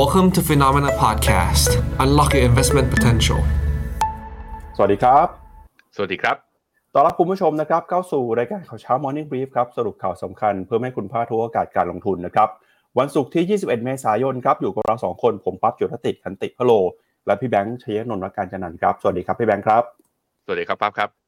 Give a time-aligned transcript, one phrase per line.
[0.00, 1.70] Welcome to Phenomena Podcast.
[2.04, 3.40] Unlock your investment potential.
[4.76, 5.26] สวัสดีครับ
[5.96, 6.36] สวัสดีครับ
[6.94, 12.48] ต้อนรับคุณผู้ชมนะครับ เข้าสู่รายการข่าวเช้า Morning Brief ครับ สรุปข่าวสำคัญเพื่อให้คุณพลาดทุกโอกาสการลงทุนนะครับ
[12.98, 16.72] วันศุกร์ที่ 21 เมษายนครับ อยู่กับเราสองคน ผมปั๊บจุรติคันติพะโล
[17.26, 19.82] และพี่แบงค์ชัยนนท์รักการจันนันท์ครับ สวัสดีครับพี่แบงค์ครับ
[20.44, 21.23] สวัสดีครับปั๊บครับ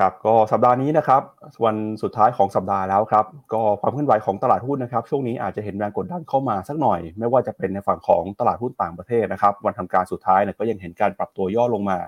[0.00, 1.22] ครับก็สัปดาห์นี้นะครับ
[1.64, 11.98] วันสุดท้ายของสัปดาห์แล้วครับก็ความเคลื่อนไหวของตลาดหุ้นนะครับช่วงนี้อาจจะเห็นแรงกดดันเข้ามาสักหน่อย ไม่ว่าจะเป็นในฝั่งของตลาดหุ้นต่างประเทศนะครับวันทำการสุดท้ายเนี่ยก็ยังเห็นการปรับตัวย่อลงมา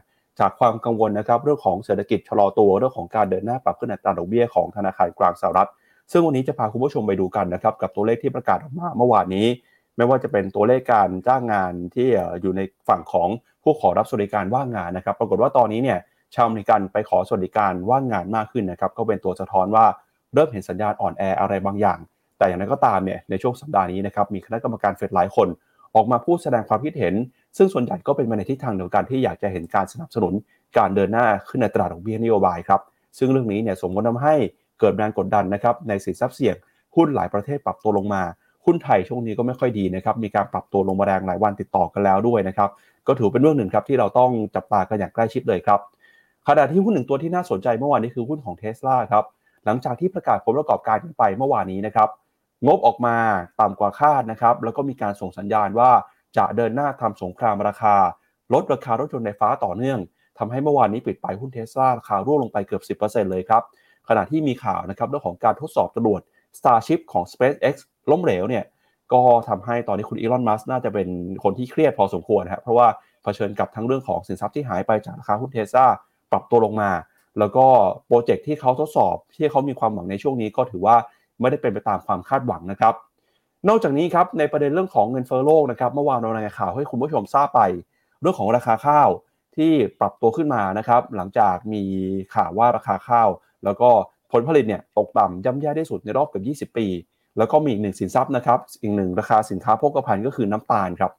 [0.40, 5.68] จากความกังวลนะครับเรื่องของเศรษฐกิจชะลอตัวเรื่องของการเดินหน้าปรับขึ้นอัตราดอกเบี้ยของธนาคารกลางสหรัฐ
[6.12, 9.46] ซึ่งวันนี้จะพาคุณผู้ชมไปดูกันนะครับกับตัวเลขที่ประกาศออกมาเมื่อวานนี้
[9.96, 12.08] ไม่ว่าจะเป็นตัวเลขการจ้างงานที่
[12.40, 13.28] อยู่ในฝั่งของ
[13.62, 15.98] ผู้ขอรับสวัสดิการว่างงานนะครับ ปรากฏว่าตอนนี้เนี่ย
[16.34, 19.86] ชาวอเมริกันไปขอสวัสดิการว่างงานมากขึ้นนะครับก็เป็นตัวสะท้อนว่า
[20.34, 21.98] เริ่มเห็นสัญญาณอ่อนแออะไรบางอย่าง
[22.38, 25.48] แต่อย่างไรก็ตามเนี่ยในช่วงสัปดาห์นี้นะครับมีคณะกรรมการเฟดหลายคน
[25.94, 27.14] ออกมาพูดแสดงความคิดเห็น
[27.56, 30.34] ซึ่งส่วนใหญ่ก็เป็นไปในทิศทางเดียวกันที่อยากจะเห็นการสนับสนุน
[30.78, 32.80] การเดินหน้าขึ้นในตลาดดอกเบี้ยนโยบายครับ
[33.18, 34.34] ซึ่งเรื่องนี้เนี่ยสมมติทำให้
[34.80, 36.56] เกิดแรงกดดันนะครับในสินทรัพย์เสี่ยง
[36.96, 38.22] หุ้นหลายประเทศปรับตัวลงมา
[38.64, 42.70] หุ้นไทยช่วงนี้ก็ไม่ค่อยดีนะครับ มีการปรับตัวลงมาแรงหลายวันติดต่อกันแล้วด้วยนะครับ
[43.06, 45.80] ก็ถือเป็นเรื่องหนึ่งครับที่เราต้องจับตากันอย่างใกล้ชิดเลยครับ
[46.48, 49.24] ขณะที่หุ้นหนึ่งตัวที่น่าสนใจเมื่อวานนี้คือหุ้นของเทสลาครับ
[49.64, 52.08] หลังจากที่ประกาศผลประกอบการไปเมื่อวานนี้นะครับ
[52.66, 53.16] งบออกมา
[53.60, 55.90] ต่ำกว่าคาดนะครับแล้วก็มีการส่งสัญญาณว่า
[56.36, 57.94] จะเดินหน้าทำสงครามราคา
[58.54, 59.98] ลดราคารถยนต์ไฟฟ้าต่อเนื่อง
[60.38, 63.62] ทำให้เมื่อวานนี้ปิดไปหุ้นเทสลาราคาร่วงลงไปเกือบ 10%เลยครับ
[64.08, 66.20] ขณะที่มีข่าวนะครับเรื่องของการทดสอบจรวด
[66.58, 67.74] Starship ของ SpaceX
[68.10, 68.64] ล้มเหลวเนี่ย
[69.12, 71.08] ก็ทำให้ตอนนี้คุณอีลอนมัสน่าจะเป็น
[71.42, 72.88] คนที่เครียดพอสมควรครับเพราะว่า
[73.22, 75.86] เผชิญกับทั้งเรื่องของสินทรัพย์ที่หายไปจากราคาหุ้นเทสลา
[76.32, 76.90] ปรับตัวลงมา
[77.38, 77.66] แล้วก็
[78.06, 80.96] โปรเจกต์ที่เขาทดสอบที่เขามีความหวังในช่วงนี้ก็ถือว่า
[81.40, 82.94] ไม่ได้เป็นไปตามความคาดหวังนะครับ
[83.68, 87.60] นอกจากนี้ครับในประเด็นเรื่องของเงินเฟ้อโลกนะครับเมื่อวานเรารายงานข่าวให้คุณผู้ชมทราบไป
[88.20, 89.08] เรื่องของราคาข้าว
[89.56, 91.82] ที่ปรับตัวขึ้นมานะครับหลังจากมี
[92.34, 93.28] ข่าวว่าราคาข้าว
[93.64, 93.88] แล้วก็
[94.32, 96.86] ผลผลิตเนี่ยตกต่ำย่ำแย่ที่สุดในรอบเกือบ20 ปี
[97.38, 101.12] แล้วก็มีอีกหนึ่งสินทรัพย์นะครับอีกหนึ่งราคาสินค้าโภคภัณฑ์ก็คือน้ำตาลครับ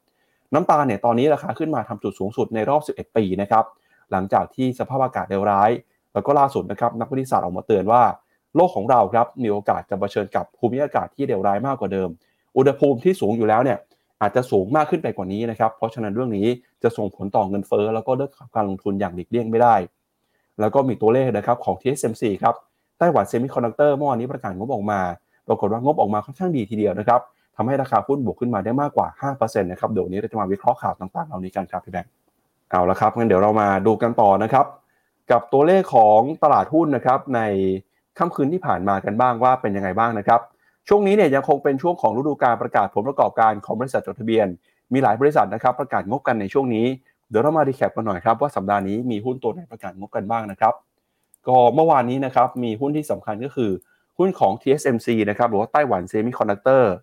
[0.54, 3.66] น้ำตาลเนี่ยตอนนี้ราคาขึ้นมาทำจุดสูงสุดในรอบ 11 ปีนะครับ
[4.14, 5.72] หลังจากที่สภาพอากาศเลวร้าย
[6.14, 8.04] แล้วก็ล่าสุดนะครับนักวิทยาศาสตร์ออกมาเตือนว่า
[8.56, 12.10] โลกของเราครับมีโอกาสจะเผชิญกับภูมิอากาศที่เลวร้ายมากกว่าเดิม
[12.58, 13.78] อุณหภูมิที่สูงอยู่แล้วเนี่ย
[14.22, 16.48] อาจจะสูงมากขึ้นไปกว่านี้นะครับ เพราะฉะนั้นเรื่องนี้
[16.84, 19.76] จะส่งผลต่อเงินเฟ้อแล้วก็เรื่องการลงทุนอย่างหลีกเลี่ยงไม่ได้
[20.60, 22.56] แล้วก็มีตัวเลขนะครับของ TSMC ครับ
[23.00, 25.00] Taiwan Semiconductor เมื่อวานนี้ประกาศงบออกมา
[25.48, 27.22] ปรากฏว่างบออกมาค่อนข้างดีทีเดียวนะครับ
[27.56, 32.12] ทำให้ราคาหุ้นบวกขึ้นมาได้มากกว่า 5%นะครับ เดี๋ยวนี้เราจะมาวิเคราะห์ข่าวต่างๆ เหล่านี้กันครับพี่แบงค์
[32.74, 34.66] เอาละครับงั้นเดี๋ยวเรามาดูกันต่อนะครับ
[35.32, 37.42] กับตัวเลขของตลาดหุ้นนะครับ ใน
[38.18, 40.42] ค่ำคืนที่ผ่านมากันบ้างว่าเป็นยังไงบ้างนะครับ
[40.88, 44.48] ช่วงนี้เนี่ยยังคงเป็นช่วงของฤดูการประกาศผลประกอบการของบริษัทจดทะเบียน
[44.94, 46.86] มีหลายบริษัทนะครับ ประกาศงบกันในช่วงนี้
[47.30, 50.74] เดี๋ยวเรามาดีแคปกันหน่อยครับว่าสัปดาห์นี้มีหุ้นตัวไหนประกาศงบกันบ้างนะครับ
[51.48, 53.72] ก็เมื่อวานนี้นะครับมีหุ้นที่สำคัญก็คือ
[54.18, 56.94] หุ้นของ TSMC นะครับหรือว่า Taiwan Semiconductor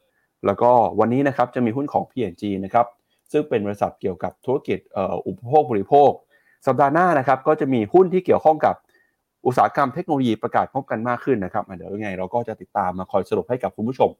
[0.46, 0.70] แล้วก็
[1.00, 2.86] วันนี้นะครับจะมีหุ้นของ P&G นะครับ
[3.32, 4.78] ซึ่งเป็นบริษัทเกี่ยวกับธุรกิจ
[5.26, 6.10] อุปโภคบริโภค
[6.66, 8.74] สัปดาห์หน้านะครับก็จะมีหุ้นที่เกี่ยวข้องกับ
[9.46, 14.10] อุตสาหกรรมเทคโนโลยีประกาศงบกันมากขึ้นนะครับเดี๋ยวยังไงเราก็จะติดตามมาคอยสรุปให้กับคุณผู้ชม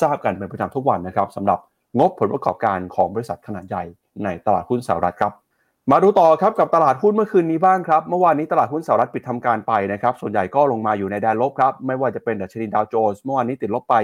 [0.00, 1.58] ทราบกันเป็นประจำทุกวันนะครับสำหรับ
[1.98, 3.84] งบผลประกอบการของบริษัทขนาดใหญ่
[4.24, 5.32] ในตลาดหุ้นสหรัฐครับ
[5.90, 13.94] มาดูต่อครับกับตลาดหุ้นเมื่อคืนนี้บ้างครับ เมื่อวานนี้ตลาดหุ้นสหรัฐปิดทำการไปนะครับ ส่วนใหญ่ก็ลงมาอยู่ในแดนลบครับ ไม่ว่าจะเป็นดัชนีดาวโจนส์เมื่อวานนี้ติดลบไป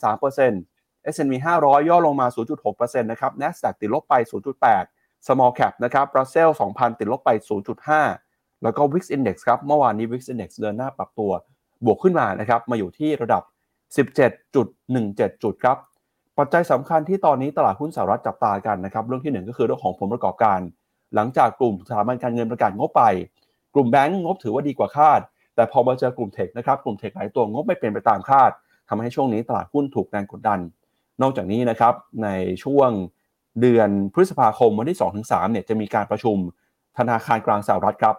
[0.00, 0.75] 0.33%
[1.14, 2.26] S&P 500 ย่อลงมา
[2.68, 4.14] 0.6%นะครับ NASDAQ ติดลบไป
[4.70, 7.30] 0.8 Small Cap นะครับ Russell 2,000 ติดลบไป
[7.96, 11.30] 0.5 แล้วก็ Wix Index ครับ เมื่อวานนี้ Wix Index เดินหน้าปรับตัว
[11.84, 13.42] บวกขึ้นมานะครับ มาอยู่ที่ระดับ
[14.22, 15.76] 17.17 จุดครับ
[16.38, 20.60] ปัจจัยสำคัญที่ตอนนี้ตลาดหุ้นสหรัฐจับตากันนะครับ เรื่องที่ 1 ก็คือเรื่องของผลประกอบการ
[21.14, 23.02] หลังจากกลุ่มสถาบันการเงินประกาศงบไป
[23.74, 25.20] กลุ่มแบงก์งบถือว่าดีกว่าคาด
[25.54, 28.50] แต่พอมาเจอกลุ่มเทคนะครับ กลุ่มเทคหลายตัวงบไม่เป็นไปตามคาด
[28.88, 30.58] ทำให้ช่วงนี้ตลาดหุ้นถูกแรงกดดัน
[31.22, 31.94] นอกจากนี้นะครับ
[32.24, 32.28] ใน
[32.64, 32.90] ช่วง
[33.60, 36.36] เดือนพฤษภาคมวันที่2-3เนี่ยจะมีการประชุม
[36.98, 38.16] ธนาคารกลางสหรัฐครับ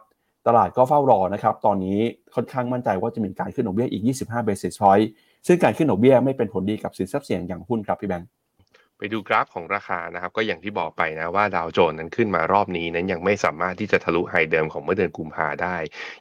[0.48, 2.00] ตลาดก็เฝ้ารอนะครับ ตอนนี้
[2.36, 5.08] ค่อนข้างมั่นใจว่าจะมีการขึ้นดอกเบี้ยอีก 25 basis point
[5.48, 8.30] ซึ่งการขึ้นดอกเบี้ยไม่เป็นผลดีกับสินทรัพย์เสี่ยงอย่างหุ้นครับพี่แบงค์
[8.98, 15.76] ไปดูกราฟของราคานะครับ ก็อย่างที่บอกไปนะว่าดาวโจนส์นั้นขึ้นมารอบนี้นั้นยังไม่สามารถที่จะทะลุไฮเดิมของเมื่อเดือนกุมภาได้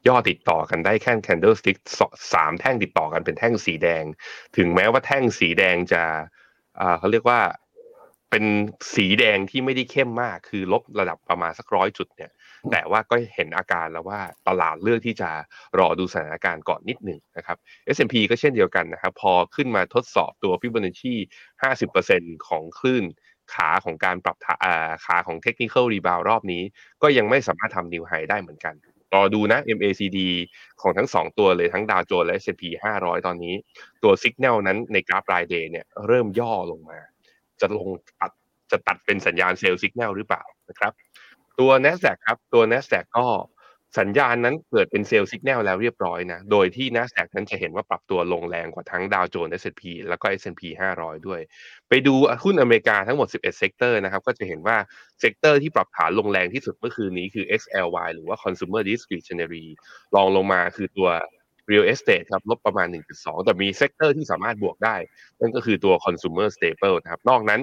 [0.07, 1.79] ย่อติดต่อกันได้แค่ candlestick
[2.33, 4.05] สามแท่งติดต่อกันเป็นแท่งสีแดง
[4.57, 6.03] ถึงแม้ว่าแท่งสีแดงจะ
[6.99, 7.41] เขาเรียกว่า
[8.31, 8.45] เป็น
[8.95, 12.31] สีแดงที่ไม่ได้เข้มมาก คือลบระดับประมาณสักร้อยจุดเนี่ย
[12.71, 15.31] แต่ว่าก็เห็นอาการแล้วว่าตลาดเลือกที่จะ
[15.79, 17.57] รอดูสถานการณ์ก่อนนิดหนึ่งนะครับ
[17.95, 21.15] S&P ก็เช่นเดียวกันนะครับ พอขึ้นมาทดสอบตัว Fibonacci
[21.77, 23.05] 50%ของคลื่น
[23.55, 24.37] ขาของการปรับ
[25.07, 26.63] ขาของเทคนิคอลรีบาวรอบนี้
[27.03, 28.75] ก็ยังไม่สามารถทำนิวไฮได้เหมือนกัน
[29.15, 30.19] รอดูนะ MACD
[30.81, 32.63] ของทั้งสองตัวเลยทั้งดาวโจนส์และ S&P
[32.97, 33.55] 500 ตอนนี้
[34.03, 36.99] ตัวสัญญาณนั้นในกราฟรายเดย์เนี่ยเริ่มย่อลงมา
[37.61, 37.89] จะลง
[38.21, 38.33] ตัด
[38.71, 40.93] จะตัดเป็นสัญญาณเซลล์สัญญาณหรือเปล่านะครับ
[41.59, 43.27] ตัว NASDAQ ครับตัว NASDAQ ก็
[43.99, 50.63] สัญญาณนั้นเกิดเป็นเซลล์สัญญาณแล้วเรียบร้อยนะ โดยที่ NASDAQ นั้นจะเห็นว่าปรับตัวลงแรงกว่าทั้งดาวโจนส์ S&P แล้วก็ S&P
[50.97, 51.41] 500 ด้วย
[51.89, 54.77] ไปดูหุ้นอเมริกาทั้งหมด 11 sector นะครับ ก็จะเห็นว่า
[55.21, 59.65] sector ที่ปรับฐานลงแรงที่สุดเมื่อคืนนี้คือ XLY หรือว่า Consumer Discretionary
[60.15, 61.09] รองลงมาคือตัว
[61.71, 62.87] Real Estate ครับลบประมาณ
[63.17, 64.97] 1.2 แต่มี sector ที่สามารถบวกได้
[65.41, 67.61] นั่นก็คือตัว Consumer Staple นะครับ นอกนั้น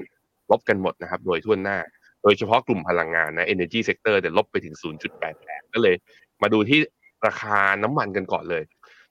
[0.51, 1.79] ลบกันหมดนะครับ โดยถ้วนหน้า
[2.23, 4.75] โดยเฉพาะกลุ่มพลังงานนะ Energy Sector เดี๋ยวลบไปถึง
[5.23, 5.95] 0.88 ก็เลย
[6.41, 6.79] มาดูที่
[7.27, 8.63] ราคาน้ำมันกันก่อนเลย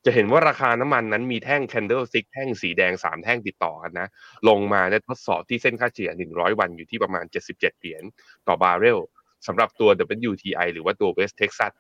[0.05, 4.09] จะเห็นว่าราคาน้ำมันนั้นมีแท่ง candlestick แท่งสีแดง 3 แท่งติดต่อกันนะ
[4.49, 8.03] ลงมาได้ทดสอบที่เส้นค่าเฉลี่ย 100 วันอยู่ที่ประมาณ 77 เหรียญ
[8.49, 8.99] ต่อบาร์เรล
[9.47, 9.91] สำหรับตัว
[10.31, 11.73] WTI หรือว่าตัว West Texas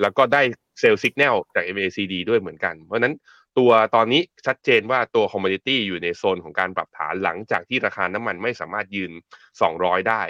[0.00, 0.42] แล้วก็ได้
[0.80, 3.14] sell สัญญาณจาก MACD ด้วยเหมือนกัน เพราะนั้น
[3.58, 9.12] ตัวตอนนี้ชัดเจนว่าตัวคอมม m นิตี้อยู่ในโซนของการปรับฐานหลังจากที่ราคาน้ำมันไม่สามารถยืน
[9.60, 10.22] 200 ได้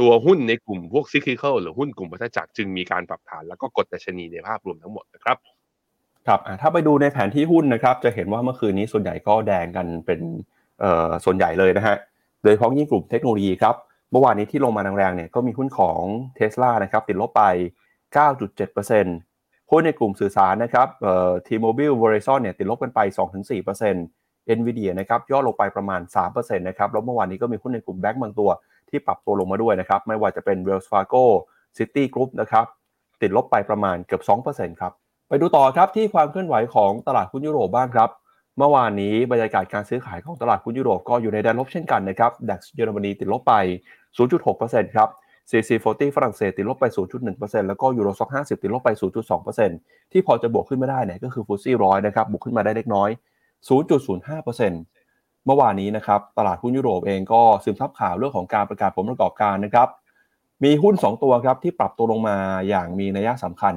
[0.00, 5.36] ตัวหุ้นในกลุ่มพวก cyclical หรือหุ้นกลุ่มวัฏจักรจึงมีการปรับฐานแล้วก็กดดัชนีในภาพรวมทั้งหมดนะครับ
[6.26, 10.20] ครับถ้าไปดูในแผนที่หุ้นนะครับ จะเห็นว่าเมื่อคืนนี้ส่วนใหญ่ก็แดงกันเป็น
[11.24, 11.96] ส่วนใหญ่เลยนะฮะ
[12.42, 13.74] โดยเฉพาะยิ่งกลุ่มเทคโนโลยีครับ
[14.10, 16.00] เมื่อวานนี้ที่ลงมาแรงๆเนี่ยก็มีหุ้นของ
[16.34, 17.42] เท s l a นะครับติดลบไป
[18.16, 23.00] 9.7%หุ้นในกลุ่มสื่อสารนะครับเอ่อ T-Mobile Verizon เนี่ยติดลบกันไป
[23.78, 26.00] 2-4% Nvidia นะครับย่อลงไปประมาณ
[26.30, 28.50] 3%นะครับแล้วเมื่อวานนี้ก็มีหุ้นในกลุ่มแบงก์บางตัว
[28.90, 31.24] ที่ปรับตัวลงมาด้วยนะครับ ไม่ว่าจะเป็น Wells Fargo
[31.78, 32.64] Citigroup นะครับ
[33.22, 34.92] ติดลบไปประมาณเกือบ 2%ครับ
[35.28, 38.10] ไปดูต่อครับที่ความเคลื่อนไหวของตลาดหุ้นยุโรปบ้างครับ
[38.58, 43.54] เมื่อวานนี้บรรยากาศการซื้อขายของตลาดหุ้นยุโรปก็อยู่ในแดนลบเช่นกันนะครับ DAX เยอรมนีติดลบไป
[44.26, 45.08] 0.6%ครับ
[45.50, 46.84] CAC 40 ฝรั่งเศสติดลบไป
[47.26, 48.90] 0.1%แล้วก็ Euro Stoxx 50 ติดลบไป
[49.50, 53.10] 0.2%ที่พอจะบวกขึ้นมาได้เนี่ยก็คือ FTSE ร้อยนะครับบวกขึ้นมาได้เล็กน้อย
[53.68, 54.97] 0.05%
[55.48, 59.88] เมื่อวานนี้นะครับตลาดหุ้นยุโรปเองก็ซึมซับข่าวเรื่องของการประกาศผลประกอบการนะครับ
[60.64, 62.36] มีหุ้น 2 ตัวครับที่ปรับตัวลงมา
[62.68, 63.74] อย่างมีนัยสำคัญ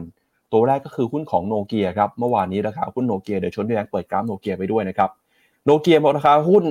[0.52, 5.10] ตัวแรกก็คือหุ้นของโนเกียครับเมื่อวานนี้ราคาหุ้นโนเกียเดี๋ยวชนพี่แบงเปิดกราฟโนเกียไปด้วยนะครับ
[5.66, 6.64] โนเกียบอกราคาหุ้น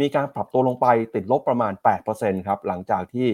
[0.00, 1.72] มีการปรับตัวลงไปติดลบประมาณ
[2.10, 3.26] 8%ครับหลังจากที่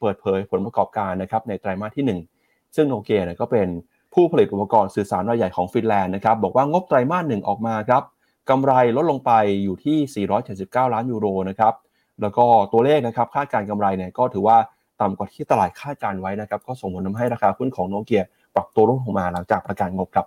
[0.00, 3.68] เปิดเผยผลประกอบการนะครับในไตรมาสที่ 1 ซึ่งโนเกียเนี่ยก็เป็น
[4.14, 8.02] ผู้ผลิตอุปกรณ์สื่อสารรายใหญ่ของฟินแลนด์นะครับบอกว่างบไตรมาสหนึ่งออกมาครับ
[8.50, 9.32] กำไรลดลงไป
[9.64, 10.26] อยู่ที่
[10.56, 11.74] 479 ล้านยูโรนะครับ
[12.22, 14.58] แล้วก็ตัวเลขนะครับคาดการกำไรเนี่ยก็ถือว่า
[15.00, 18.22] ต่ำกว่าที่ตลาดคาดการไว้นะครับ ก็ส่งผลทำให้ราคาหุ้นของโนเกีย
[18.54, 20.26] ปรับตัวลดลงมาหลังจากประกาศงบครับ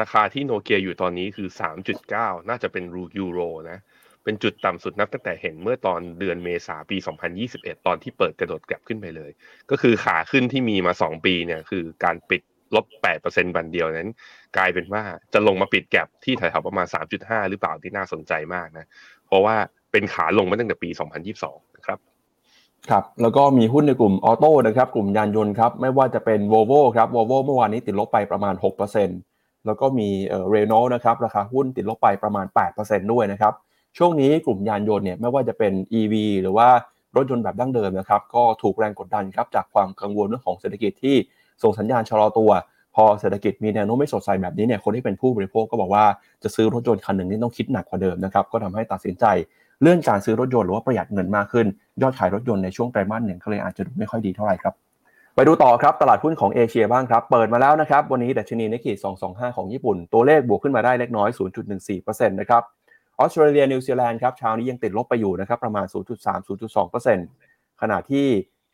[0.00, 1.48] ราคาที่โนเกียอยู่ตอนนี้คือ
[1.98, 3.40] 3.9 น่าจะเป็นรูยูโร
[3.70, 3.78] นะ
[4.24, 6.96] เป็นจุดต่ำสุดนับตั้งแต่เห็นเมื่อตอนเดือนเมษาปี
[7.42, 9.30] 2021 ตอนที่เปิดกระโดดกลับขึ้นไปเลย
[9.70, 12.42] ก็คือขาขึ้นที่มีมา 2 ปีเนี่ยคือการปิด
[12.74, 12.86] ลบ
[13.22, 14.10] 8%วันเดียวนั้น
[14.56, 15.02] กลายเป็นว่า
[15.32, 16.86] จะลงมาปิดแก็บที่แถวๆประมาณ
[17.18, 18.86] 3.5หรือเปล่าที่น่าสนใจมากนะ
[19.26, 19.56] เพราะว่า
[19.92, 20.88] เป็นขาลงมาตั้งแต่ปี
[21.32, 21.98] 2022นะครับ
[22.88, 28.54] ครับแล้วก็มีหุ้นในกลุ่มออโต้นะครับกลุ่มยานยนต์ครับไม่ว่าจะเป็น v o l v o ครับ v o l v o เมื่อวานนี้ติดลบไปประมาณ
[29.10, 32.46] 6%แล้วก็มีเอ่อเรโนนะครับราคาหุ้นติดลบไปประมาณ
[32.78, 33.54] 8%ด้วยนะครับ
[33.98, 36.68] ช่วงนี้กลุ่มยานยนต์เนี่ยไม่ว่าจะเป็น EV หรือว่า
[37.16, 41.16] รถยนต์แบบดั้งเดิมนะครับก็ถูกแรงกดดันครับจากความกังวลเรื่องของเศรษฐกิจที่
[41.62, 42.50] ส่งสัญญาณชะลอตัว
[42.94, 46.04] พอเศรษฐกิจมีแนวโน้มไม่สดใสแบบนี้เนี่ยคนที่เป็นผู้บริโภคก็บอกว่า
[46.42, 49.24] จะซื้อรถยนต์คันหนึ่งนี่ต้องคิดหนักกว่าเดิมนะครับก็ทำให้ตัดสินใจ
[49.82, 51.66] เลื่อนการซื้อรถยนต์หรือว่าประหยัดเงินมากขึ้น
[52.02, 54.74] ยอดขายรถยนต์ในช่วงไตรมาสหนึ่งก็เลยอาจจะดูไม่ค่อยดีเท่าไหร่ครับ
[55.34, 58.92] ไปดูต่อครับ ตลาดหุ้นของเอเชียบ้างครับ เปิดมาแล้วนะครับ วันนี้ดัชนีนิกเคอิ
[59.26, 61.28] 225 ของญี่ปุ่น ตัวเลขบวกขึ้นมาได้เล็กน้อย
[61.78, 62.62] 0.14%นะครับ
[63.18, 65.86] ออสเตรเลียนิวซีแลนด์ครับเช้านี้ยังติดลบไปอยู่นะครับ ประมาณ
[66.66, 68.26] 0.3-0.2%ขณะที่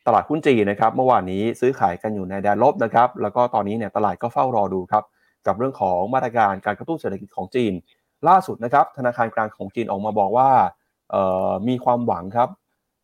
[0.07, 5.05] ตลาดหุ้นจีนนะครับเมื่อวานนี้ซื้อขายกันอยู่ในแดนลบนะครับแล้วก็ตอนนี้เนี่ยตลาดก็เฝ้ารอดูครับ
[5.47, 7.73] กับเรื่องของมาตรการการกระตุ้นเศรษฐกิจของจีน
[8.29, 10.51] ล่าสุดนะครับธนาคารกลางของจีนออกมาบอกว่า
[11.69, 12.49] มีความหวังครับ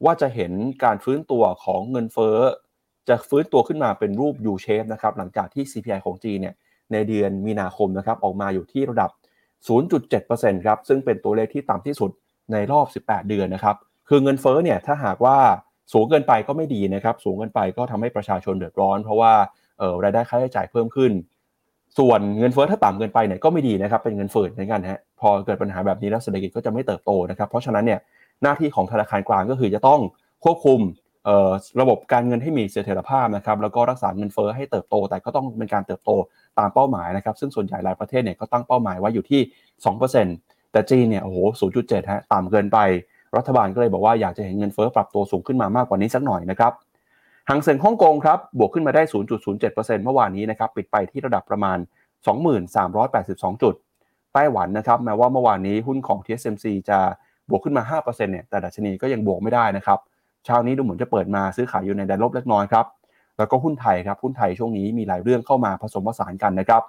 [0.04, 0.52] ว่าจะเห็น
[0.84, 2.38] การฟื้นตัวของเงินเฟ้อ
[3.08, 6.54] จะฟื้นตัวขึ้นมาเป็นรูป U shape นะครับหลังจากที่ CPI ของจีนเนี่ย
[6.92, 9.10] ในเดือนมีนาคมนะครับออกมาอยู่ที่ระดับ
[9.88, 12.10] 0.7%ครับซึ่งเป็นตัวเลขที่ต่ำที่สุด
[12.52, 13.76] ในรอบ 18 เดือนนะครับ
[14.08, 15.38] คือเงินเฟ้อเนี่ยถ้าหากว่า
[15.92, 19.32] สูงเกินไปก็ไม่ดีนะครับ สูงเกินไปก็ทำให้ประชาชนเดือดร้อน เพราะว่า
[19.78, 21.12] เออรายได้ค่าใช้จ่ายเพิ่มขึ้น
[21.98, 28.00] ส่วนเงินเฟ้อถ้าต่ำเกินไปเนี่ยก็ไม่ดีนะครับ เป็นเงินเฟ้อเหมือนกันฮะพอเกิดปัญหาแบบนี้แล้วเศรษฐกิจก็จะไม่เติบโตนะครับ เพราะฉะนั้นเนี่ย
[28.42, 30.00] หน้าที่ของธนาคารกลางก็คือจะต้อง
[30.44, 30.80] ควบคุม
[31.80, 36.10] ระบบการเงินให้มีเสถียรภาพนะครับแล้วก็รักษาเงินเฟ้อให้เติบโต แต่ก็ต้องเป็นการเติบโต
[36.58, 39.40] ตามเป้าหมายนะครับ ซึ่งส่วนใหญ่หลายประเทศเนี่ยก็ตั้งเป้าหมายไว้อยู่ที่
[40.06, 41.38] 2%แต่จีนเนี่ยโอ้โห
[41.76, 42.78] 0.7 ฮะ ต่ำเกินไป
[43.36, 46.72] รัฐบาลก็เลยบอกว่าอยากจะเห็นเงินเฟ้อปรับตัวสูงขึ้นมามากกว่านี้สักหน่อยนะครับ
[47.48, 49.02] หางเซ็งฮ่องกงครับบวกขึ้นมาได้
[49.52, 51.78] 0.07%เมื่อวานนี้นะครับปิดไปที่ระดับประมาณ
[52.74, 53.74] 2382 จุด
[54.34, 56.98] ไต้หวันนะครับแม้ว่าเมื่อวานนี้หุ้นของ TSMC จะ
[57.50, 59.98] บวกขึ้นมา 5%เนี่ยแต่ดัชนีก็ยังบวกไม่ได้นะครับ
[60.44, 62.86] เช้านี้ดูเหมือนจะเปิดมาซื้อขายอยู่ในแดนลบเล็กน้อยครับ
[63.38, 66.82] แล้วก็หุ้นไทยครับหุ้นไทยช่วงนี้มีหลายเรื่องเข้ามาผสมผสานกันนะครับ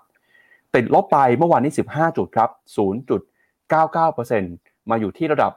[0.76, 2.50] ติดลบไปเมื่อวานนี้ 15 จุดครับ
[4.20, 5.52] 0.99% มาอยู่ที่ระดับ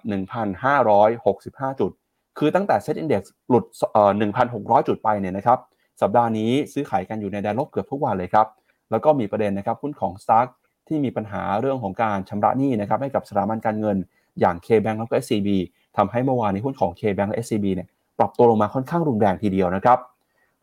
[0.69, 1.91] 1,565 จุด
[2.39, 4.13] คือตั้งแต่เซ็ตอินดี x หลุดเอ่อ
[4.51, 5.59] 1,600 จุดไปเนี่ยนะครับ
[6.03, 8.47] สัปดาห์นี้ซื้อขายกันอยู่ในแดนลบเกือบทุกวันเลยครับ
[8.91, 10.49] แล้วก็มีประเด็นนะครับหุ้นของ Stark
[10.89, 13.97] ที่มีปัญหาเรื่องของการชำระหนี้นะครับให้กับสถาบันการเงิน
[14.41, 15.49] อย่าง K-Bank แล้วก็ SCB
[15.97, 17.89] ทำให้เมื่อวานนี้หุ้นของ K-Bank และ SCB เนี่ย
[18.19, 19.99] ปรับตัวลงมาค่อนข้างรุนแรงทีเดียวนะครับ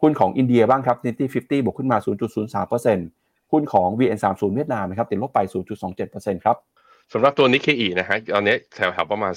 [0.01, 1.97] หุ้นของอินเดียบ้างครับ Nifty 50 บวกขึ้นมา
[2.73, 5.39] 0.03%หุ้นของ VN30 เวียดนามนะครับติดลบไป
[5.93, 6.57] 0.27%ครับ
[7.13, 9.33] สำหรับตัวนิเคอีนะฮะตอนนี้แถวๆประมาณ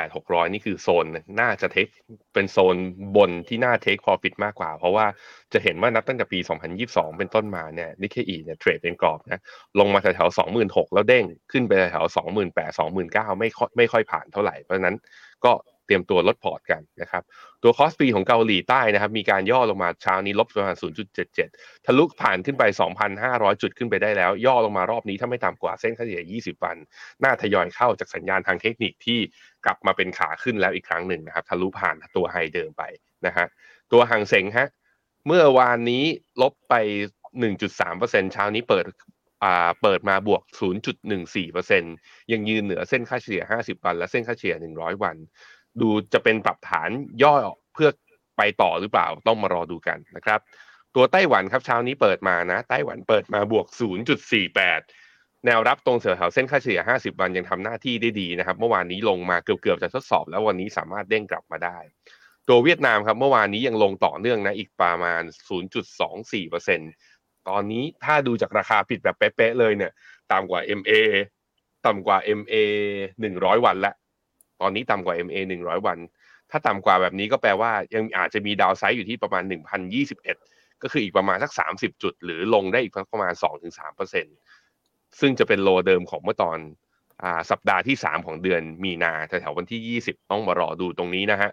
[0.00, 1.06] 28,600 นี่คือโซน
[1.40, 1.86] น่าจะเทค
[2.34, 2.76] เป็นโซน
[3.16, 5.06] บนที่น่าเทคพอฟิตมากกว่า เพราะว่า
[5.52, 9.40] จะเห็นว่านับตั้งแต่ปี 2022 เป็นต้นมาเนี่ยนิเคอีเนี่ยเทรดเป็นกรอบนะ
[9.78, 14.96] ลงมาแถวๆ26,000 แล้วเด้งขึ้นไปแถวๆ28,000 29,000 ไม่ค่อยไม่ค่อยผ่านเท่าไหร่ เพราะนั้น
[15.44, 15.52] ก็
[15.86, 17.22] เตรียมตัวลดพอร์ตกันนะครับ
[17.62, 20.76] ตัวคอสปีของเกาหลีใต้นะครับ มีการย่อลงมาเช้านี้ลบประมาณ
[21.30, 22.62] 0.77 ทะลุผ่านขึ้นไป
[23.12, 26.76] 2,500 จุดขึ้นไปได้แล้ว ย่อลงมารอบนี้ถ้าไม่ต่ำกว่าเส้นค่าเฉลี่ย 20 วัน
[27.22, 29.18] น่าทยอยเข้าจากสัญญาณทางเทคนิคที่
[29.64, 32.82] กลับมาเป็นขาขึ้นแล้วอีกครั้งหนึ่งนะครับ ทะลุผ่านตัว high เดิมไป
[33.26, 33.46] นะฮะ
[33.92, 34.68] ตัวฮั่งเส็งฮะ
[35.26, 36.04] เมื่อวานนี้
[36.42, 36.74] ลบไป
[37.34, 38.86] 1.3%เช้านี้เปิด
[39.44, 40.42] อ่าเปิดมาบวก
[41.16, 45.16] 0.14%ยังยืนเหนือเส้นค่าเฉลี่ย 50 วัน และเส้นค่าเฉลี่ย 100 วัน
[45.80, 46.90] ดูจะเป็นปรับฐาน
[47.22, 47.34] ย่อ
[47.74, 47.88] เพื่อ
[48.36, 50.40] ไปต่อหรือเปล่าต้องมารอดูกันนะครับ
[50.94, 53.66] ตัวไต้หวันครับเช้านี้เปิดมานะ ไต้หวันเปิดมาบวก
[54.36, 61.78] 0.48 แนวรับตรงแถวเส้นค่าเฉลี่ย 50 วันยังทำหน้าที่ได้ดีนะครับ เมื่อวานนี้ลงมาเกือบๆจะทดสอบ แล้ววันนี้สามารถเด้งกลับมาได้
[62.48, 65.22] ตัวเวียดนามครับเมื่อวานนี้ยังลงต่อเนื่องนะอีกประมาณ
[65.94, 69.92] 0.24%ตอนนี้ถ้าดูจากราคาผิดแบบเป๊ะๆเลยเนี่ย
[70.32, 70.92] ต่ำกว่า MA
[71.86, 72.54] ต่ำกว่า MA
[73.10, 73.94] 100 วันแล้ว
[74.60, 75.98] ตอนนี้ต่ำกว่า MA 100 วัน
[76.50, 79.42] ถ้าต่ำกว่าแบบนี้ก็แปลว่ายังอาจจะมีดาวไซด์อยู่ที่ประมาณ
[80.12, 83.32] 1,021 ก็คืออีกประมาณสัก 30 จุด หรือลงได้อีกประมาณ
[84.06, 86.58] 2-3%ซึ่งจะเป็นโลเดิมของเมื่อตอน
[87.22, 91.50] อสัปดาห์ที่ 3 ของเดือนมีนาแถวๆวันที่ 20 ต้องมารอดูตรงนี้นะฮะ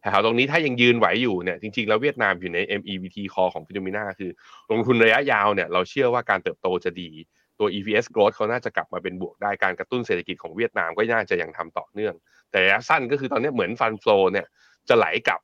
[0.00, 4.30] แถวๆตรงนี้ถ้ายังยืนไหวอยู่เนี่ยจริงๆ แล้วเวียดนามอยู่ใน MEVT call ของฟิโนมิน่าคือ
[4.70, 7.10] ลงทุนระยะยาวเนี่ยเราเชื่อว่าการเติบโตจะดี
[7.62, 12.14] ตัว EPS growth เขาน่าจะกลับมาเป็นบวกได้การกระตุ้นเศรษฐกิจของเวียดนามก็น่าจะยังทำต่อเนื่อง
[12.50, 14.46] แต่ระยะสั้นก็คือตอนนี้เหมือนฟันโฟเนี่ย
[14.88, 15.40] จะไหลกลับ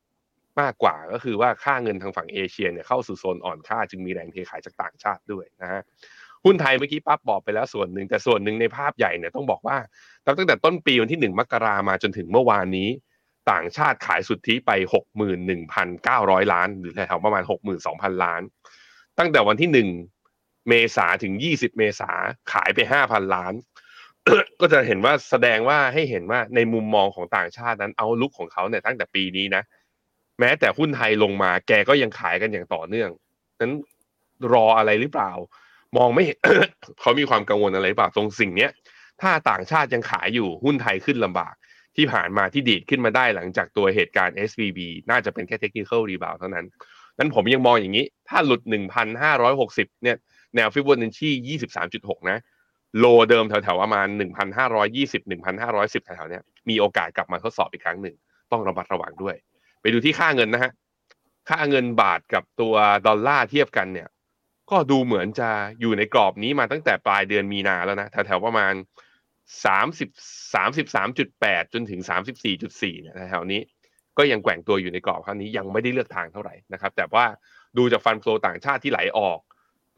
[0.61, 5.83] มากกว่าก็คือว่าค่าเงินทางฝั่งเอเชียเนี่ยเข้าสู่โซนอ่อนค่าจึงมีแรงเทขายจากต่างชาติด้วยนะฮะ
[6.45, 9.77] หุ้นไทยเมื่อกี้ปั๊บบอกไปแล้วส่วนหนึ่งแต่ส่วนหนึ่งในภาพใหญ่เนี่ยต้องบอกว่า
[10.27, 12.89] ตั้งแต่ต้นปีวันที่หนึ่งมกรามาจนถึงเมื่อวานนี้
[13.51, 14.71] ต่างชาติขายสุทธิไป
[15.63, 17.43] 61,900 ล้าน หรือแถวๆประมาณ
[17.83, 18.43] 62,000 ล้าน
[19.19, 20.18] ตั้งแต่วันที่ 1
[20.69, 22.11] เมษาถึง 20 เมษา
[22.53, 23.55] ขายไป 5,000 ล้าน
[24.61, 29.63] ก็จะเห็นว่าแสดงว่าให้เห็นว่าในมุมมองของต่างชาตินั้นเอาลุกของเขาเนี่ยตั้งแต่ปีนี้นะ
[30.41, 33.11] แม้แต่หุ้นไทยลงมาแกก็ยังขายกันอย่างต่อเนื่อง
[33.61, 33.73] นั้น
[34.53, 35.33] รออะไรหรือเปล่า
[35.97, 36.39] มองไม่เห็น
[37.01, 38.71] เขามีความกังวลอะไรหรือเปล่าตรงสิ่งเนี้ย
[39.23, 41.55] ถ้าต่างชาติยังขายอยู่หุ้นไทยขึ้นลำบาก
[41.97, 44.79] ที่ผ่านมาที่ดีดขึ้นมาได้หลังจากตัวเหตุการณ์ SVB
[45.11, 46.67] น่าจะเป็นแค่ technical rebound เท่านั้น
[47.19, 48.63] นั้นผมยังมองอย่างนี้ ถ้าหลุด
[49.33, 50.17] 1,560 เนี่ย
[50.57, 51.31] แนวฟิบอนัชชี
[51.81, 52.38] 23.6 นะ
[52.99, 54.07] โลเดิมแถวๆประมาณ
[54.69, 58.17] 1,520 1,510 แถวๆเนี้ยมีโอกาสกลับมาทดสอบอีกครั้งหนึ่ง
[58.52, 59.37] ต้องระมัดระวังด้วย
[59.81, 60.73] ไปดูที่ค่าเงินนะฮะ
[61.49, 62.75] ค่าเงินบาทกับตัว
[63.07, 64.09] ดอลลาร์เทียบกันเนี่ย
[64.71, 65.50] ก็ดูเหมือนจะ
[65.81, 68.75] อยู่ในกรอบนี้มาตั้งแต่ปลายเดือนมีนาแล้วนะ แถวๆประมาณ
[69.64, 70.09] 30
[70.55, 72.00] 33.8 จนถึง
[72.50, 73.61] 34.4 เนี่ยแถวๆนี้
[74.19, 77.25] ก็ยังแกว่งตัวอยู่ในกรอบครั้งนี้ยังไม่ได้เลือกทางเท่าไหร่นะครับ แต่ว่า
[77.78, 79.38] ดูจากฟันโฟลต่างชาติที่ไหลออก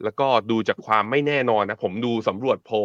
[0.03, 2.75] แล้วก็ดูจากความไม่แน่นอนนะผมดูสำรวจโพล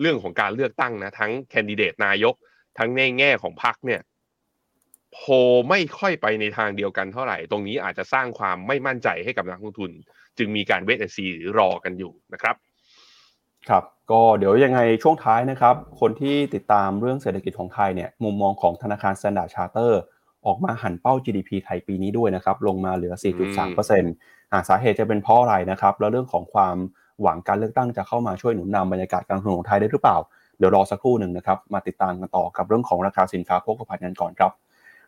[0.00, 2.34] เรื่องของการเลือกตั้งนะทั้งแคนดิเดตนายก
[2.78, 4.00] ทั้งในแง่ของพรรคเนี่ย
[5.12, 5.32] โพล
[5.68, 9.90] ไม่ค่อยไปในทางเดียวกันเท่าไหร่ ตรงนี้อาจจะสร้างความไม่มั่นใจให้กับนักลงทุน
[10.38, 12.56] จึงมีการเวทแอนซีหรือรอกันอยู่นะครับ
[13.68, 19.92] ครับก็เดี๋ยวยังไงช่วงท้ายนะครับ คนที่ติดตามเรื่องเศรษฐกิจของไทยเนี่ยมุมมองของธนาคาร Standard Charter
[20.46, 23.66] ออกมาหันเป้า GDP ไทยปีนี้ด้วยนะครับ ลงมาเหลือ 4.3%อ่า
[24.68, 26.76] สาเหตุจะเป็นเพราะอะไรนะครับ แล้วเรื่องของความ
[27.22, 30.16] หวังการเลือกตั้งจะเข้ามาช่วยหนุนนำบรรยากาศการลงทุนของไทยได้หรือเปล่า
[30.58, 34.52] เดี๋ยวรอสักครู่หนึ่งนะครับ มาติดตามกันต่อกับเรื่องของราคาสินค้าโภคภัณฑ์กันก่อนครับ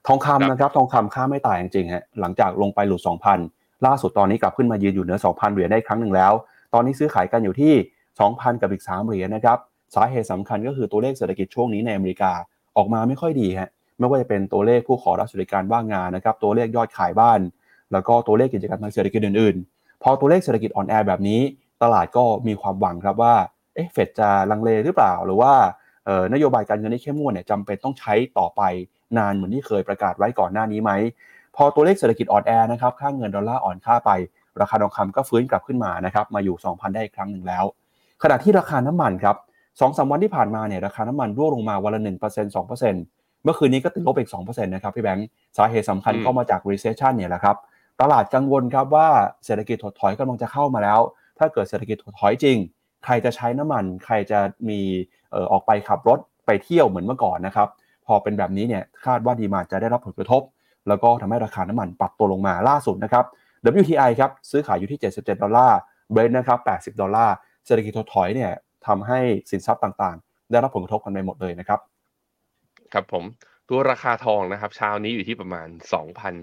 [0.06, 3.00] ทองคำนะครับ ทองคำค่าไม่ตายจริงๆฮะ หลังจากลงไปหลุด
[3.42, 6.32] 2,000 ล่าสุดตอนนี้กลับขึ้นมายืนอยู่เหนือ 2,000 เหรียญได้ครั้งหนึ่งแล้ว
[6.74, 7.72] ตอนนี้ซื้อขายกันอยู่ที่
[8.18, 9.58] 2,000 กับอีก 3 เหรียญนะครับ
[9.94, 12.32] สาเหตุสำคัญก็คือตัวเลขเศรษฐกิจช่วงนี้ในอเมริกา
[12.76, 17.40] ออกมาไม่ค่อยดีฮะ ไม่ว่าจะเป็นตัวเลขผู้ขอรับสวัสดิการว่างงานนะครับ ตัวเลขยอดขายบ้าน
[17.92, 21.40] แล้วก็ตัวเลขกิจการทางเศรษฐกิจอื่นๆ พอตัวเลขเศรษฐกิจอ่อนแอแบบนี้
[21.82, 23.34] ตลาดก็มีความหวังครับว่า
[23.74, 25.52] เอ๊ะเฟดจะลังเลหรือเปล่า หรือว่า
[26.32, 28.62] นโยบายการเงินที่เข้มงวดเนี่ยจำเป็นต้องใช้ต่อไป
[29.18, 30.90] นานเหมือนที่เคยประกาศไว้ก่อนหน้านี้ไหม
[31.56, 34.10] พอตัวเลขเศรษฐกิจอ่อนแอนะครับค่าเงินดอลลาร์อ่อนค่าไป
[34.60, 37.64] ราคาทองคำก็ฟื้นกลับขึ้นมานะครับมาอยู่ 2,000 ได้อีกครั้งหนึ่งแล้ว
[38.22, 39.36] ขณะที่ราคาน้ำมันครับ
[39.80, 42.08] สองสาวันที่ผ่านมาเนี่ยราคาน้ำมันร่วงลงมาวันละ1%
[42.56, 45.26] 2%เมื่อคืนนี้ก็ติดลบอีก2%นะครับพี่แบงค์
[45.56, 47.56] สาเหตุสำคัญก็มาจาก recession เนี่ยแหละครับ
[48.00, 49.08] ตลาดกังวลครับว่า
[49.44, 51.00] เศรษฐกิจถดถอยกำลังจะเข้ามาแล้ว
[51.38, 52.56] ถ้าเกิดเศรษฐกิจถดถอยจริง
[53.04, 54.80] ใครจะใช้น้ำมัน ใครจะมี
[55.52, 57.68] ออกไปขับรถไปเที่ยวเหมือนเมื่อก่อนนะครับ
[58.06, 60.42] พอเป็นแบบนี้เนี่ยคาดว่าดีมาจะได้รับผลกระทบ
[60.88, 63.24] แล้วก็ทำให้ราคาน้ำมันปรับตัวลงมาล่าสุดนะครับ
[63.80, 65.78] WTI ครับซื้อขายอยู่ที่ 77 ดอลลาร์
[66.12, 66.58] เบรนนะครับ
[66.94, 67.34] 80 ดอลลาร์
[67.66, 68.52] เศรษฐกิจถดถอยเนี่ย
[68.86, 69.18] ทำให้
[69.50, 71.80] สินทรัพย์ต่างๆ ได้รับผลกระทบกันไปหมดเลยนะครับ
[72.92, 73.24] ครับผม
[73.68, 75.68] ตัวราคาทองนะครับเช้านี้อยู่ที่ประมาณ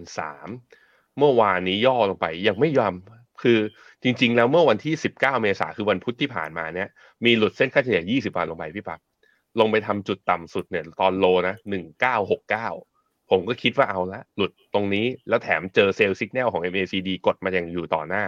[0.02, 0.81] 2,003
[1.18, 2.94] เมื่อวานนี้ย่อลงไป ยังไม่ยอม
[3.42, 3.60] คือ
[4.04, 6.88] จริง ๆ แล้วเมื่อวันที่ 19 เมษาคือวันพุธที่ผ่านมาเนี่ย
[7.26, 9.00] มีหลุดเส้นค่าเฉลี่ย 20วันลงไปพี่ปับ
[9.60, 11.56] ลงไปทำจุดต่ำสุดเนี่ยตอนโลนะ
[12.24, 18.24] 1969 ผมก็คิดว่าเอาละหลุดตรงนี้แล้วแถมเจอเซลล์สัญญาณของ MACD กดมาอย่างอยู่ต่อหน้า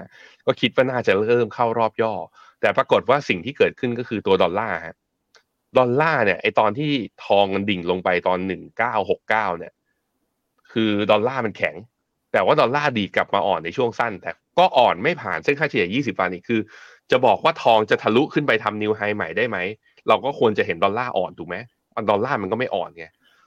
[0.46, 2.13] ก็คิดว่าน่าจะเริ่มเข้ารอบย่อ
[2.62, 4.96] แต่ปรากฏว่าสิ่งที่เกิดขึ้นก็คือตัวดอลลาร์ฮะ
[5.78, 6.92] ดอลลาร์เนี่ยไอตอนที่
[7.25, 8.40] ทองมันดิ่งลงไปตอน
[8.80, 9.74] 1969 เนี่ย
[10.72, 11.75] คือดอลลาร์มันแข็ง
[12.34, 16.62] แต่ว่าดอลลาร์ดีกลับมาอ่อนในช่วงสั้น แต่ก็อ่อนไม่ผ่านเส้นค่าเฉลี่ย 20 วันอีกคือ
[17.12, 19.58] จะบอกว่าทองจะทะลุขึ้นไปทำ new high ใหม่ได้ไหม
[20.08, 21.56] เราก็ควรจะเห็นดอลลาร์อ่อนถูกไหม
[22.10, 23.06] ดอลลาร์มันก็ไม่อ่อนไง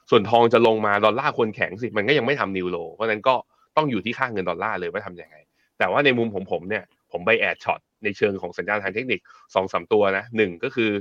[0.09, 3.35] ส่วนทองจะลงมาดอลลาร์ควรแข็งสิมันก็ยังไม่ทำ new low เพราะนั้นก็
[3.77, 5.35] ต้องอยู่ที่ค่าเงินดอลลาร์เลยว่าทำยังไง
[5.77, 9.19] แต่ว่าในมุมของผมเนี่ยผมไป add short ในเชิงของสัญญาณทางเทคนิค
[9.55, 10.91] สองสามตัวนะหนึ่งก็คือ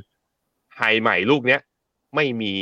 [0.76, 1.61] high ใหม่ลูกเนี้ย
[2.14, 2.55] ไม่มี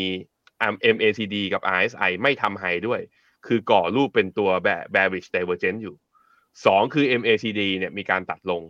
[0.95, 3.01] MACD กับ RSI ไม่ทำ high ด้วย
[3.47, 4.51] คือก่อรูปเป็นตัว
[4.95, 5.97] bearish divergence อยู่
[6.67, 8.63] สองคือ MACD เนี่ยมีการตัดลง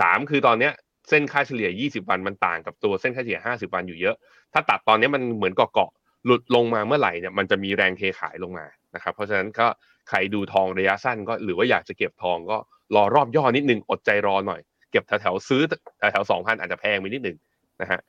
[0.00, 0.72] สามคือตอนเนี้ย
[1.08, 4.16] เส้นค่าเฉลี่ย 20 วันมันต่างกับตัวเส้นค่าเฉลี่ย 50 วันอยู่เยอะ
[4.52, 9.66] ถ้าตัดตอนนี้มันเหมือนเกาะๆหลุดลงมาเมื่อไหร่เนี่ยมันจะมีแรงเทขายลงมานะครับ เพราะฉะนั้นก็
[10.08, 12.56] ใครดูทองระยะสั้นก็หรือว่าอยากจะเก็บทองก็
[12.94, 15.62] รอรอบย่อนิดนึงอดใจรอหน่อย เก็บแถวๆซื้อ
[15.98, 17.36] แถวๆสองพันอาจจะแพงไปนิดนึง
[17.80, 18.00] นะฮะ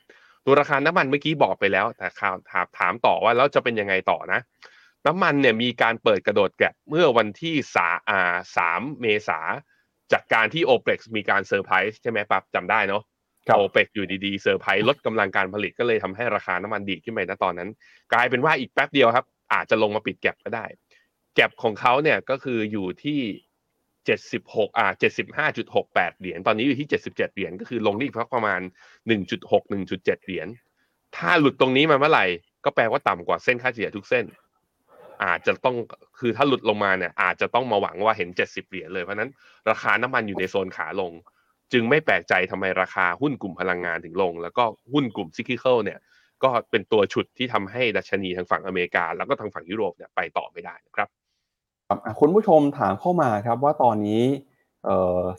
[0.46, 4.39] ตัวราคาน้ำมันเมื่อกี้บอกไปแล้วแต่ข่าวถามถามต่อว่าแล้วจะเป็นยังไงต่อนะ
[5.08, 9.40] น้ำมันเนี่ยมีการเปิดกระโดด gap เมื่อวันที่สาอ่าสามเมษา
[10.12, 13.04] จากการที่ o p e ปมีการเซอร์ไพรส์ใช่ไหมปั๊บจำได้เนาะ
[13.56, 17.70] โอเปกอยู่ดีๆเซอร์ไพรส์ลดกำลังการผลิตก็เลยทำให้ราคาน้ำมันดีขึ้นไปนะตอนนั้น
[18.14, 20.66] กลายเป็นว่าอีกแป๊บเดียวครับ อาจจะลงมาปิด gap ก็ได้
[21.36, 23.20] gap ของเขาเนี่ยก็คืออยู่ที่
[24.06, 28.62] เจ็ดสิบหกอ่าเจ็ดสิบห้าจุดหกแปดเหรียญตอนนี้อยู่ที่เจ็ดสิบเจ็ดเหรียญก็คือลงนี่ประมาณ
[29.08, 30.48] หนึ่งจุดหกหนึ่งจุดเจ็ดเหรียญ
[31.18, 32.26] ถ้าหลุดตรงนี้มาเมื่อไหร่
[32.66, 34.26] ก็แปลว่าต่ำกว่าเส้นค่าเฉลี่ยทุกเส้น
[35.24, 35.76] อาจจะต้อง
[36.20, 39.32] คือถ้าหลุดลงมาเนี่ย อาจจะต้องมาหวังว่าเห็นเจ็ดสิบเหรียญเลยเพราะนั้น
[39.70, 41.12] ราคาน้ำมันอยู่ในโซนขาลง
[41.74, 46.00] จึงไม่แปลกใจทำไมราคาหุ้นกลุ่มพลังงานถึงลง แล้วก็หุ้นกลุ่มซิคิเคิลเนี่ย
[46.44, 51.08] ก็เป็นตัวฉุดที่ทำให้ดัชนีทางฝั่งอเมริกา แล้วก็ทางฝั่งยุโรปเนี่ยไปต่อไม่ได้นะครับ
[52.20, 54.24] คุณผู้ชมถามเข้ามาครับว่าตอนนี้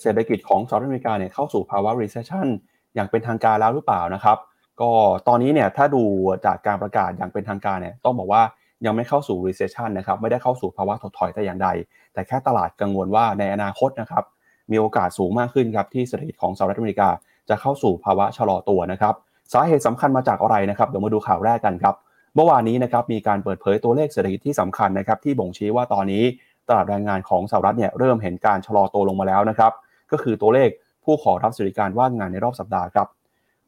[0.01, 2.47] เศรษฐกิจของสหรัฐอเมริกาเนี่ยเข้าสู่ภาวะ recession
[2.95, 4.39] อย่างเป็นทางการแล้วหรือเปล่านะครับ
[4.81, 4.91] ก็
[5.29, 6.03] ตอนนี้เนี่ยถ้าดู
[6.47, 8.43] จากการประกาศอย่างเป็นทางการเนี่ยต้องบอกว่า
[8.87, 11.69] ยังไม่เข้าสู่ recession นะครับไม่ได้เข้าสู่ภาวะถดถอยแต่อย่างใด
[12.13, 14.25] แต่แค่ตลาดกังวลว่าในอนาคตนะครับ
[14.71, 17.09] มีโอกาสสูงมากขึ้นครับที่เศรษฐกิจของสหรัฐอเมริกา
[17.49, 19.15] จะเข้าสู่ภาวะชะลอตัวนะครับ
[19.53, 21.95] สาเหตุสำคัญมาจากอะไรนะครับเดี๋ยวมาดูข่าวแรกกันครับ
[22.35, 26.25] เมื่อวานนี้นะครับมีการเปิดเผยตัวเลขเศรษฐกิจที่สำคัญนะครับที่บ่งชี้ว่าตอนนี้
[26.69, 29.73] ตลาดแรงงานของสหรัฐเนี่ยเริ่มเห็นการชะลอตัวลงมาแล้วนะครับ
[30.13, 30.69] ก็คือตัวเลข
[31.05, 33.07] ผู้ขอรับสวัสดิการว่างงานในรอบสัปดาห์ครับ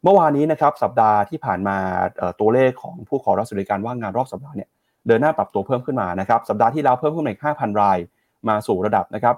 [0.03, 1.77] เมื่อวานนี้นะครับสัปดาห์ที่ผ่านมา
[2.41, 4.69] ตัวเลขของผู้ขอรับสวัสดิการว่างงานรอบสัปดาห์เนี่ย
[5.07, 7.99] เดินหน้าปรับตัวเพิ่มขึ้นมานะครับสัปดาห์ที่แล้วเพิ่มขึ้นมาอีก5,000 ราย
[8.49, 9.37] มาสู่ระดับนะครับ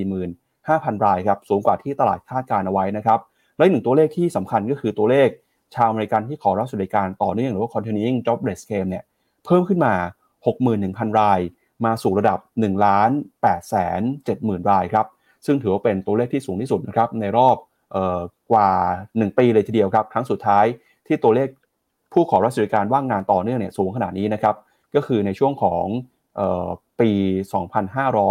[0.00, 3.20] 245,000 รายครับสูงกว่าที่ตลาดคาดการเอาไว้นะครับ
[3.56, 5.28] และหนึ่งตัวเลขที่สำคัญก็คือตัวเลข
[5.74, 9.04] ชาวอเมริกันที่ขอรับสวัสดิการต่อเนื่องหรือว่า continuing jobless claim เนี่ย
[9.44, 9.94] เพิ่มขึ้นมา
[10.56, 11.40] 61,000 ราย
[11.84, 14.00] มาสู่ระดับ1ล้าน8แสน
[14.34, 15.06] 70,000 รายครับ
[15.46, 17.56] ซึ่งถือว่าเป็นตัวเลขที่สูงที่สุดนะครับในรอบ
[17.94, 18.68] ออกว่า
[19.04, 20.64] 1 ปีเลยทีเดียวครับ ครั้งสุดท้าย
[21.06, 21.48] ที่ตัวเลข
[22.14, 24.54] ผู้ขอรับสวัสดิการว่างงานต่อเนื่องเนี่ยสูงขนาดนี้นะครับ
[24.94, 25.84] ก็คือในช่วงของ
[27.00, 27.10] ปี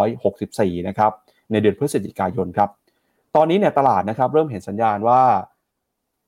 [0.04, 1.12] 2564 นะครับ
[1.52, 2.70] ในเดือนพฤศจิกายนครับ
[3.36, 5.22] ตอนนี้เนี่ยตลาดนะครับเริ่มเห็นสัญญาณว่า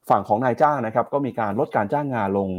[0.10, 2.50] ฝั่งของนายจ้างนะครับก็มีการลดการจ้างงานลง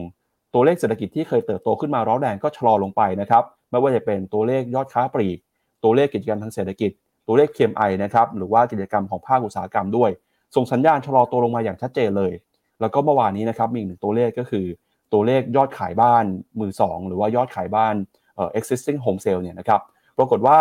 [0.54, 5.38] ตัวเลขเศรษฐกิจที่เคยเติบโตขึ้นมาร้อนแรงก็ชะลอลงไปนะครับ ไม่ว่าจะเป็นตัวเลขยอดค้าปลีก
[5.84, 6.90] ตัวเลขกิจกรรมทางเศรษฐกิจ
[7.26, 10.10] ตัวเลข KMI นะครับหรือว่ากิจกรรมของภาคอุตสาหกรรมด้วย
[10.56, 12.32] ส่งสัญญาณชะลอตัวลงมาอย่างชัดเจนเลย
[12.80, 14.66] แล้วก็เมื่อวานนี้นะครับมีอีกหนึ่งตัวเลขก็คือ
[15.12, 16.24] ตัวเลขยอดขายบ้าน
[16.60, 17.94] มือสองหรือว่ายอดขายบ้าน
[18.58, 19.80] existing home sale เนี่ยนะครับ
[20.18, 20.58] ปรากฏว่า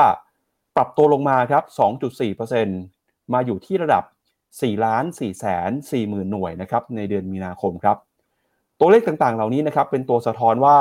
[0.76, 1.64] ปรับตัวลงมาครับ
[2.50, 4.04] 2.4%มาอยู่ที่ระดับ
[4.44, 7.98] 4 ล้าน4แสน4หมื่นหน่วยนะครับในเดือนมีนาคมครับ
[8.80, 10.78] ตัวเลขต่างๆ เหล่านี้นะครับเป็นตัวสะท้อนว่า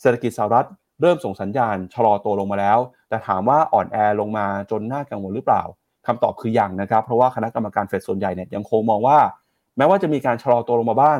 [0.00, 0.66] เศรษฐกิจสหรัฐ
[1.00, 5.62] เริ่มส่งสัญญาณชะลอตัวลงมาแล้ว แต่ถามว่าอ่อนแอลงมาจนน่ากังวลหรือเปล่า
[6.06, 9.18] คำตอบคือยังนะครับ เพราะว่าคณะกรรมการเฟดส่วนใหญ่เนี่ยยังคงมองว่า
[9.76, 11.18] แม้ว่าจะมีการชะลอตัวลงมาบ้าง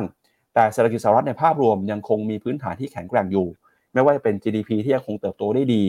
[0.53, 3.47] แต่เศรษฐกิจสหรัฐในภาพรวมยังคงมีพื้นฐานที่แข็งแกร่งอยู่
[3.93, 5.83] ไม่ว่าจะเป็น GDP ที่ยังคงเติบโตได้ดี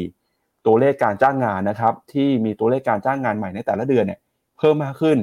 [0.67, 4.21] ตัวเลขการจ้างงานนะครับที่มีตัวเลขการจ้างงานใหม่ในแต่ละเดือนเนี่ย
[4.59, 5.19] เพิ่มมากขึ้น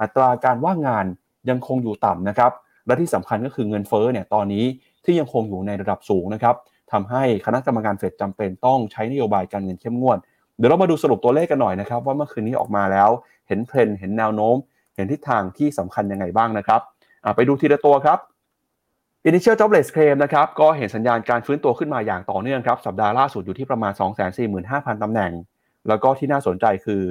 [0.00, 1.06] อัตราการว่างงาน
[1.50, 2.52] ยังคงอยู่ต่ำนะครับ
[2.86, 4.64] และที่สำคัญก็คือเงินเฟ้อเนี่ยตอนนี้
[5.04, 6.54] ที่ยังคงอยู่ในระดับสูงนะครับ
[6.92, 10.18] ทำให้คณะกรรมการเฟดจำเป็นต้องใช้นโยบายการเงินเข้มงวด
[10.58, 13.10] เดี๋ยวเรามาดูสรุปตัวเลขกันหน่อยนะครับ ว่าเมื่อคืนนี้ออกมาแล้ว
[13.48, 14.56] เห็นเทรนด์เห็นแนวโน้ม
[14.96, 16.80] เห็นทิศทางที่สำคัญยังไงบ้างนะครับ
[17.36, 18.18] ไปดูทีละตัวครับ
[19.28, 23.92] Initial Jobless Claim นะครับก็เห็นสัญญาณการฟื้นตัวขึ้นมาอย่างต่อเนื่องครับ สัปดาห์ล่าสุดอยู่ที่ประมาณ
[24.48, 25.32] 245,000 ตำแหน่ง
[25.88, 27.02] แล้วก็ที่น่าสนใจคือ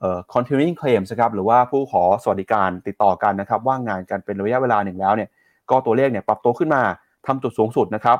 [0.00, 5.28] เอ่อ continuing claims นะครับหรือว่าผู้ขอสวัสดิการติดต่อกันนะครับว่างงานกันเป็นระยะเวลาหนึ่งแล้วเนี่ย
[5.70, 6.82] ก็ตัวเลขเนี่ยปรับตัวขึ้นมา
[7.26, 8.18] ทำจุดสูงสุดนะครับ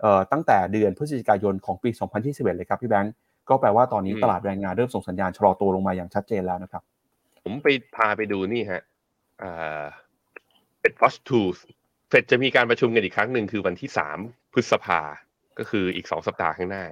[0.00, 1.90] เอ่อตั้งแต่เดือนพฤศจิกายนของปี
[2.22, 3.14] 2021 เลยครับพี่แบงก์
[3.48, 6.82] ก็แปลว่าตอนนี้ตลาดแรงงานเริ่มส่งสัญญาณชะลอตัวลงมาอย่างชัดเจนแล้วนะครับ
[7.42, 7.66] ผมไป
[7.96, 8.82] พาไปดูนี่ฮะ
[9.42, 9.84] อ่า
[10.80, 14.18] เป็น Post Tools เฟดจะมีการประชุมกันอีกครั้งหนึ่งคือวันที่สาม
[14.52, 15.00] พฤษภา
[15.58, 16.84] ก็คืออีกสองสัปดาห์ข้างหน้า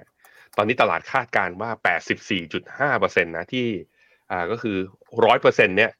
[0.56, 3.66] ตอนนี้ตลาดคาดการณ์ว่า84.5%นตนะที่
[4.30, 4.76] อ่าก็คือ
[5.24, 5.92] ร้อยเปอร์เซ็นเนี่ย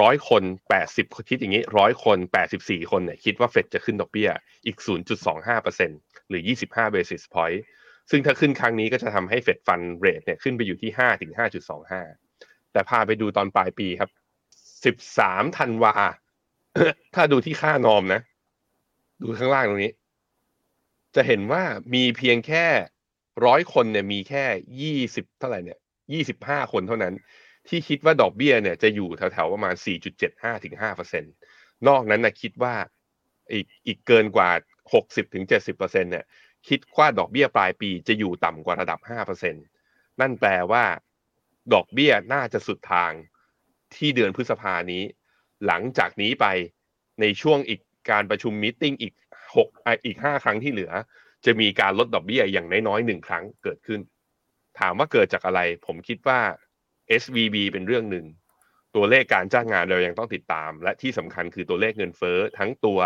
[0.00, 4.30] ร้อยคนแปดสิบคิดอย่างนี้ร้อยคนแปดสิบสี่คนเนี่ยคิดว่าเฟดจะขึ้นดอกเบี้ย
[4.66, 4.76] อีก
[5.52, 7.60] 0.25%หรือ25 basis point
[8.10, 11.32] ซึ่งถ้าขึ้นครั้งนี้ก็จะทำให้เฟดฟันเรทเนี่ยขึ้นไปอยู่ที่5ถึง
[12.02, 14.10] 5.25แต่พาไปดูตอนปลายปีครับ
[14.84, 15.94] 13ธันวา
[17.14, 18.20] ถ้าดูที่ค่านอมนะ
[19.22, 19.92] ดูข้างล่างตรงนี้
[21.14, 21.62] จะเห็นว่า
[21.94, 22.66] มีเพียงแค่
[23.46, 24.44] ร้อยคนเนี่ยมีแค่
[24.80, 25.78] ยี่สิบเท่าไหร่เนี่ย
[26.12, 27.14] ยี่สิบห้าคนเท่านั้น
[27.68, 31.28] ที่คิดว่าดอกเบี้ยเนี่ยจะอยู่แถวๆประมาณสี่จุดเจ็ดห้าถึงห้าเปอร์เซ็นต
[31.88, 32.74] นอกนั้นนะคิดว่า
[33.52, 34.50] อีกอีกเกินกว่า
[34.94, 36.24] หกสิบถึงเจ็ดสิบเปอร์เซ็นเนี่ย
[36.68, 39.58] คิดว่าดอกเบี้ยปลายปีจะอยู่ต่ำกว่าระดับห้าเปอร์เซ็นต
[40.20, 40.84] นั่นแปลว่า
[41.74, 43.12] ดอกเบี้ยน่าจะสุดทาง
[43.96, 45.02] ที่เดือนพฤษภานี้
[45.66, 46.46] หลังจากนี้ไป
[47.20, 49.14] ในช่วงอีกการประชุมมิ팅อีก
[49.56, 49.68] หก
[50.06, 50.92] อีกห้าครั้งที่เหลือ
[51.44, 54.00] จะมีการลดดอกเบี้ยอย่างน้อยๆหนึ่งครั้งเกิดขึ้น
[54.78, 56.40] ถามว่าเกิดจากอะไร ผมคิดว่า
[57.22, 58.26] SVB เป็นเรื่องหนึ่ง
[58.94, 63.00] ตัวเลขการจ้างงานเรายังต้องติดตาม และที่สำคัญคือตัวเลขเงินเฟ้อทั้งตัว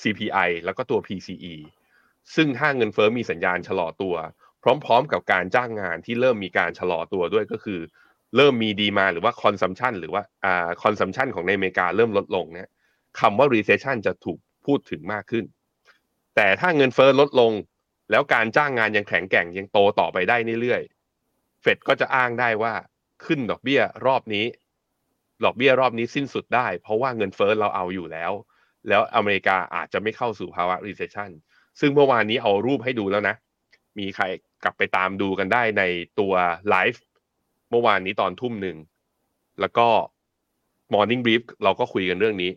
[0.00, 1.54] CPI แล้วก็ตัว PCE
[2.34, 4.16] ซึ่งถ้าเงินเฟ้อมีสัญญาณชะลอตัว
[4.62, 7.80] พร้อม ๆ กับการจ้างงานที่เริ่มมีการชะลอตัวด้วยก็คือ
[8.36, 12.68] เริ่มมีดีมาหรือว่า consumption หรือว่าอ่า consumption ของในอเมริกาเริ่มลดลงเนี่ย
[13.20, 15.44] คำว่า recession จะถูกพูดถึงมากขึ้น
[16.36, 17.52] แต่ถ้าเงินเฟ้อลดลง
[18.10, 22.72] แล้วการจ้างงานยังแข็งแกร่งยังโตต่อไปได้เรื่อยๆเฟดก็จะอ้างได้ว่า
[23.24, 24.46] ขึ้นดอกเบี้ยรอบนี้
[25.44, 28.32] ดอกเบี้ยรอบนี้สิ้นสุดได้ เพราะว่าเงินเฟ้อเราเอาอยู่แล้ว
[28.88, 31.30] แล้วอเมริกาอาจจะไม่เข้าสู่ภาวะ recession
[31.80, 33.36] ซึ่งเมื่อวานนี้เอารูปให้ดูแล้วนะ
[33.98, 34.24] มีใคร
[34.64, 35.82] กลับไปตามดูกันได้ใน
[36.20, 36.34] ตัว
[36.70, 37.02] ไลฟ์
[37.70, 38.76] เมื่อวานนี้ตอนทุ่มหนึ่ง
[39.60, 39.86] แล้วก็
[40.92, 42.52] Morning Brief เราก็คุยกันเรื่องนี้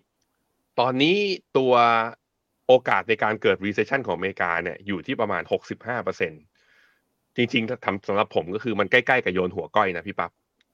[0.80, 1.18] ตอนนี้
[1.58, 1.74] ตัว
[2.68, 5.44] โอกาสในการเกิด recession ของอเมริกาเนี่ยอยู่ที่ประมาณ
[6.60, 10.32] 65%จริงๆทำสำหรับผมก็คือมันใกล้ๆกับโยนหัวก้อยนะพี่ปับ๊บ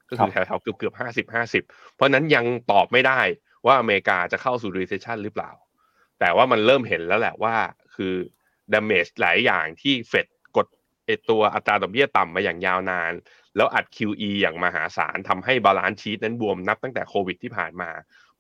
[0.10, 3.20] ก็คือแถวๆเกือบๆห้าสิบห้าสิบเพราะนั้นยังตอบไม่ได้
[3.66, 5.52] ว่าอเมริกาจะเข้าสู่ recession หรือเปล่า
[6.20, 7.56] แต่ว่ามันเริ่มเห็นแล้วแหละว่า
[7.96, 8.14] คือ
[8.74, 10.68] damage หลายอย่างที่เฟดกด
[11.06, 13.12] ไอตัวอัตราดอกเบี้ยต่ำมาอย่างยาวนาน
[13.58, 17.90] แล้วอัด QE อย่างมหาศาลทำให้ balance sheet นั้นบวมนับตั้งแต่โควิดที่ผ่านมา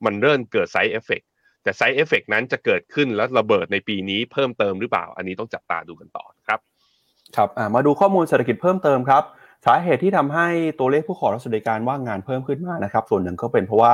[0.05, 1.21] มันเริ่มเกิดไซ d ์เอฟเฟก
[1.63, 6.59] แต่ไซ d ์เอฟเฟกนั้นจะเกิดขึ้นแล้วระเบิดในปีนี้เพิ่มเติมหรือเปล่า อันนี้ต้องจับตาดูกันต่อครับ
[7.35, 9.23] ครับมาดูข้อมูลเศรษฐกิจเพิ่มเติมครับ
[9.65, 10.47] สาเหตุที่ทำให้
[10.79, 13.93] ตัวเลขผู้ขอรับสวัสดิการว่างงานเพิ่มขึ้นมากนะครับ ส่วนหนึ่งก็เป็นเพราะว่า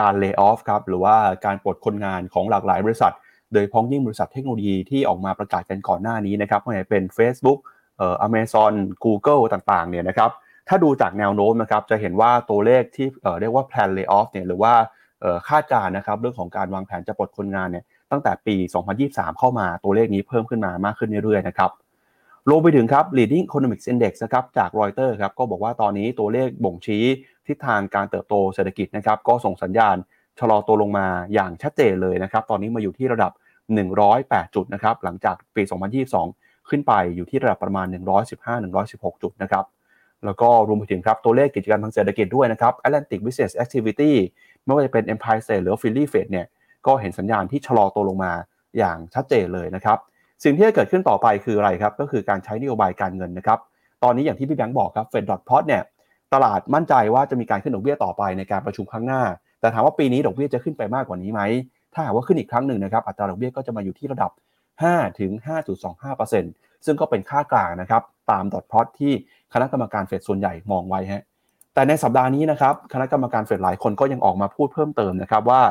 [0.00, 3.12] การเลิกออฟครับหรือว่าการปลดคนงานของหลากหลายบริษัท
[3.52, 7.58] โดยพ้องยิ่งบริษัทเทคโนโลยีที่ออกมาประกาศกันก่อนหน้านี้นะครับไม่ว่าจะเป็น Facebook
[7.98, 8.72] เอ่อ Amazon
[9.04, 10.30] Google ต่างๆเนี่ยนะครับ
[10.72, 14.72] ถ้าดูจากแนวโน้มนะครับจะเห็นว่าตัวเลขที่เเรียกว่า plan layoff เนี่ยหรือว่า
[15.48, 18.56] คาดการณ์นะครับเรื่องของการวางแผนจะปลดคนงานเนี่ยตั้งแต่ปี
[18.96, 21.70] 2023 เข้ามาตัวเลขนี้เพิ่มขึ้นมามากขึ้นเรื่อยๆนะครับ
[22.48, 27.04] รวมไปถึงครับ leading economics index นะครับจากรอยเตอร์ครับก็บอกว่าตอนนี้ตัวเลขบ่งชี้
[27.46, 29.96] ทิศทางการเติบโตเศรษฐกิจนะครับก็ส่งสัญญาณ
[30.38, 33.32] ชะลอตัวลงมาอย่างชัดเจนเลยนะครับตอนนี้มาอยู่ที่ระดับ
[33.92, 35.62] 108 จุดนะครับหลังจากปี
[36.16, 37.86] 2022 ขึ้นไปอยู่ที่ระดับประมาณ
[38.54, 39.64] 115-116 จุดนะครับ
[40.24, 44.12] แล้วก็รวมไปถึงครับตัวเลขกิจการทางเศรษฐกิจด้วยนะครับ Atlantic Business Activity
[44.64, 46.46] ไม่ว่าจะเป็น Empire State หรือ Philly Fed เนี่ย
[46.86, 48.32] ก็เห็นสัญญาณที่ชะลอตัวลงมา
[48.78, 49.98] อย่างชัดเจนเลยนะครับ
[50.44, 53.58] สิ่งที่จะเกิดขึ้นต่อไปคืออะไรครับ ก็คือการใช้นโยบายการเงินนะครับ
[54.02, 55.82] ตอนนี้อย่างที่พี่แบงค์บอกครับเฟดดอทพอตเนี่ย
[56.34, 59.22] ตลาดมั่นใจว่าจะมีการขึ้นดอกเบี้ยต่อไปในการประชุมครั้งหน้า
[59.60, 61.40] แต่ถามว่าปีนี้ดอกเบี้ยจะขึ้นไปมากกว่านี้ไหม
[61.94, 64.30] ถ้าหากว่าขึ้นอีกครั้งหนึ่งนะครับอัตราดอกเบี้ยก็จะมาอยู่ที่ระดับ
[64.74, 65.32] 5ถึง
[66.06, 69.12] 5.25% ซึ่งก็เป็นค่ากลางนะครับตามดอทพอตที่
[69.52, 71.22] คณะกรรมการเฟดส่วนใหญ่มองไว้ฮะ
[71.74, 75.62] แต่ในสัปดาห์นี้นะครับคณะกรรมการเฟดหลายคนก็ยังออกมาพูดเพิ่มเติมนะครับว่า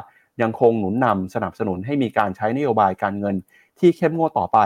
[0.41, 3.35] ยังคงหนุนนำสนับสนุนให้มีการใช้นโยบายการเงิน
[3.79, 4.59] ที่เข้มงวดต่อไป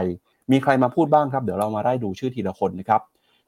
[0.51, 3.01] มีใครมาพูดบ้างครับเดี๋ยวเรามาได้ดูชื่อทีละคนนะครับ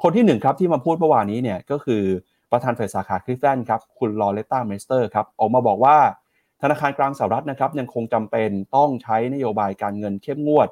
[0.04, 2.04] คนที่หนึ่งครับที่มาพูดเมื่อวานนี้เนี่ยก็คือ
[2.52, 5.98] ประธานเฟดสาขาคลิฟแลนด์ครับคุณลอเรตตาเมสเตอร์ครับออกมาบอกว่า
[6.62, 10.68] ธนาคารกลางสหรัฐนะครับยังคงจำเป็นต้องใช้นโยบายการเงินเข้มงวด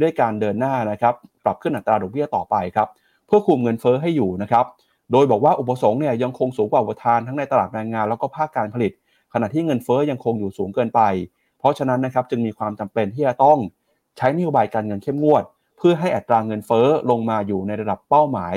[0.00, 2.88] ด้วยการเดินหน้านะครับปรับขึ้นอัตราดอกเบี้ยต่อไปครับ
[3.26, 4.64] เพื่อคุมเงินเฟ้อให้อยู่นะครับ
[5.12, 8.92] โดยบอกว่าอุปสงค์เนี่ยยังคงสูงกว่าอุปทานทั้งในตลาดแรงงานแล้วก็ภาคการผลิต
[9.32, 11.00] ขณะที่เงินเฟ้อยังคงอยู่สูงเกินไป
[11.58, 13.58] เพราะฉะนั้นนะครับจึงมีความจำเป็นที่จะต้อง
[14.16, 15.44] ใช้นโยบายการเงินเข้มงวด
[15.78, 18.54] เพื่อให้อัตราเงินเฟ้อลงมาอยู่ในระดับเป้าหมาย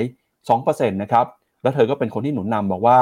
[0.48, 1.26] 2%นะครับ
[1.62, 3.00] แล้วเธอก็เป็นคนที่หนุนนำบอกว่า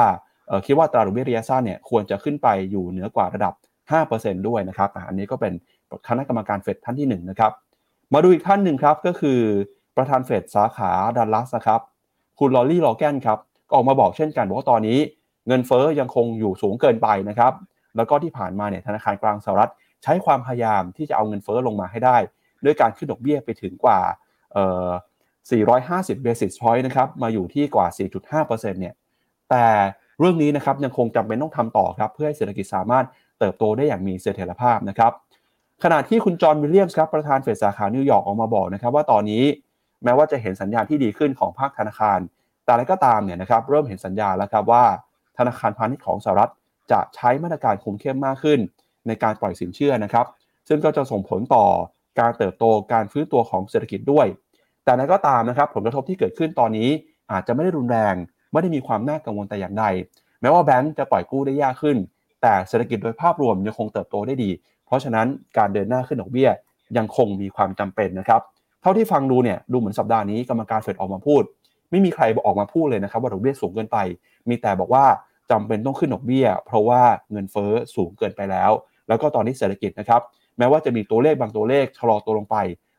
[0.66, 3.54] คิดว่าอัตราดอกเบี้ยระยะสั้นเนี่ยควรจะขึ้นไปอยู่เหนือกว่าระดับ
[4.00, 5.52] 5%ด้วยนะครับอันนี้ก็เป็น
[6.08, 7.52] คณะกรรมการเฟดท่านที่1นะครับ
[8.14, 9.40] มาดูอีกท่านหนึ่งครับก็คือ
[9.96, 11.80] ประธานเฟดสาขาดัลลัสครับ
[12.38, 14.98] คุณลอรี่ลอแกนครับก็ออกมาบอกเช่นกันบอกว่าตอนนี้
[15.48, 17.52] เงินเฟ้อยังคงอยู่สูงเกินไปนะครับ
[17.96, 19.70] แล้วก็ที่ผ่านมาเนี่ยธนาคารกลางสหรัฐ
[20.02, 22.16] ใช้ความพยายามที่จะเอาเงินเฟ้อลงมาให้ได้
[22.64, 24.00] ด้วยการขึ้นดอกเบี้ยไปถึงกว่า
[25.48, 27.86] 450 basis point นะครับมาอยู่ที่กว่า
[28.44, 28.94] 4.5%เนี่ย
[29.50, 29.66] แต่
[30.18, 33.04] เรื่องนี้นะครับยังคงจำเป็นต้องทำต่อครับเพื่อให้เศรษฐกิจสามารถ
[33.38, 35.12] เติบโตได้อย่างมีเสถียรภาพนะครับ
[35.84, 39.44] ขณะที่คุณจอห์นวิลเลียมส์ครับประธานเฟดสาขานิวยอร์กออกมาบอกนะครับว่าตอนนี้
[40.04, 42.18] แม้ว่าจะเห็นสัญญาณที่ดีขึ้นของภาคธนาคาร
[42.64, 44.84] แต่อะไรก็ตามเนี่ยนะครับเริ่มเห็นสัญญาณแล้วครับว่า
[45.38, 46.50] ธนาคารพาณิชย์ของสหรัฐ
[46.92, 48.58] จะใช้มาตรการคุมเข้มมากขึ้น
[49.06, 50.26] ในการปล่อยสินเชื่อนะครับ
[50.68, 51.64] ซึ่งก็จะส่งผลต่อ
[52.20, 54.26] การเติบโตการฟื้นตัวของเศรษฐกิจด้วย
[54.84, 56.88] แต่นั้นก็ตามนะครับผลกระทบที่เกิดขึ้นตอนนี้
[57.32, 58.14] อาจจะไม่ได้รุนแรง
[58.52, 59.84] ไม่ได้มีความน่ากังวลแต่อย่างใด
[60.40, 61.96] แม้ว่าแบงก์จะปล่อยกู้ได้ยากขึ้น
[62.42, 64.50] แต่เศรษฐกิจโดยภาพรวมยังคงเติบโตได้ดี
[64.88, 65.26] เพราะฉะนั้น
[65.58, 66.50] การเดินหน้าขึ้นดอกเบี้ย
[66.96, 68.40] ยังคงมีความจำเป็นนะครับ
[68.82, 71.42] เท่าที่ฟังดูเนี่ยดูเหมือนสัปดาห์นี้กรรมการเฟดออกมาพูด
[71.90, 73.98] ไม่มีใครออกมาพูดเลยนะครับว่าดอกเบี้ยสูงเกินไป
[74.48, 75.04] มีแต่บอกว่า
[75.50, 77.00] จำเป็นต้องขึ้นดอกเบี้ย เพราะว่า
[77.32, 78.70] เงินเฟ้อสูงเกินไปแล้ว
[79.08, 80.22] แล้วก็ตอนนี้เศรษฐกิจนะครับ
[80.58, 82.56] แม้ว่าจะมีตัวเลขบางตัวเลขชะลอตัวลงไป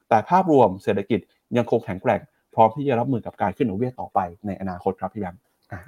[0.10, 1.20] แต่ภาพรวมเศรษฐกิจ
[1.58, 2.22] ยังคงแข็งแกร่ง
[2.56, 5.36] พร้อมที่จะรับมือกับการขึ้นดอกเบี้ยต่อไปในอนาคตครับพี่แบม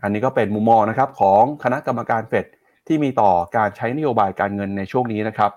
[0.04, 2.46] อันนี้ก็เป็นมุมมองนะครับของคณะกรรมการเฟด
[2.88, 5.52] ที่มีต่อการใช้นโยบายการเงินในช่วงนี้นะครับ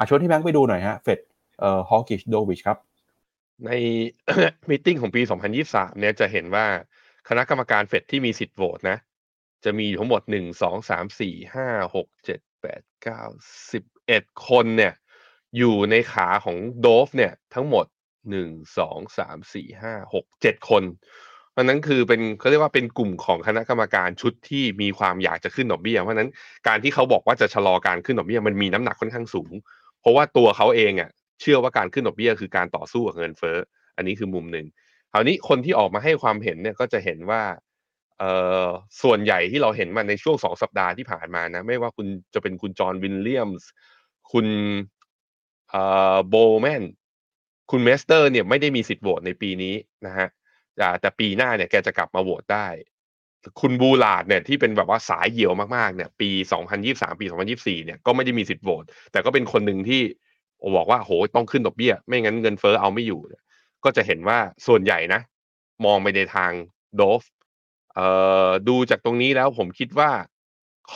[0.00, 1.20] อะชวนที่แบงค์ไปดูหน่อยฮะเฟด
[1.60, 2.78] เอ่อฮอกิชโดวิชครับ
[3.66, 3.70] ใน
[4.68, 6.66] มิ팅ของปี 2023 เนี่ยจะเห็นว่า
[7.28, 8.98] คณะกรรมการเฟดที่มีสิทธิ์โหวตนะ
[9.64, 13.16] จะมีทั้งหมด 1 2 3 4 5 6 7 8 9
[13.72, 14.92] 11 คนเนี่ย
[15.58, 17.86] อยู่ในขาของโดฟเนี่ยทั้งหมด
[18.30, 20.82] 1 2 3 4 5 6 7 คน
[21.52, 26.30] เพราะนั้นคือเป็นเขาเรียกว่าเป็นกลุ่มของคณะกรรมการชุดที่มีความอยากจะขึ้นดอกเบี้ยเพราะนั้น
[26.68, 29.50] การที่เขาบอกว่าจะชะลอการขึ้นดอกเบี้ยมันมีน้ำหนักค่อนข้างสูง
[30.00, 31.10] เพราะว่าตัวเขาเองอะ
[31.40, 33.56] เชื่อว่าการขึ้นดอกเบี้ยคือการต่อสู้กับเงินเฟ้อ
[33.96, 34.66] อันนี้คือมุมหนึ่ง
[35.12, 37.42] คราวนี้คนที่ออกมาให้ความเห็นเนี่ยก็จะเห็นว่า
[38.18, 38.32] เอ่
[38.64, 38.66] อ
[39.02, 43.68] ส่วนใหญ่ที่เราเห็นมาในช่วงสองสัปดาห์ที่ผ่านมานะ ไม่ว่าคุณจะเป็นคุณจอห์นวิลเลียมส์
[44.32, 44.46] คุณ
[45.70, 45.82] เอ่
[46.14, 46.82] อโบแมน
[47.70, 49.74] คุณเมสเตอร์เนี่ยไม่ได้มีสิทธิ์โหวตในปีนี้
[50.06, 50.28] นะฮะ
[50.76, 52.66] แต่แต่ปีหน้าเนี่ยแกจะกลับมาโหวตได้
[53.60, 56.30] คุณบูลาดเนี่ยที่เป็นแบบว่าสายเหี่ยวมากๆเนี่ย ปี
[56.74, 60.02] 2023 ปี 2024 เนี่ยก็ไม่ได้มีสิทธิ์โหวตแต่ก็เป็นคนหนึ่งที่
[60.76, 63.20] บอกว่าโหต้องขึ้นดอกเบี้ย ไม่งั้นเงินเฟ้อเอาไม่อยู่
[63.84, 65.20] ก็จะเห็นว่าส่วนใหญ่นะ
[65.84, 66.52] มองไปในทาง
[66.96, 67.22] โดฟ
[67.94, 68.08] เอ่
[68.46, 70.10] อดูจากตรงนี้แล้วผมคิดว่า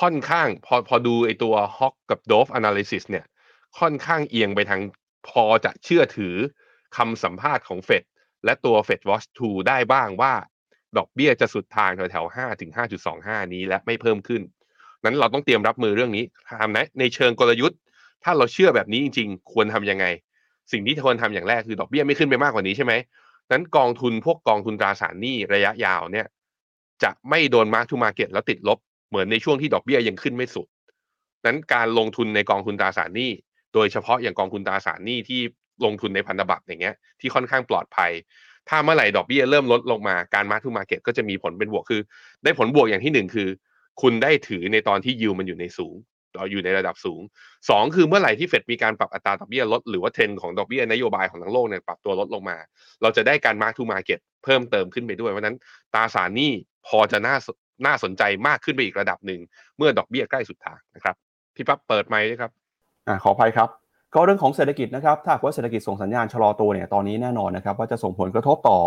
[0.00, 3.24] ค่อนข้างพอพอดูไอตัวฮอกกับโดฟ analysis เนี่ย
[3.78, 4.80] ค่อนข้างเอียงไปทาง
[5.28, 6.34] พอจะเชื่อถือ
[6.96, 8.04] คำสัมภาษณ์ของเฟด
[8.44, 10.34] และตัว Fed Watch 2 ได้บ้างว่า
[10.98, 12.70] ดอกเบี้ยจะสุดทางแถวๆ5ถึง
[13.12, 14.42] 5.25นี้และไม่เพิ่มขึ้น
[15.04, 16.24] นั้นเราต้องเตรียมรับมือเรื่องนี้
[16.60, 17.78] ทำนะในเชิงกลยุทธ์
[18.24, 20.06] ถ้าเราเชื่อแบบนี้จริง ๆ ควรทำยังไง
[20.72, 22.92] สิ่งที่ควรทำอย่างแรกคือดอกเบี้ยไม่ขึ้นไปมากกว่านี้ใช่ไหม
[23.52, 26.26] นั้นกองทุนพวกกองทุนตราสารหนี้ระยะยาวเนี่ย
[27.02, 28.78] จะไม่โดนมาร์กทูมาเก็ตแล้วติดลบ
[29.08, 30.66] เหมือนในช่วงที่ดอกเบี้ยยังขึ้นไม่สุด
[31.46, 33.30] นั้นการลงทุนในกองทุนตราสารหนี้
[33.74, 35.40] โดยเฉพาะอย่างกองทุนตราสารหนี้ที่
[35.84, 38.10] ลงทุนในพันธบัตรอย่างเงี้ยที่ค่อนข้างปลอดภัย
[38.68, 42.00] ถ้าเมื่อไหร่ดอกเบี้ยเริ่มลดลงมาการ mark to market ก็จะมีผลเป็นบวกคือ
[42.44, 43.48] ได้ผลบวกอย่างที่หนึ่งคือ
[44.02, 45.96] คุณได้ถือในตอนที่ยิวมันอยู่ในสูง
[46.50, 47.20] อยู่ในระดับสูง
[47.70, 52.56] สองคือเมื่อไหร่ที่เฟดมีการปรับอัตราดอกเบี้ยลดหรือว่าเทรนด์ของดอกเบี้ยนโยบายของทั้งโลกเนี่ยปรับตัวลดลงมา
[53.02, 55.56] เราจะได้การ mark to market เพิ่มเติมขึ้นไปด้วยเพราะนั้น
[55.94, 56.52] ตราสารหนี้
[56.86, 57.36] พอจะน่า
[57.86, 59.40] น่าสนใจมากขึ้นไปอีกระดับหนึ่ง
[59.76, 61.14] เมื่อดอกเบี้ยใกล้สุดทางนะครับ
[61.54, 62.50] พี่ปั๊บเปิดไมค์ด้วยครับ
[63.08, 63.83] อ่าขออภัยครับ
[64.14, 68.78] ก็เรื่องของเศรษฐกิจนะครับ ถ้าว่าเศรษฐกิจส่งสัญญาณชะลอตัวเนี่ย ตอนนี้แน่นอนนะครับว่าจะส่งผลกระทบต่อ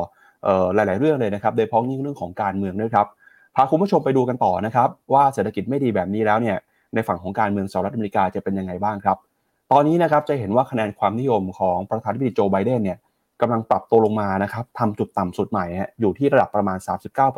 [0.76, 3.08] หลาย ๆ เรื่องเลยนะครับ โดยเฉพาะยิ่งเรื่องของการเมืองด้วยครับ
[3.56, 6.58] พาคุณผู้ชมไปดูกันต่อนะครับว่าเศรษฐกิจไม่ดีแบบนี้แล้วเนี่ย
[6.94, 9.18] ในฝั่งของการเมืองสหรัฐอเมริกาจะเป็นยังไงบ้างครับ
[9.72, 12.98] ตอนนี้นะครับจะเห็นว่าคะแนนความนิยมของประธานาธิบดีโจไบเดนเนี่ย
[13.42, 15.66] กำลังปรับตัวลงมานะครับทำจุดต่ำสุดใหม่
[16.00, 16.78] อยู่ที่ระดับประมาณ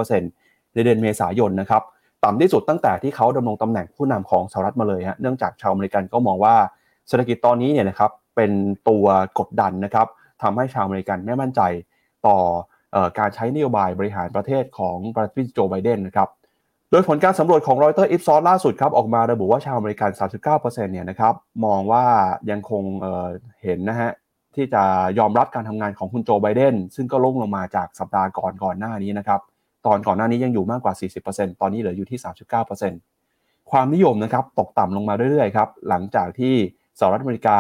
[0.08, 1.82] 39%ในเดือนเมษายนนะครับ
[2.24, 6.56] ต่ำที่สุดตั้งแต่ที่เขาดำรงตำแหน่งผู้นำของสหรัฐมาเลยฮะ เนื่องจากชาวอเมริกันก็มองว่า
[7.10, 8.52] เศรษฐกิจตอนนี้เนี่ยนะครับเป็น
[8.90, 9.06] ตัว
[9.40, 10.08] กดดันนะครับ
[10.42, 11.62] ทำให้ชาวอเมริกันไม่มั่นใจ
[12.28, 12.38] ต่อ
[12.96, 16.30] อการใช้นโยบายบริหารประเทศของประธานาธิบดีโจไบเดนนะครับ
[16.92, 20.10] โดยผลการสำรวจของรอยเตอร์ Ipsos ล่าสุดครับออกมาระบุว่าชาวอเมริกัน
[20.52, 21.34] 39%เนี่ยนะครับ
[21.66, 22.06] มองว่า
[22.50, 24.12] ยังคงเเห็นนะฮะ
[24.56, 24.84] ที่จะ
[25.20, 29.42] ยอมรับการทำงานของคุณโจไบเดนซึ่งก็ลงลงมาจากสัปดาห์ก่อนก่อนหน้านี้นะครับ
[29.86, 30.94] ตอนก่อนหน้านี้ยังอยู่มากกว่า
[31.28, 32.20] 40%ตอนนี้เหลืออยู่ที่
[32.94, 36.56] 39%ความนิยมนะครับตกต่ำลงมาเรื่อยๆครับหลังจากที่
[37.00, 37.58] สหรัฐอเมริกา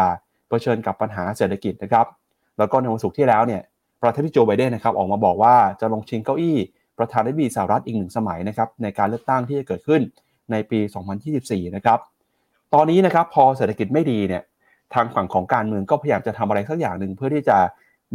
[0.49, 2.08] เผชิญกับปัญหาเศรษฐกิจนะครับ
[2.58, 3.62] แล้วก็ในวันศุกร์ที่แล้วเนี่ย
[4.02, 6.58] ประธานาธิบดีโจไบเดนนะครับออกมาบอกว่าจะลงชิงเก้าอี้
[6.99, 10.02] ประธานาธิบดีสหรัฐอีกหนึ่งสมัยนะครับในการเลือกตั้งที่จะเกิดขึ้น
[10.52, 10.80] ในปี
[11.28, 11.99] 2024 นะครับ
[12.73, 14.43] ตอนนี้นะครับพอเศรษฐกิจไม่ดีเนี่ย
[14.93, 17.58] ทางฝั่งของการเมืองก็พยายามจะทำอะไรสักอย่างหนึ่งเพื่อที่จะ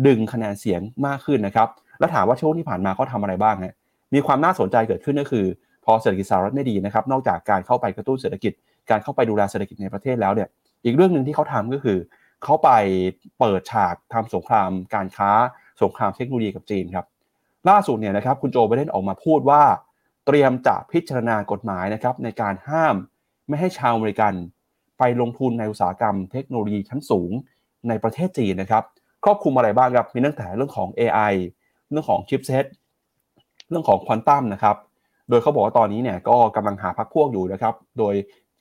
[0.06, 3.74] ดึงคะแนนเสียงมากขึ้นนะครับ แล้วถามว่าช่วงที่ผ่านมาเขาทาอะไรบ้างฮะ
[4.14, 5.46] มีความน่าสนใจเกิดขึ้นก็คือ
[5.84, 8.52] พอเศรษฐกิจสหรัฐไม่ดีนะครับ นอกจากการเข้าไปกระตุ้นเศรษฐกิจ
[8.90, 10.48] การเข้าไปดูแลเศรษฐกิจในประเทศแล้วเนี่ย
[10.84, 11.98] อีกเรื่องหนึ่งที่เขาทำก็คือ
[12.42, 12.70] เขาไป
[13.38, 15.30] เปิดฉากทำสงครามการค้า
[15.82, 17.06] สงครามเทคโนโลยีกับจีนครับ
[17.68, 19.62] ล่าสุดเนี่ยนะครับคุณโจไบเดนออกมาพูดว่า
[20.26, 22.94] เตรียมจะพิจารณากฎหมายนะครับในการห้าม
[23.48, 24.32] ไม่ให้ชาวอเมริกัน
[24.98, 27.30] ไปลงทุนในอุตสาหกรรมเทคโนโลยีชั้นสูง
[27.88, 28.84] ในประเทศจีนนะครับ
[29.24, 31.34] ครอบคลุมอะไรบ้างครับมีตั้งแต่เรื่องของ AI
[31.90, 32.64] เรื่องของชิปเซต
[33.70, 34.76] เรื่องของควอนตัมนะครับ
[35.28, 38.14] โดยเขาบอกว่าตอนนี้เนี่ยก็กำลังหาพักพวกอยู่นะครับโดย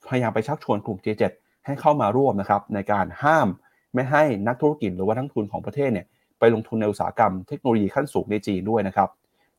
[0.07, 1.23] พยายามไปชักชวนกลุ่ม G7
[1.65, 3.47] ให้เข้ามาร่วมนะครับในการห้าม
[3.93, 6.05] ไม่ให้นักธุรกิจหรือว่านักทุนของประเทศเนี่ย
[6.39, 9.09] ไปลงทุนในอุตสาหกรรมเทคโนโลยีขั้นสูงในจีนด้วยนะครับ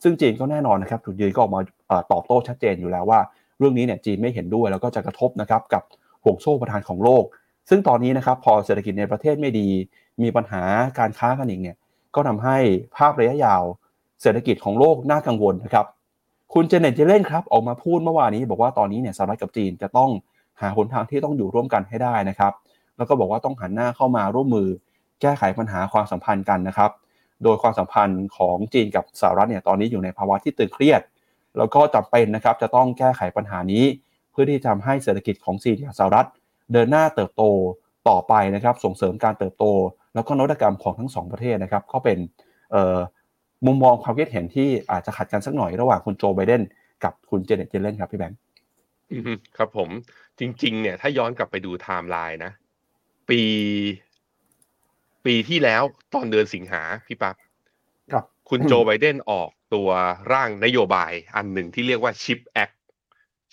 [0.02, 1.60] ซึ่งจีนก็แน่นอนนะครับจุดยืนก็ออกมา
[2.12, 3.20] ตอบโต้ชัดเจนอยู่แล้วว่า
[3.58, 5.82] เรื่องนี้เนี่ยจีนไม่เห็นด้วยแล้วก็จะกระทบนะครับกับ
[6.24, 7.24] ห่วงโซ่ประทานของโลก
[7.70, 9.68] ซึ่งตอนนี้นะครับพอเศรษฐกิจในประเทศไม่ดี
[10.22, 10.62] มีปัญหา
[10.98, 11.76] การค้ากันอีกเนี่ย
[12.14, 12.56] ก็ทำให้
[12.96, 13.62] ภาพระยะยาว
[14.22, 15.86] เศรษฐกิจของโลกน่ากังวลนะครับ
[16.54, 20.10] คุณเจเน็ตเจเล่นครับออกมาพูดเมื่อวานนี้ บอกว่าตอนนี้เนี่ยสหรัฐกับจีนจะต้อง
[20.60, 22.52] หาหนทางที่ต้องอยู่ร่วมกันให้ได้นะครับ
[22.96, 24.68] แล้วก็บอกว่าต้องหันหน้าเข้ามาร่วมมือ
[25.20, 26.90] แก้ไขปัญหาความสัมพันธ์กันนะครับ
[27.44, 31.02] โดยความสัมพันธ์ของจีนกับสหรัฐเนี่ยตอนนี้อยู่ในภาวะที่ตึงเครียด
[31.58, 33.84] แล้วก็จำเป็นนะครับจะต้องแก้ไขปัญหานี้
[34.30, 36.28] เพื่อที่จะทำให้เศรษฐกิจของจีนกับสหรัฐ
[36.72, 37.42] เดินหน้าเติบโต
[38.08, 39.64] ต่อไปนะครับส่งเสริมการเติบโต
[40.14, 42.18] แล้วก็นวัตกรรมของทั้งสองประเทศนะครับก็เป็น
[43.66, 46.62] มุมมองความคิดเห็นที่อาจจะขัดกันสักหน่อยระหว่างคุณโจไบเดน
[47.04, 48.38] กับคุณเจเน็ตเจเลนครับพี่แบงค์
[49.56, 49.88] ครับผม
[50.38, 52.52] จริง ๆ เนี่ยถ้าย้อนกลับไปดูไทม์ไลน์นะ
[53.28, 53.40] ปี
[55.24, 55.82] ปีที่แล้ว
[56.14, 57.36] ตอนเดือนสิงหาพี่ปั๊บ
[58.12, 59.90] ครับคุณโจไบเดนออกตัว
[60.32, 62.76] ร่างนโยบายอันหนึ่งที่เรียกว่า Chip Act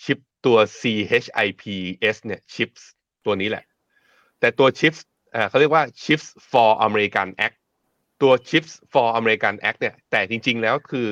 [0.04, 2.82] ชิปตัว CHIPS เนี่ย Chips
[3.24, 3.64] ตัวนี้แหละ
[4.40, 5.00] แต่ตัว Chips
[5.48, 7.56] เขาเรียกว่า Chips for American Act
[8.22, 11.08] ตัว Chips for American Act เนี่ย แต่จริง ๆ แล้วคือ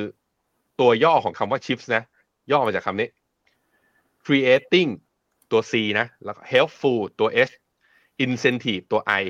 [0.80, 2.04] ตัวย่อของคำว่า Chips นะ
[2.50, 3.08] ย่อมาจากคำนี้
[4.24, 4.90] creating
[5.52, 7.50] ตัว C นะ แล้วก็ helpful ตัว H
[8.24, 9.24] incentive ตัว I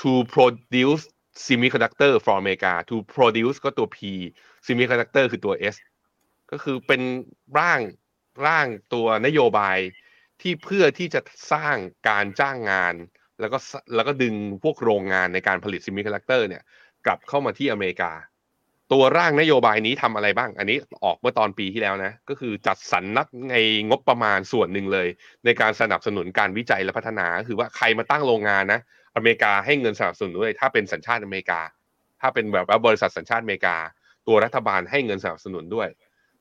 [0.00, 1.04] to produce
[1.44, 3.98] semiconductor for America to produce ก็ตัว P
[4.66, 5.76] semiconductor คือตัว S
[6.50, 7.02] ก็คือเป็น
[7.58, 7.80] ร่าง
[8.46, 9.78] ร่างตัวนโยบาย
[10.40, 11.20] ที่เพื่อที่จะ
[11.52, 11.76] สร้าง
[12.08, 12.94] การจ้างงาน
[13.40, 13.58] แล้วก็
[13.94, 16.62] แล้วก็ดึงพวกโรงงานในการผลิต semiconductor เนี่ย
[17.06, 18.12] กลับเข้ามาที่อเมริกา
[18.92, 23.56] ตัวร่างนโยบายนี้ทำอะไรบ้าง อันนี้ออกเมื่อตอนปีที่แล้วนะ ก็คือจัดสรรนักใน
[23.88, 25.08] งบประมาณส่วนหนึ่งเลย
[25.44, 28.80] ในการสนับสนุนการวิจัยและพัฒนาคือว่าใครมาตั้งโรงงานนะ
[29.16, 31.60] อเมริกาให้เงินสนับสนุนด้วย ถ้าเป็นสัญชาติอเมริกา
[32.20, 33.76] ถ้าเป็นแบบว่าบริษัทสัญชาติอเมริกา
[34.28, 35.88] ตัวรัฐบาลให้เงินสนับสนุนด้วย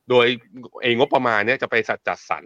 [0.09, 0.25] โดย
[0.83, 1.75] เองงบประมาณเนี้ยจะไป
[2.07, 2.43] จัดสรร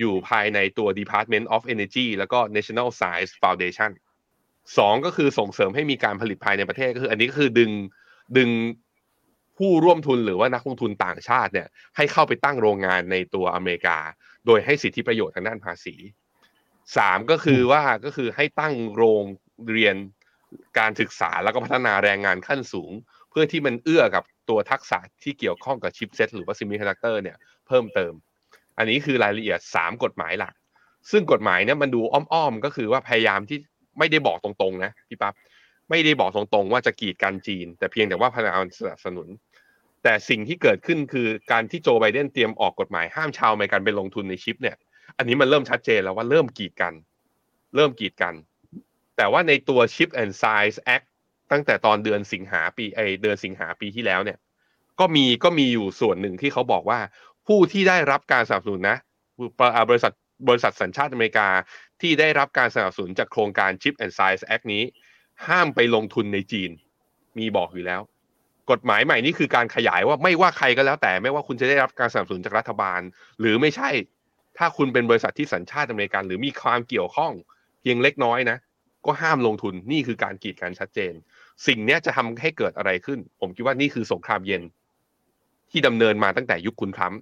[0.00, 3.90] อยู่ภายในตัว Department of Energy แล้วก็ National Science Foundation
[4.78, 7.70] สองก็คือส่งเสริมให้มีการผลิตภายในประเทศก็คือ อันนี้ก็คือดึง
[8.36, 8.50] ดึง
[9.58, 13.98] ผู้ร่วมทุนหรือว่านักลงทุนต่างชาติเนี่ยให้เข้าไปตั้งโรงงานในตัวอเมริกา
[14.46, 15.94] โดยให้สิทธิประโยชน์ทางด้านภาษี
[16.96, 19.22] สามก็คือว่าก็คือให้ตั้งโรง
[19.70, 19.96] เรียน
[20.78, 22.92] การศึกษาแล้วก็พัฒนาแรงงานขั้นสูง
[23.30, 27.36] เพื่อที่มันเอื้อกับตัวทักษะที่เกี่ยวข้องกับ chipset หรือว่า semiconductor เนี่ย
[27.66, 28.12] เพิ่มเติม
[28.78, 30.54] อันนี้คือรายละเอียด 3 กฎหมายหลัก
[31.10, 33.58] ซึ่งกฎหมายเนี่ยมันดูอ้อมๆ ก็คือว่าพยายามที่
[33.98, 35.34] ไม่ได้บอกตรงๆนะพี่ปับ๊บ
[35.90, 39.28] ไม่ได้บอกตรงๆ ว่าจะกีดกันจีน แต่เพียงแต่ว่าพยายามสนับสนุน
[40.08, 44.76] แต่สิ่งที่เกิดขึ้นคือการที่โจไบเดนเตรียมออกกฎหมายห้ามชาวอเมริกันไปลงทุนในชิปเนี่ย
[45.18, 46.94] อันนี้มันเริ่มชัดเจนแล้วว่าเริ่มกีดกัน
[47.74, 48.34] เริ่มกีดกัน
[49.16, 51.06] แต่ว่าในตัว Chip and Size Act
[51.50, 54.38] ตั้งแต่ตอนเดือนสิงหาปีไอเดือนสิงหาปีที่แล้วเนี่ย
[55.00, 57.00] ก็มีก็มีอยู่ส่วนหนึ่งที่เขาบอกว่า
[57.46, 58.98] ผู้ที่ได้รับการสนับสนุนนะ
[59.88, 60.12] บริษัท
[60.48, 61.48] บริษัทสัญชาติอเมริกา
[62.00, 64.82] ที่ได้รับการสนับสนุนจากโครงการ Chip and Size Act นี้
[65.48, 66.70] ห้ามไปลงทุนในจีน
[67.38, 68.02] มีบอกอยู่แล้ว
[68.70, 73.00] กฎหมายใหม่นี้คือการขยายว่าไม่ว่าใครก็แล้วแต่ไม่ว่าคุณจะได้รับการสนับสนุนจากรัฐบาล
[73.40, 73.90] หรือไม่ใช่
[74.58, 77.32] ถ้าคุณเป็นบริษัทที่สัญชาติอเมริกัน หรือมีความเกี่ยวข้อง
[77.80, 78.58] เพียงเล็กน้อยนะ
[79.06, 81.12] ก็ห้ามลงทุนนี่คือการกีดกันชัดเจน
[81.66, 84.62] สิ่งนี้จะทำให้เกิดอะไรขึ้น ผมคิดว่านี่คือสงครามเย็น
[85.70, 87.20] ที่ดำเนินมาตั้งแต่ยุคคุณทรัมป์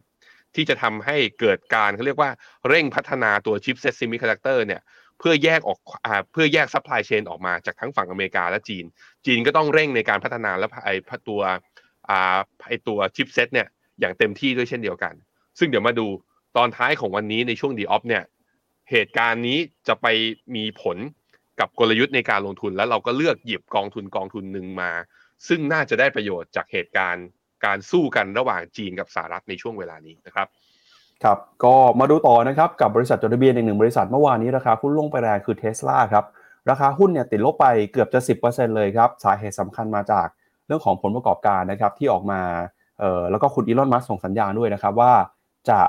[0.55, 2.31] ที่จะทำให้เกิดการเขาเรียกว่า
[2.69, 4.81] เร่งพัฒนาตัว chipset semiconductor เนี่ย
[5.19, 8.85] เพื่อแยกออกอเพื่อแยก supply chain ออกมาจากทั้งฝั่งอเมริกาและจีน
[9.27, 10.91] จีนก็ต้องเร่งในการพัฒนาและไอ
[11.29, 11.41] ตัว
[12.67, 13.69] ไอตัว chipset เนี่ย
[14.01, 15.15] อย่างเต็มที่ด้วยเช่นเดียวกัน
[15.59, 16.07] ซึ่งเดี๋ยวมาดู
[16.57, 18.25] ตอนท้ายของวันนี้ในช่วงดีออฟเนี่ย
[18.91, 19.59] เหตุการณ์นี้
[19.89, 20.07] จะไป
[20.55, 20.97] มีผล
[21.61, 24.91] กับกลยุทธ์ในการลงทุนแล้วเราก็เลือกหยิบกองทุนกองทุนหนึ่งมา
[25.49, 27.27] ซึ่งน่าจะได้ประโยชน์จากเหตุการณ์
[27.65, 30.49] การสู้กันระหว่างจีนกับสหรัฐในช่วงเวลานี้นะครับ
[31.25, 36.25] ครับก็มาดูต่อนะครับกับบริษัทจดทะเบียนอีกหนึ่งบริษัทเมื่อวานนี้ราคาหุ้นลงไปแรงคือเทสลาครับ
[36.71, 40.27] ราคาหุ้นเนี่ยติดลบไปเกือบจะ 10%เลยครับสาเหตุสำคัญมาจาก
[40.67, 42.41] เรื่องของผลประกอบการนะครับที่ออกมา
[43.01, 45.13] เอ่อแล้วก็คุณอีลอนมัสส่งสัญญาณด้วยนะครับว่า
[45.69, 45.81] จะ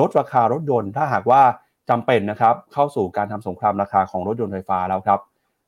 [0.00, 1.42] ลดราคารถยนต์ ถ้าหากว่า
[1.90, 5.20] จำเป็นนะครับเข้าสู่การทำสงครามราคาของรถยนต์ไฟฟ้าแล้วครับ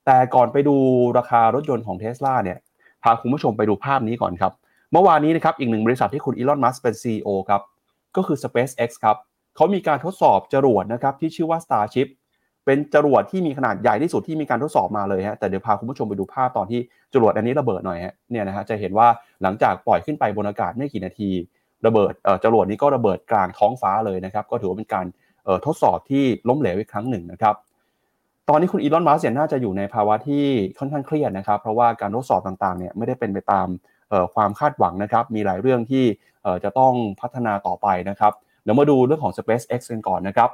[0.06, 0.76] แต่ก่อนไปดู
[1.18, 2.58] ราคารถยนต์ของเทสลาเนี่ย
[3.02, 4.52] พาคุณผู้ชมไปดูภาพนี้ก่อนครับ
[4.92, 7.62] เมื่อวานนี้นะครับอีกหนึ่งบริษัทที่คุณอีลอนมัสเป็น CEO ครับ
[8.16, 9.16] ก็คือ SpaceX ครับ
[9.56, 12.08] เขามีการทดสอบจรวดนะครับที่ชื่อว่า Starship
[12.64, 16.80] เป็นจรวดที่มีขนาดใหญ่ที่สุดที่มีการทดสอบมาเลยฮะแต่เดี๋ยวพาคุณผู้ชมไปดูภาพตอนที่
[17.12, 19.08] จรวดอันนี้ระเบิดหน่อยฮะเนี่ยนะฮะจะเห็นว่า
[19.42, 21.30] หลังจากปล่อยขึ้นไปบนอากาศไม่กี่นาที
[21.86, 25.06] ระเบิดเอ่อจรวดนี้ก็ระเบิดกลางท้องฟ้าเลยนะครับก็ถือว่าเป็นการ
[25.44, 27.54] เอ่อทดสอบที่ล้มเหลวอีกครั้งหนึ่งนะครับ
[28.48, 30.44] ตอนนี้คุณอีลอนมัสก์น่าจะอยู่ในภาวะที่
[30.78, 33.66] ค่อนข้างเครียดนะครับ เพราะว่าการทดสอบต่างๆเนี่ยไม่ได้เป็นไปตาม
[34.34, 36.04] ความคาดหวังนะครับ มีหลายเรื่องที่
[36.64, 38.32] จะต้องพัฒนาต่อไปนะครับ
[38.62, 40.50] เดี๋ยวมาดูเรื่องของ SpaceX กันก่อนนะครับ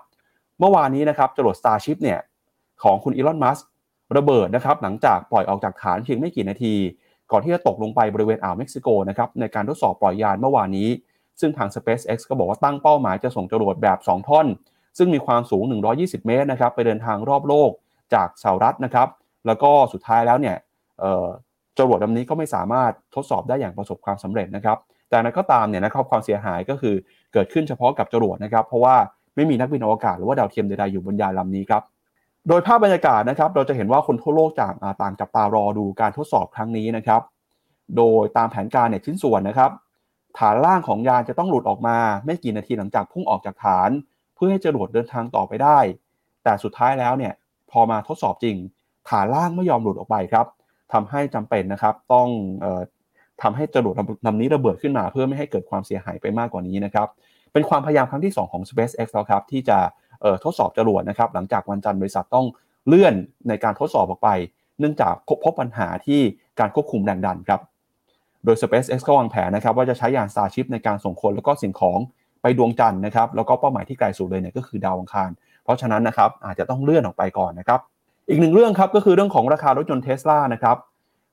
[0.59, 2.21] เมื่อวานนี้นะครับจรวด Starship เนี่ย
[2.83, 3.59] ของคุณอีลอนมัส
[4.17, 6.75] ระเบิดนะครับหลังจากปล่อยออกจากฐานเพียงไม่กี่นาที
[7.31, 10.89] ก่อนที่จะตกลงไปบริเวณอ่าวเม็กซิโกนะครับในการทดสอบปล่อยยานเมื่อวานนี้
[11.41, 14.47] ซึ่งทาง SpaceX ก็บอกว่าตั้งเป้าหมายจะส่งจรวดแบบ 2 ท่อน
[14.99, 17.71] ซึ่งมีความสูง 120 เมตรนะครับไปเดินทางรอบโลก
[18.15, 19.09] จากสหรัฐนะครับ
[19.47, 20.57] แล้วก็สุดท้ายแล้วเนี่ย
[21.79, 26.95] จรวดลำนี้ก็ไม่สามารถทดสอบได้อย่างประสบความสำเร็จนะครับ แต่นั้นก็ตามเนี่ยนะครับความเสียหายก็คือ
[27.33, 28.97] เกิดขึ้นเฉพาะกับจรวดนะครับ เพราะว่า
[29.37, 31.83] ไม่มีนักบินอวกาศหรือว่าดาวเทียมใดๆอยู่บนยานลำนี้ครับ
[32.49, 37.21] โดยภาพบรรยากาศนะครับ เราจะเห็นว่าคนทั่วโลกจากต่างจับตารอดูการทดสอบครั้งนี้นะครับ
[37.97, 39.71] โดยตามแผนการเนี่ยชิ้นส่วนนะครับ
[40.39, 43.91] ฐานล่างของยานจะต้องหลุดออกมา ไม่กี่นาทีหลังจากพุ่งออกจากฐาน
[44.35, 45.79] เพื่อให้จรวดเดินทางต่อไปได้
[46.45, 47.33] แต่สุดท้ายแล้วเนี่ย
[47.71, 48.57] พอมาทดสอบจริง
[49.09, 50.47] ฐานล่างไม่ยอมหลุดออกไปครับ
[50.93, 52.29] ทำให้จำเป็นนะครับต้อง
[52.65, 52.81] ออ
[53.43, 53.95] ทำให้จรวด
[54.27, 57.09] ลำนี้ระเบิดขึ้นมา เพื่อไม่ให้เกิดความเสียหายไปมากกว่านี้นะครับ
[57.53, 59.79] เป็นความพยายามครั้งที่ 2 ของ SpaceX แล้วครับที่จะ
[60.45, 62.47] ทดสอบจรวดนะครับหลังจากวันจันทร์บริษัทต้อง
[62.87, 63.15] เลื่อน
[63.49, 64.29] ในการทดสอบออกไป
[64.79, 65.15] เนื่องจาก
[65.45, 66.21] พบปัญหาที่
[66.61, 67.61] การควบคุมแรงดันครับ
[68.45, 71.99] โดย SpaceX ก็วางแผนนะครับว่าจะใช้ยาน Starship ในการส่งคนแล้วก็สิ่งของ
[72.43, 75.31] ไปดวงจันทร์นะครับแล้วก็เป้าหมายที่ไกลสุดเลยเนี่ยก็คือดาวอังคาร
[75.65, 77.81] เพราะฉะนั้นนะครับอาจจะต้องเลื่อนออกไปก่อนนะครับ
[78.29, 80.77] อีกหนึ่งเรื่องครับก็คือเรื่องของราคารถยนต์เทสลานะครับ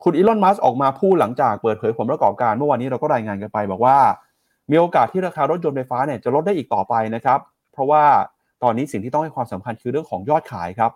[0.04, 3.98] คุณอีลอนมัสออกมาพูดหลังจากเปิดเผยผลประกอบการเมื่อวานนี้เราก็รายงานกันไป บอกว่า
[4.72, 7.40] มีโอกาสที่ราคารถยนต์ไฟฟ้าเนี่ยจะลดได้อีกต่อไปนะครับ
[7.74, 8.04] เพราะว่า
[8.64, 10.92] ตอนนี้สิ่งที่ต้องให้ความสำคัญคือเรื่องของยอดขายครับ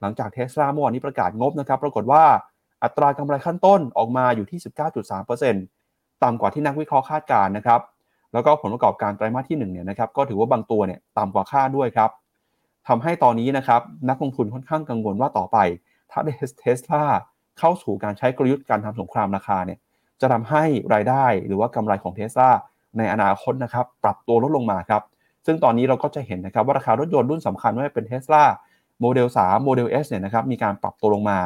[0.00, 2.24] หลังจากเทสลาเมื่อวานนี้ประกาศงบนะครับปรากฏว่า
[2.82, 4.58] อัตรากำไรขั้นต้นออกมาอยู่ที่
[5.60, 7.80] 19.3%ต่ำกว่าที่นักวิเคราะห์คาดการนะครับ
[8.32, 12.10] แล้วก็ผลประกอบการไตรมาสที่1เนี่ยนะครับก็ถือว่าบางตัวเนี่ยต่ำกว่าคาดด้วยครับ
[12.90, 15.58] ทำให้ตอนนี้นะครับนักลงทุนค่อนข้างกังวลว่าต่อไป
[16.10, 16.20] ถ้า
[16.60, 17.04] เทสลา
[17.58, 19.78] เข้าสู่การใช้กลยุทธ์การทำสงครามราคาเนี่ย
[20.20, 20.64] จะทำให้
[20.94, 22.50] รายได้หรือว่ากำไรของเทสลา
[22.98, 25.02] ในอนาคตนะครับปรับตัวลดลงมาครับ
[25.46, 28.44] ซึ่งตอนนี้เราก็จะเห็นนะครับว่าราคารถยนต์รุ่นสำคัญไม่ว่าเป็นเทสลา
[29.00, 31.38] โมเดล3โมเดล S เนี่ยนะครับมีการปรับตัวลงมา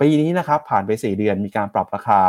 [0.00, 2.20] ปีนี้นะครับผ่านไป 4 เดือนมีการปรับราคา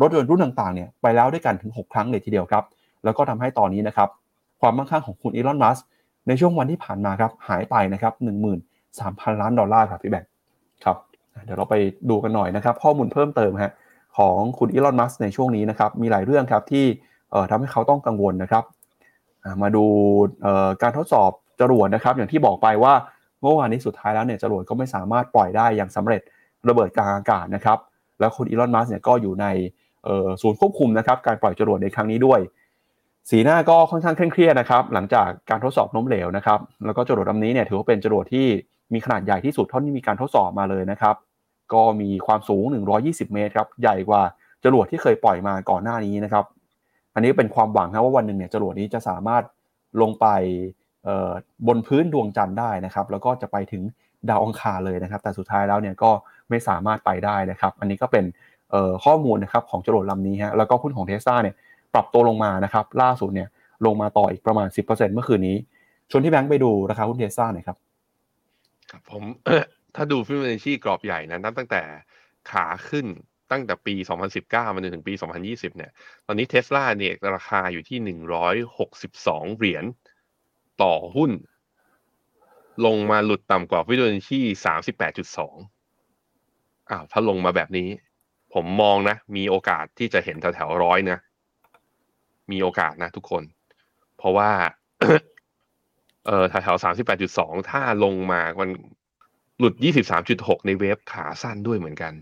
[0.00, 2.64] รถยนต์รุ่นต่างๆเนี่ยไปแล้วด้วยกันถึง 6 ครั้งเลยทีเดียวครับ
[3.04, 4.08] แล้วก็ทำให้ตอนนี้นะครับ
[4.60, 5.78] ความมั่งคั่งของคุณอีลอนมัสก์
[6.28, 8.12] ในช่วงวันที่ผ่านมาครับหายไปนะครับ
[8.76, 10.30] 13,000ล้านดอลลาร์ครับพี่แบงค์
[10.84, 10.96] ครับ
[11.44, 11.74] เดี๋ยวเราไป
[12.10, 13.72] ดูกันหน่อยนะครับ ข้อมูลเพิ่มเติมฮะ
[14.18, 16.84] ของคุณอีลอนมัสในช่วงนี้นะครับมีหลายเรื่องครับที่
[17.50, 18.64] ทำให้เขาต้องกังวลนะครับ
[19.62, 19.84] มาดู
[20.82, 22.94] การทดสอบจรวดนะครับ อย่างที่บอกไปว่า
[23.40, 26.20] เมื่อวานนี้สุดท้ายแล้วเนี่ยจรวดก็ไม่สามารถปล่อยได้อย่างสำเร็จ
[26.68, 27.78] ระเบิดกลางอากาศนะครับ
[28.20, 29.46] แล้วคุณอีลอนมัสเนี่ยก็อยู่ใน
[30.42, 32.40] ศูนย์ควบคุมนะครับการปล่อยจรวดในครั้งนี้ด้วย
[33.30, 38.46] สีหน้าก็ค่อนข้างเคร่งเครียดนะครับ หลังจากการทดสอบล้มเหลวนะครับ แล้วก็จรวดลำนี้เนี่ยถือว่าเป็นจรวดที่
[38.92, 41.14] มีขนาดใหญ่ที่สุดเท่าที่มีการทดสอบมาเลยนะครับ
[41.72, 42.64] ก็มีความสูง
[42.98, 44.22] 120 เมตรครับ ใหญ่กว่า
[44.64, 46.44] จรวดที่เคยปล่อยมาก่อนหน้านี้นะครับ
[47.14, 49.42] อันนี้เป็นความหวังนะว่าวันหนึ่งเนี่ยจรวดนี้จะสามารถ
[50.02, 50.26] ลงไป
[51.66, 53.82] บนพื้นดวงจันทร์ได้นะครับ แล้วก็จะไปถึง
[54.28, 56.10] ดาวองคารเลยนะครับ แต่สุดท้ายแล้วเนี่ยก็
[56.48, 58.24] ไม่สามารถไปได้นะครับ อันนี้ก็เป็น
[59.04, 61.54] ข้อมูลนะครับของจรวดลำนี้ฮะ แล้วก็หุ้นของเทสลาเนี่ย
[61.96, 63.48] ปรับตัวลงมานะครับ ล่าสุดเนี่ย
[63.86, 65.56] ลงมาต่ออีกประมาณ 10%เมื่อคืนนี้
[66.10, 67.76] ชวนที่แบงค์ไปดูราคาหุ้นเทสลาหน่อยครับ
[68.90, 69.22] ครับผม
[69.94, 71.82] ถ้าดูฟิโบนัชชีกรอบใหญ่นะนับตั้งแต่
[72.50, 73.06] ขาขึ้น
[73.50, 73.94] ตั้งแต่ปี
[74.34, 75.90] 2019 มาจนถึงปี 2020 เนี่ย
[76.26, 77.98] ตอนนี้เทสลาเนี่ยราคาอยู่ที่
[78.78, 79.84] 162 เหรียญ
[80.82, 81.30] ต่อหุ้น
[82.86, 84.40] ลงมาหลุดต่ำกว่าฟิโบนัชชี
[86.04, 87.88] 38.2 อ้าว ถ้าลงมาแบบนี้
[88.54, 91.18] ผมมองนะ มีโอกาสที่จะเห็นแถวๆร้อยนะ
[92.50, 93.42] มีโอกาสนะทุกคน
[94.16, 94.50] เพราะว่า
[96.26, 96.84] เออแถวๆ
[97.26, 98.70] 38.2ถ้าลงมามัน
[99.58, 99.74] หลุด
[100.20, 102.12] 23.6ในเวฟขาสั้นด้วยเหมือนกัน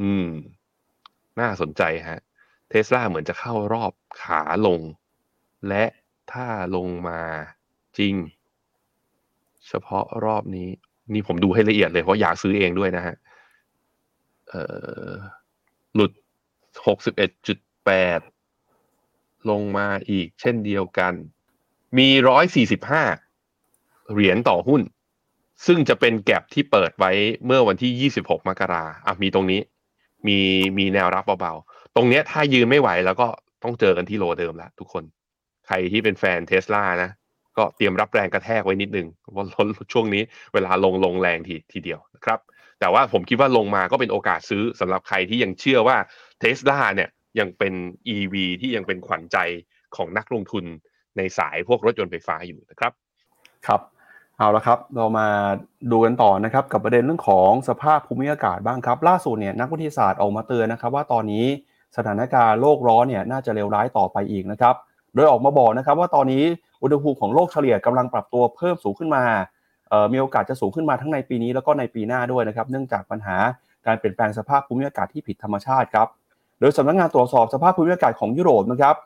[0.00, 0.26] อืม
[1.40, 2.20] น่าสนใจฮะ
[2.68, 3.92] เทสลาเหมือนจะเข้ารอบ
[4.22, 4.80] ขาลง
[5.68, 5.84] และ
[6.32, 6.46] ถ้า
[6.76, 7.20] ลงมา
[7.98, 8.14] จริง
[9.68, 10.68] เฉพาะรอบนี้
[11.12, 13.14] นี่ผมดูให้ละเอียดเลยเพราะอยากซื้อเองด้วยนะฮะ
[14.48, 14.54] เอ
[15.06, 15.08] อ
[15.94, 16.12] หลุด
[16.86, 18.37] 61.8
[19.50, 21.14] ลงมาอีกเช่นเดียวกัน
[21.98, 22.08] มี
[23.30, 24.82] 145เหรียญต่อหุ้น
[25.66, 27.12] ซึ่งจะเป็นแกลบที่เปิดไว้
[27.46, 29.60] เมื่อวันที่26มกราอะมีตรงนี้
[30.26, 30.38] มี
[30.78, 33.28] มีแนวรับเบาๆ ตรงเนี้ยถ้ายืนไม่ไหวแล้วก็
[33.62, 35.04] ต้องเจอกันที่โลเดิมแล้วทุกคน
[35.66, 37.10] ใครที่เป็นแฟนเทสลานะ
[37.56, 40.22] ก็เตรียมรับแรงกระแทกไว้นิดนึงเพราช่วงนี้
[40.52, 42.38] เวลาลงลงแรงทีทีเดียวนะครับ
[42.80, 45.96] แต่ว่าผมคิดว่าลงมาก็เป็นโอกาสซื้อสำหรับใครที่ยังเชื่อว่า
[46.40, 47.08] เทสลาเนี่ย
[47.40, 47.74] ยังเป็น
[48.16, 49.38] EV ที่ยังเป็นขวัญใจ
[49.96, 50.64] ของนักลงทุน
[51.16, 52.92] ในสายพวกรถยนต์ไฟฟ้าอยู่นะครับ
[53.66, 53.80] ครับ
[54.38, 55.28] เอาละครับเรามา
[55.90, 61.46] ดูกันต่อนะครับกับประเด็นเรื่องของสภาพภูมิอากาศบ้างครับ ล่าสุดเนี่ยนักวิทยาศาสตร์ออกมาเตือนนะครับ ว่าตอนนี้
[61.96, 64.74] สถานการณ์โลกร้อนเนี่ยน่าจะเลวร้ายต่อไปอีกนะครับ
[65.14, 66.44] โดยออกมาบอกนะครับว่าตอนนี้
[66.82, 69.24] อุณหภูมิของโลกเฉลี่ยกำลังปรับตัวเพิ่มสูงขึ้นมา
[70.12, 73.36] มีโอกาสจะสูงขึ้นมาทั้งในปีนี้แล้วก็ในปีหน้าด้วยนะครับ เนื่องจากปัญหา
[73.86, 76.08] การเปลี่ยนแปลงสภาพภูมิอากาศที่ผิดธรรมชาติครับ
[76.60, 78.96] โดยสำนักงานตรวจสอบสภาพภูมิอากาศของยุโรปนะครับ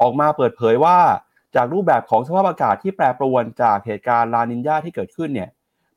[0.00, 0.98] ออกมาเปิดเผยว่า
[1.56, 5.48] จากรูปแบบของสภาพอากาศที่แปรปรวนจากเหตุการณ์ลานินยาที่เกิดขึ้นเนี่ย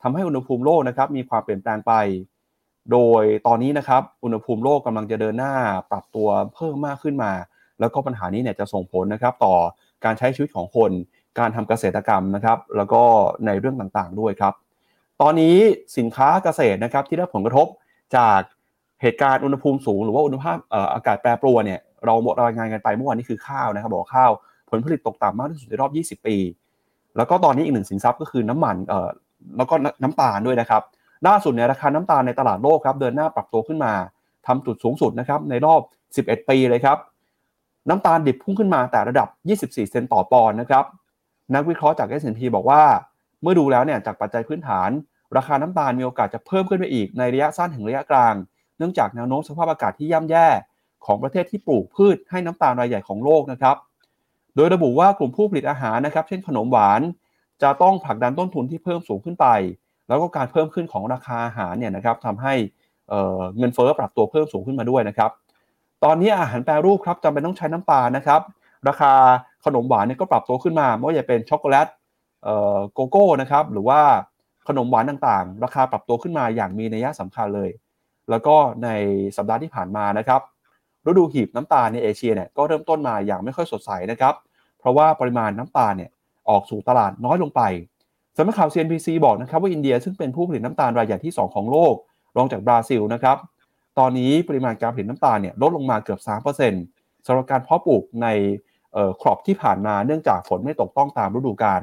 [0.02, 1.94] ทำให้อุณหภูมิโลกนะครับมีความเปลี่ยนแปลงไป
[2.92, 5.54] โดยตอนนี้นะครับอุณหภูมิโลกกำลังจะเดินหน้า
[5.92, 7.32] ปรับตัวเพิ่มมากขึ้นมา
[7.80, 9.56] แล้วก็ปัญหานี้เนี่ยจะส่งผลนะครับต่อ
[10.06, 10.92] การใช้ชีวิตของคน
[11.40, 13.02] การทำเกษตรกรรมนะครับ แล้วก็
[13.46, 14.54] ในเรื่องต่างๆด้วยครับ
[15.22, 15.58] ตอนนี้
[15.98, 17.68] สินค้าเกษตรนะครับที่ได้ผลกระทบ
[18.18, 18.40] จาก
[19.04, 20.62] เหตุการณ์อุณหภูมิสูงหรือว่าอุณหภูมิ
[20.94, 24.32] อากาศแปรปรวนเนี่ยเรารายงานกันไปเมื่อวานนี้คือข้าวนะครับบอกข้าว
[24.70, 26.36] ผลผลิตตกต่ำมากที่สุดในรอบ 20 ปี
[27.18, 28.76] แล้วก็ตอนนี้อีกหนึ่งสินทรัพย์ก็คือน้ำมัน
[29.58, 30.82] แล้วก็น้ำตาลด้วยนะครับ
[31.28, 33.94] ล่าสุดเนี่ยราคาน้ำตาลในตลาดโลกครับเดินหน้าปรับตัวขึ้นมา
[34.48, 35.82] ทำจุดสูงสุดนะครับในรอบ
[36.40, 36.98] 11 ปีเลยครับ
[37.90, 39.28] น้ำตาลดิบพุ่งขึ้นมาแต่ระดับ
[39.60, 40.86] 24 เซนต์ต่อปอนด์นะครับ
[41.56, 42.84] นักวิเคราะห์จาก S&P บอกว่า
[43.42, 44.90] เมื่อดูแล้วเนี่ยจากปัจจัยพื้นฐาน
[45.38, 48.34] ราคาน้ำตาลมีโอกาสจะเพิ่มขึ้นไปอีกในระยะสั้นถึงระยะกลาง
[48.78, 50.48] เนื่องจากแนวโน้มสภาพอากาศที่ย่ำแย่
[51.06, 53.76] ของประเทศที่ปลูกพืชให้น้ำตาลรายใหญ่ของโลกนะครับ
[54.56, 57.02] โดยระบุว่ากลุ่มผู้ผลิตอาหารนะครับ เช่นขนมหวาน
[57.64, 59.48] จะต้องผลักดันต้นทุนที่เพิ่มสูงขึ้นไป
[60.08, 62.54] แล้วก็การเพิ่มขึ้นของราคาอาหารเนี่ยนะครับทำให้
[63.58, 65.32] เงินเฟ้อปรับตัวเพิ่มสูงขึ้นมาด้วยนะครับ
[66.04, 68.42] ตอนนี้อาหารแปรรูปครับจำเป็นต้องใช้น้ำตาลนะครับ
[68.88, 69.12] ราคา
[69.66, 71.88] ขนมหวานเนี่ยก็ปรับตัวขึ้นมาไม่ว่าจะเป็นช็อกโกแลต
[72.94, 74.02] โกโก้นะครับ หรือว่า
[74.68, 77.70] ขนมหวานต่างๆ ราคาปรับตัวขึ้นมาอย่างมีนัยสำคัญเลย
[78.30, 78.90] แล้วก็ใน
[79.38, 80.42] สัปดาห์ที่ผ่านมานะครับ
[81.08, 84.34] ฤดูหีบน้ำตาลในเอเชียเนี่ยก็เริ่มต้นมาอย่างไม่ค่อยสดใสนะครับ
[84.80, 86.12] เพราะว่าปริมาณน้ำตาลเนี่ย
[86.50, 87.62] ออกสู่ตลาดน้อยลงไป
[88.38, 91.94] สำนักข่าว CNBC บอกนะครับว่าอินเดียซึ่งเป็นผู้ผลิตน้ำตาลรายใหญ่ที่ 2 ของโลก
[92.38, 93.38] รองจากบราซิลนะครับ
[94.00, 96.20] ตอนนี้ปริมาณการผลิตน้ำตาลเนี่ยลดลงมาเกือบ
[96.74, 98.28] 3%สำหรับการเพาะปลูกใน
[99.22, 101.82] ครอบที่ผ่านมาเนื่องจากฝนไม่ตกต้องตามฤดูกาล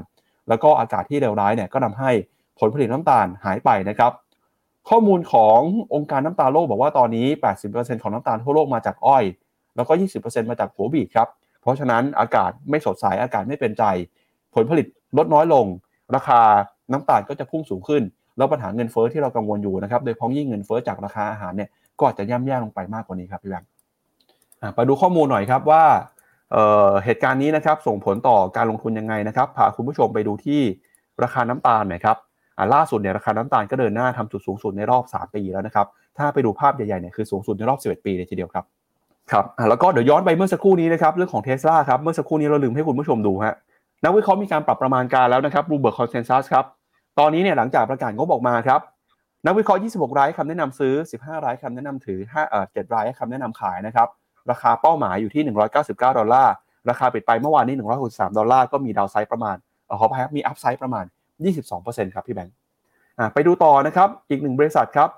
[0.48, 2.10] แล้วก็อากาศที่เลวร้ายเนี่ยก็ทาให้
[2.58, 4.12] ผลผลิตน้ำตาลหายไปนะครับ
[4.90, 5.58] ข้อมูลของ
[5.94, 7.26] องค์การน้ำตาลโลกบอกว่าตอนนี้
[7.64, 9.24] 80%ของน้ำตาลทั่วโลกมาจากอ้อย
[9.76, 11.28] แล้วก็ 20%มาจากหัวบีครับ
[11.60, 13.84] เพราะฉะนั้นอากาศไม่สดใสอากาศไม่เป็นใจ
[14.54, 14.86] ผลผลิต
[15.18, 15.66] ลดน้อยลง
[16.14, 16.40] ราคา
[16.92, 18.02] น้ำตาลก็จะพุ่งสูงขึ้น
[18.36, 21.68] แล้วปัญหาเงินเฟ้อที่เรากังวลอยู่นะครับ โดยพ้องยิ่งเงินเฟ้อจากราคาอาหารเนี่ย
[21.98, 23.68] ก็อาจจะย่ำแย่ลงไปมากกว่านี้ครับพี่แบงค์
[24.74, 25.84] ไปดูข้อมูลหน่อยครับว่า
[26.52, 30.60] เเหตุการณ์นี้นะครับส่งผลต่อการลงทุนยังไงนะครับพาคุณผู้ชมไปดูที่
[31.22, 32.16] ราคาน้ำตาลหน่อยครับ
[32.74, 35.86] ล่าสุดเนี่ยราคาน้ำตาลก็เดินหน้าทำจุดสูงสุดในรอบ 3 ปีแล้วนะครับ
[36.18, 38.64] ถ้าไปดูภาพใหญ่ๆเนี่ยคือสูงสุดในรอบ 11 ปีเลยทีเดียวครับ
[39.32, 43.54] ครับ แล้วก็เดี๋ยวย้อนไปเมื่อสักครู่นี้นะครับเรื่องของเทสลาครับ เมื่อสักครู่นี้เราลืมให้คุณผู้ชมดูฮะ
[44.04, 46.64] นักวิเคราะห์มีการปรับประมาณการแล้วนะครับ Bloomberg Consensus ครับ
[47.18, 48.80] ตอนนี้เนี่ยหลังจากประกาศงบออกมาครับ
[49.46, 54.08] นักวิเคราะห์ 26 รายคำแนะนำซื้อ 15 รายคำแนะนำถือ5เอ่อ7รายคำแนะนำขายนะครับ
[54.50, 55.42] ราคาเป้าหมายอยู่ที่
[55.80, 56.52] 199 ดอลลาร์
[56.90, 59.56] ราคาปิดไปเมื่อวานนี้ 163 ดอลลาร์ ก็มี downside ประมาณ
[59.98, 61.04] ขออภัยครับมี upside ประมาณ
[61.48, 62.54] 22%ครับพี่แบงค์
[63.34, 65.10] ไปดูต่อนะครับ อีกหนึ่งบริษัทครับ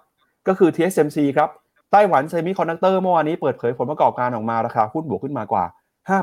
[0.49, 1.49] ก็คือ TSMC ครับ
[1.93, 5.65] Taiwan Semiconductor เมื่อวานนี้เปิดเผยผลประกอบการออกมาราคาหุ้นบวกขึ้นมากว่า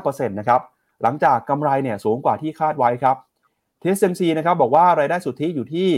[0.06, 0.60] 5%นะครับ
[1.02, 3.16] หลังจากกำไรเนี่ยสูงกว่าที่คาดไว้ครับ
[3.82, 5.90] TSMC นะครับบอกว่ารายได้สุทธิอยู่ที่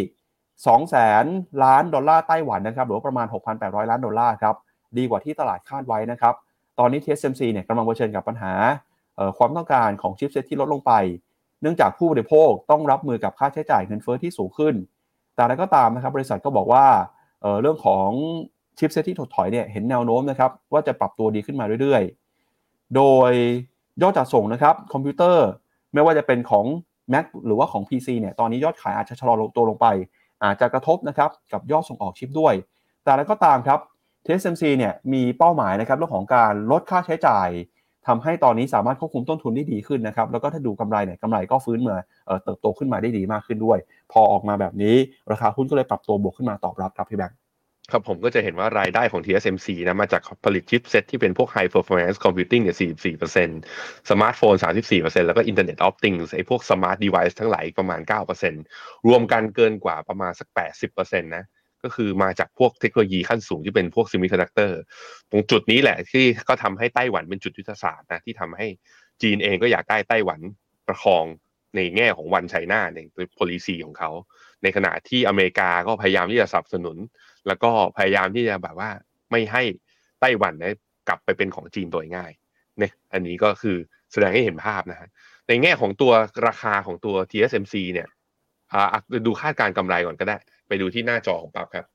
[0.42, 1.24] 2แสน
[1.64, 3.26] ล้านดอลลาร์ไต้หวันนะครับหรือประมาณ
[3.58, 4.54] 6,800 ล้านดอลลาร์ครับ
[4.98, 6.34] ดีกว่าที่ตลาดคาดไว้นะครับ
[6.78, 8.52] ตอนนี้ TSMC เนี่ยกำลังเผชิญกับปัญหา
[9.38, 10.92] ความต้องการของชิปเซตที่ลดลงไป
[11.62, 14.74] เนื่องจากผู้บริโภคต้องรับมือกับค่าใช้จ่ายเงินเฟ้อที่สูงขึ้น
[15.34, 16.84] แต่อะไรก็ตามนะครับบริษัทก็บอกว่า
[17.42, 18.08] เเรื่องของ
[18.78, 23.32] ชิปเซตที่ถดถอยเนี่ยเห็นแนวโน้มนะครับว่าจะปรับตัวดีขึ้นมาเรื่อยๆ โดย
[24.02, 25.46] ยอดจัดส่งนะครับคอมพิวเตอร์
[25.94, 26.66] ไม่ว่าจะเป็นของ
[27.12, 29.86] Mac หรือว่าของ PC เนี่ยตอนนี้ยอดขายอาจจะชะลอลงตัวลงไป
[30.42, 32.54] อาจจะกระทบนะครับกับยอดส่งออกชิปด้วย
[33.02, 33.78] แต่อะไรก็ตามครับ
[34.24, 37.48] TSMC เนี่ยมีเป้าหมายนะครับเรื่องของการลดค่าใช้จ่าย
[38.06, 41.96] ทำให้ตอนนี้สามารถควบคุมต้นทุนได้ดีขึ้นนะครับ แล้วก็ถ้าดูกำไรเนี่ยกำไรก็ฟื้นมา
[42.26, 43.78] เอ่อเติบโตขึ้นมาได้ดีมากขึ้นด้วย
[44.12, 44.94] พอออกมาแบบนี้
[45.32, 47.38] ราคาหุ้นก็เลยปรับตัวบวกขึ้นมาตอบรับครับพี่แบงค์
[47.90, 52.76] ครับผมก็จะเห็นว่ารายได้ของ TSMC นะมาจากผลิตชิปเซ็ตที่เป็นพวก High Performance Computing เนี่ย
[53.56, 54.54] 44%สมาร์ทโฟน
[54.90, 58.00] 34%แล้วก็ Internet of Things ไอ้พวก Smart Device ทั้งหลายประมาณ
[58.54, 60.48] 9%รวมกันเกินกว่าประมาณสัก
[60.88, 61.44] 80%นะ
[61.84, 64.72] ก็คือมาจากพวกเทคโนโลยีขั้นสูงที่เป็นพวก Semiconductor
[65.30, 68.66] ตรงจุดนี้แหละที่ก็ทำให้ไต้หวันเป็นจุดยุทธศาสตร์นะที่ทำให้
[69.22, 71.24] จีนเองก็อยากได้ไต้หวันไปครอง
[71.76, 72.98] ในแง่ของ One China ใน
[73.38, 74.10] policy ของเขา
[74.62, 76.96] ในขณะที่อเมริกาก็พยายามที่จะสนับสนุน
[77.46, 78.90] แล้วก็พยายามที่จะแบบว่า
[79.30, 79.62] ไม่ให้
[80.20, 80.74] ไต้หวันนี่ย
[81.08, 82.32] กลับไปเป็นของจีนโดยง่าย
[82.78, 83.76] เนี่ยอันนี้ก็คือ
[84.12, 85.08] แสดงให้เห็นภาพนะฮะ
[85.48, 86.12] ในแง่ของตัว
[86.46, 88.08] ราคาของตัว TSMC เนี่ย
[89.26, 90.36] ดูคาดการกำไรก่อนก็ได้
[90.72, 91.86] ไปดูที่หน้าจอของปั๊บครับ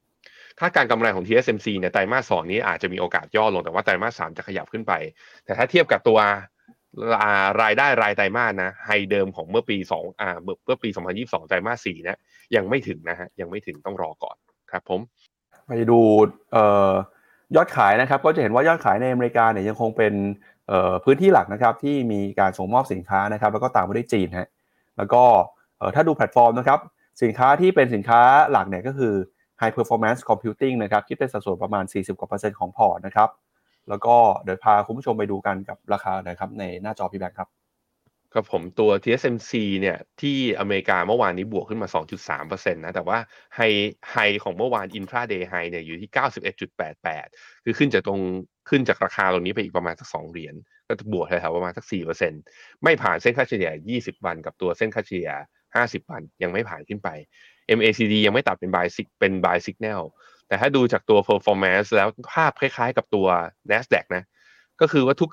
[0.60, 4.94] คาดการกำไรของ TSMC เนี่ยไตรมาสสองนี้อาจจะมีโอกาสย่อลงแต่ว่าไตรมาสสามจะขยับขึ้นไป
[5.46, 6.20] แต่ถ้าเทียบกับตัว
[7.62, 10.30] รายได้รายไตรมาสนะ high เดิมของเมื่อปีสองอ่า
[10.66, 12.20] เมื่อปี 2022 ไตรมาสสี่นะ
[12.56, 14.38] ยังไม่ถึงนะฮะยังไม่ถึงต้องรอก่อน
[14.72, 15.00] ครับผม
[15.68, 16.00] ไปดู
[16.54, 16.92] เอ่อ
[17.56, 20.14] ยอดขายนะครับ ก็จะเห็นว่ายอดขายในอเมริกาเนี่ยยังคงเป็น
[20.68, 24.48] เอ่อพื้นที่หลักนะครับ ที่มีการส่งมอบสินค้านะครับ แล้วก็ตามมาด้วยจีนฮะ
[24.98, 25.24] แล้วก็
[25.78, 26.80] เอ่อถ้าดูแพลตฟอร์มนะครับ
[27.22, 29.14] สินค้าที่เป็นสินค้าหลักเนี่ยก็คือ
[29.62, 33.30] High Performance Computing นะครับคิดเป็นสัดส่วนประมาณ 40กว่าเปอร์เซ็นต์ของพอร์ตนะครับ
[33.90, 37.50] แล้วก็เดี๋ยวพาคุณผู้ชมไปดูกันกับราคานะครับในหน้าจอพี่แบงค์ครับ
[38.34, 39.52] ครับผมตัว TSMC
[39.82, 41.88] เนี่ยที่อเมริกาเมื่อวานนี้บวกขึ้นมา
[42.32, 43.18] 2.3%นะแต่ว่า
[43.56, 43.62] ไฮ
[44.12, 46.10] ไฮของเมื่อวาน intraday high เนี่ยอยู่ที่
[46.88, 48.22] 91.88 คือขึ้นจากตรง
[48.70, 50.56] ขึ้นจากราคาตรงนี้ไปอีกประมาณสัก 2 เหรียญ
[50.88, 51.86] ก็จะบวกแถวๆประมาณสัก
[52.34, 55.32] 4%ไม่ผ่านเส้นค่าเฉลี่ย 20 วันกับตัวเส้นค่าเฉลี่ย
[55.76, 57.10] 50วันยังไม่ผ่านขึ้นไป
[57.78, 58.88] MACD ยังไม่ตัดเป็น buy
[59.20, 60.02] เป็น buy signal
[60.48, 63.28] แต่ถ้าดูจากตัว performance แล้วภาพคล้ายๆกับตัว
[63.72, 64.24] NASDAQ นะ
[64.82, 65.30] ก็คือว่าทุก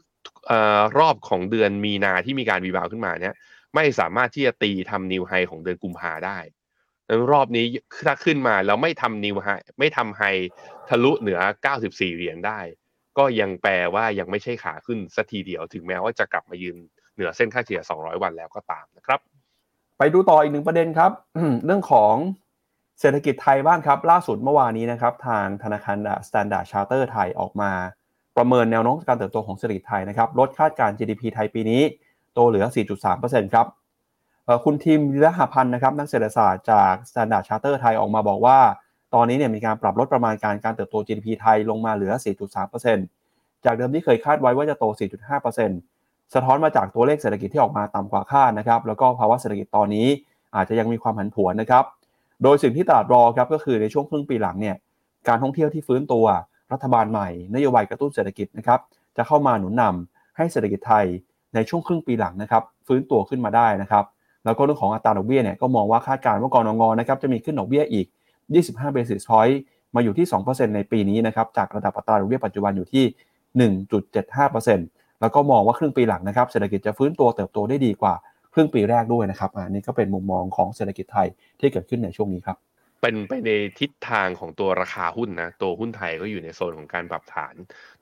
[0.99, 3.35] รอบของเดือนมีนาที่มีการรีบาวขึ้นมาเนี่ย
[3.75, 6.39] ไม่สามารถที่จะตีทำนิวไฮของเดือนกุมภาได้
[7.09, 7.67] ดังรอบนี้
[8.07, 10.23] ถ้าขึ้นมาแล้วไม่ทำนิวไฮไม่ทำไฮ
[10.89, 11.41] ทะลุเหนือ
[11.79, 12.61] 94 เหรียญได้
[13.19, 16.77] ก็ยังแปลว่ายังไม่ใช่ขาขึ้นสัทีเดียวถึงแม้ว่าจะกลับมายืน
[17.15, 19.21] เหนือเส้นค่าเฉลี่ย 200 วันแล้วก็ตามนะครับ
[19.99, 21.13] ไปดูต่ออีกหนึ่งประเด็นครับ
[21.65, 22.15] เรื่องของ
[23.01, 27.71] เศรษฐกิจไทยบ้างครับ ล่าสุดเมื่อวานนี้นะครับ ทางธนาคาร Standard Charter ไทยออกมา
[28.37, 31.83] ประเมินแนวโน้มการเติบโตของเศรษฐกิจไทยนะครับ ลดคาดการ GDP ไทยปีนี้
[32.35, 32.65] โตเหลือ
[33.11, 33.67] 4.3%ครับ
[34.65, 38.59] คุณทีมวิรหพันธ์นะครับ นักเศรษฐศาสตร์จาก Standard Charter ไทยออกมาบอกว่า
[39.15, 42.13] ตอนนี้เนี่ยมีการปรับลดประมาณการการเติบโต GDP ไทยลงมาเหลือ
[42.89, 45.94] 4.3%จากเดิมที่เคยคาดไว้ว่าจะโต 4.5%
[46.35, 50.07] สะท้อนมาจากตัวเลขเศรษฐกิจที่ออกมาต่ำกว่าคาดนะครับ แล้วก็ภาวะเศรษฐกิจตอนนี้
[50.57, 51.85] อาจจะยังมีความผันผวนนะครับ
[52.43, 54.77] โดยสิ่งที่ตลาดรอครับก็คือในช่วงครึ่งปีหลังเนี่ย
[55.29, 56.27] การท่องเที่ยวที่ฟื้นตัว
[56.73, 58.81] รัฐบาลใหม่ นโยบายกระตุ้นเศรษฐกิจนะครับ
[59.17, 61.07] จะเข้ามาหนุนนำให้เศรษฐกิจไทย
[61.55, 64.05] ในช่วงครึ่งปีหลังนะครับฟื้นตัวขึ้นมาได้นะครับ
[64.45, 68.07] แล้วก็เรื่องของอัตราดอกเบี้ยเนี่ยก็มองว่าคาดการณ์ว่ากรงงนะครับจะมีขึ้นดอกเบี้ยอีก
[68.53, 69.57] 25 basis point
[69.95, 73.05] มาอยู่ที่ 2%ในปีนี้นะครับจากระดับอัตราดอกเบี้ยปัจจุบันอยู่ที่
[73.71, 78.15] 1.75% แล้วก็มองว่าครึ่งปีหลังนะครับเศรษฐกิจจะฟื้นตัวเติบโตได้ดีกว่า
[78.55, 81.29] ครึ่งปีแรกด้วยนะครับอันนี้ก็เป็นมุมมองของเศรษฐกิจไทย
[81.61, 82.59] ที่เกิดขึ้นในช่วงนี้ครับ
[83.03, 83.51] เป็นไปใน
[83.81, 87.55] ทิศทางของตัวราคาหุ้นนะ ตัวหุ้นไทยก็อยู่ในโซนของการปรับฐาน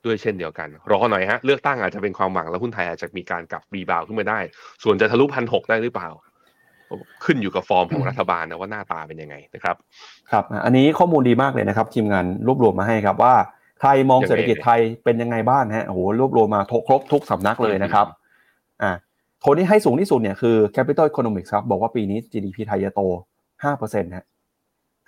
[0.05, 4.39] ด้วยเช่นเดียวกัน รอหน่อยฮะ เลือกตั้งอาจจะเป็นความหวังแล้วหุ้นไทยอาจจะมีการกลับรีบาวขึ้นมาได้
[4.83, 6.09] ส่วนจะทะลุพันหกได้หรือเปล่า
[7.25, 9.75] ขึ้นอยู่กับฟอร์มของรัฐบาลนะว่าหน้าตาเป็นยังไงนะครับ
[10.31, 13.33] ครับ อันนี้ข้อมูลดีมากเลยนะครับ ทีมงานรวบรวมมาให้ครับว่า
[13.85, 18.07] ใครมองเศรษฐกิจไทยเป็นยังไงบ้างฮะโอ้โหรวบรวมมาครบทุกสำนักเลยนะครับ
[18.81, 18.91] อ่า
[19.45, 23.01] คนที่ให้สูงที่สุดเนี่ยคือ Capital Economics ครับบอกว่าปีนี้ GDP ไทยจะโต
[23.53, 24.25] 5%นะ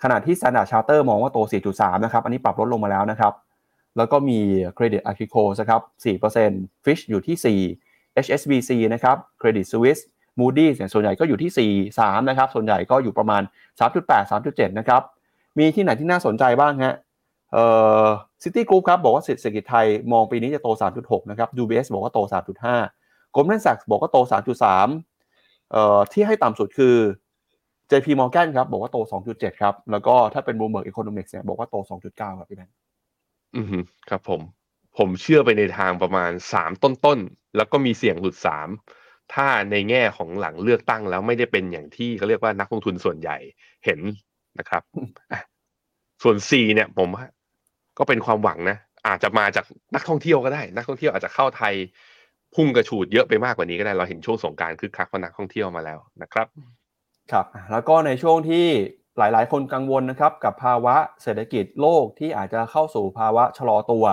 [0.02, 1.38] ขณะที่ Standard Charter มองว่าโต
[1.72, 3.32] 4.3 นะครับ อันนี้ปรับลดลงมาแล้วนะครับ
[3.96, 4.38] แล้วก็มี
[4.76, 5.80] Credit Agricole นะครับ
[6.34, 7.60] 4% Fitch อยู่ที่
[8.14, 10.02] 4 HSBC นะครับ Credit Suisse
[10.38, 13.42] Moody's เนี่ยส่วนใหญ่ก็อยู่ที่ 4 3 นะครับ ส่วนใหญ่ก็อยู่ประมาณ
[13.80, 15.02] 3.8 3.7 นะครับ
[15.58, 16.94] มีที่ไหนที่น่าสนใจบ้างฮะ
[17.52, 17.64] เอ่
[18.04, 18.06] อ
[18.42, 22.76] City Group ครับบอกว่าเศรษฐกิจไทยมองปีนี้จะโต 3.6 นะครับ UBS บอกว่าโต 3.5
[23.34, 24.88] Goldman Sachs บอกว่าโต 3.3
[25.72, 26.96] เอ่อที่ให้ต่ำสุดคือ
[27.90, 28.98] JP Morgan ครับบอกว่าโต
[29.34, 32.74] 2.7 ครับ แล้วก็ถ้าเป็น Bloomberg Economics เนี่ยบอกว่าโต 2.9 ครับพี่แบงค์
[33.56, 33.78] อือฮึ
[34.10, 34.40] ครับผม
[34.98, 38.68] ผมเชื่อไปในทางประมาณสามต้นๆ แล้วก็มีเสี่ยงหลุดสาม
[39.34, 43.36] ถ้าในแง่ของหลังเลือกตั้งแล้วไม่ได้เป็นอย่างที่เขาเรียกว่านักลงทุนส่วนใหญ่
[43.84, 44.00] เห็น
[44.58, 44.82] นะครับ
[45.32, 45.40] อะ
[46.22, 47.24] ส่วน C เนี่ยผมว่า
[47.98, 49.64] ก็เป็นความหวังนะ อาจจะมาจาก
[49.94, 51.74] นักท่องเที่ยวก็ได้ นักท่องเที่ยวอาจจะเข้าไทย
[52.54, 56.46] พุ่งกระฉูดเยอะไปมากกว่านี้ก็ได้ เราเห็นช่วงสงกรารคึกคักเพราะนักท่องเที่ยวมาแล้วนะครับ
[57.32, 58.66] ครับ แล้วก็ในช่วงที่
[59.18, 64.04] หลาย ๆ คนกังวลนะครับ กับภาวะเศรษฐกิจโลกที่อาจจะเข้าสู่ภาวะชะลอตัว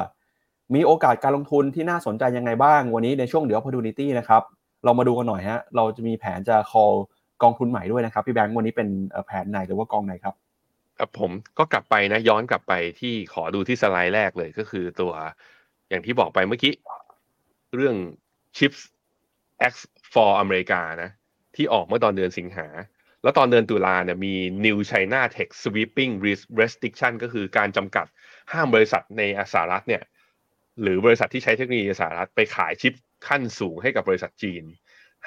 [0.76, 4.42] มีโอกาสการลงทุนที่น่าสนใจยังไงบ้าง วันนี้ในช่วงเดี๋ยว opportunity นะครับ
[4.84, 6.94] เรามาดูกันหน่อยฮะ เราจะมีแผนจะ call
[7.44, 8.88] กองทุนใหม่ด้วยนะครับ พี่แบงค์วันนี้เป็น
[9.28, 10.36] แผนไหนหรือว่ากองไหนครับ
[11.00, 15.14] ครับผมก็กลับไปนะย้อนกลับไปที่ขอดูที่สไลด์แรกเลยก็คือตัว
[15.90, 16.74] อย่างที่บอกไปเมื่อกี้
[17.76, 17.96] เรื่อง
[18.58, 18.82] Chips
[19.72, 19.74] X
[20.14, 21.10] for อเมริกานะ
[21.56, 22.68] ที่ออกเมื่อตอนเดือนสิงหา
[23.24, 24.36] แล้วตอนเดือนตุลาเนี่ยมี
[24.66, 26.14] New China Tech Sweeping
[26.60, 28.06] Restriction ก็คือการจำกัด
[28.52, 29.22] ห้ามบริษัทใน
[29.54, 30.04] สหรัฐเนี่ย
[30.82, 32.94] หรือบริษัทที่ใช้เทคโนโลยีสหรัฐไปขายชิป
[33.28, 34.64] ขั้นสูงให้กับบริษัทจีน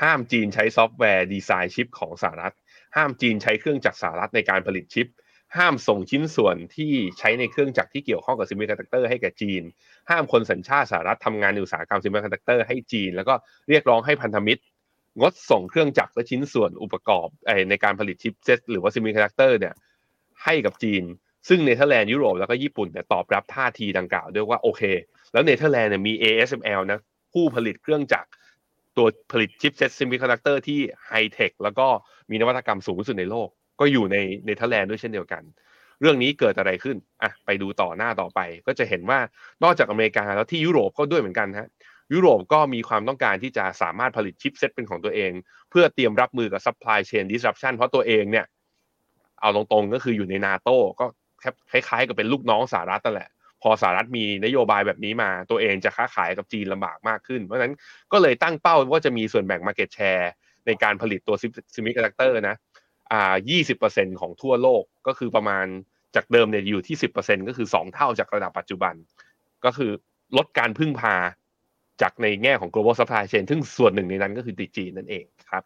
[0.02, 2.54] ห้ามจีนใช้ซอฟต์แวร์ดีไซน์ชิปของสหรัฐ
[2.96, 5.06] ห้ามจีนใช้เครื่องจักรสหรัฐในการผลิตชิป
[5.56, 9.62] ห้ามส่งชิ้นส่วนที่ใช้ในเครื่องจักรที่เกี่ยวข้องกับ semiconductor ให้แก่จีน
[10.10, 13.34] ห้ามคนสัญชาติสหรัฐทำงานในอุตสาหกรรม semiconductor ให้จีน แล้วก็
[13.68, 14.62] เรียกร้องให้พันธมิตร
[15.20, 17.34] งดส่งเครื่องจักรและชิ้นส่วนอุปกรณ์
[17.70, 19.74] ในการผลิตชิปเซตหรือว่า semiconductor เนี่ย
[20.44, 21.02] ให้กับจีน
[21.48, 24.82] ซึ่งเนเธอร์แลนด์ยุโรปแล้วก็ญี่ปุ่นเนี่ยตอบรับท่าทีดังกล่าวด้วยว่าโอเค
[25.32, 27.00] แล้วเนเธอร์แลนด์เนี่ยมี ASML นะ
[27.32, 28.28] ผู้ผลิตเครื่องจักร
[28.96, 31.86] ตัวผลิตชิปเซต semiconductor ที่ไฮเทคแล้วก็
[32.30, 33.48] มีนวัตกรรมสูงสุดในโลก
[33.80, 35.42] ก็อยู่ในเนเธอร์แลนด์ด้วยเช่นเดียวกัน
[36.00, 39.18] เรื่องนี้เกิดอะไรขึ้นอะไปดูต่อหน้าต่อไป ก็จะเห็นว่า
[39.62, 41.68] นอกจากอเมริกาแล้วที่ยุโรปก็ด้วยเหมือนกันฮะ
[42.14, 45.32] ยุโรปก็มีความต้องการที่จะสามารถผลิตชิปเซตเป็นของตัวเอง
[45.70, 48.46] เพื่อเตรียมรับมือกับ supply chain disruption เพราะตัวเองเนี่ย
[49.40, 51.06] เอาตรงๆก็คืออยู่ในนาโต้ก็
[51.70, 53.30] คล้ายๆกับเป็นลูกน้องสหรัฐนั่นแหละ
[53.62, 57.74] พอสหรัฐมีนโยบายแบบนี้มา ตัวเองจะค้าขายกับจีนลำบากมากขึ้น เพราะฉะนั้น
[58.12, 60.26] ก็เลยตั้งเป้าว่าจะมีส่วนแบ่ง market share
[60.66, 61.36] ในการผลิตตัว
[61.74, 62.56] semiconductor นะ
[63.12, 63.34] อ่า
[63.76, 65.66] 20%ของทั่วโลกก็คือประมาณ
[66.16, 68.94] จากเดิมเนี่ยอยู่ที่ 10%ก็คือ 2 เท่าจากระดับปัจจุบัน
[69.64, 69.90] ก็คือ
[70.36, 71.14] ลดการพึ่งพา
[72.02, 75.62] จากในแง่ของ global supply chain ซึ่งส่วนหนึ่งในนั้นก็คือจีนนั่นเองครับ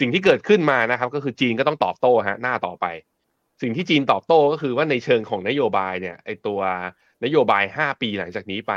[0.00, 2.86] สิ่งที่เกิดขึ้นมานะครับก็คือจีนก็ต้องตอบโต้ฮะหน้าต่อไป
[3.62, 6.60] สิ่งที่จีนตอบโต้ก็คือว่าในเชิงของนโยบายเนี่ยไอตัว
[7.24, 8.72] นโยบาย 5 ปีหลังจากนี้ไป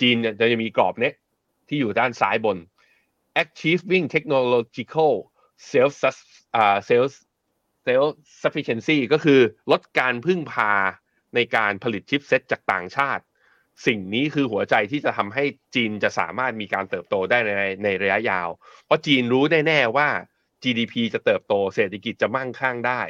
[0.00, 1.14] จีนเนี่ยจะมีกรอบเนี้ย
[1.68, 2.56] ที่อยู่ด้านซ้ายบน
[3.42, 5.12] achieving technological
[5.70, 5.92] self
[6.90, 7.12] self
[7.86, 8.10] self
[8.42, 10.72] sufficiency ก็คือลดการพึ่งพา
[11.34, 13.24] ในการผลิตชิปเซ็ตจากต่างชาติ
[13.86, 17.50] สิ่งนี้คือหัวใจที่จะทำให้จีนจะสามารถมีการเติบโตได้ใน
[17.84, 18.48] ในระยะยาว
[18.86, 20.08] เพราะจีนรู้แน่ๆว่า
[20.62, 23.00] GDP จะเติบโตเศรษฐกิจจะมั่งคั่งได้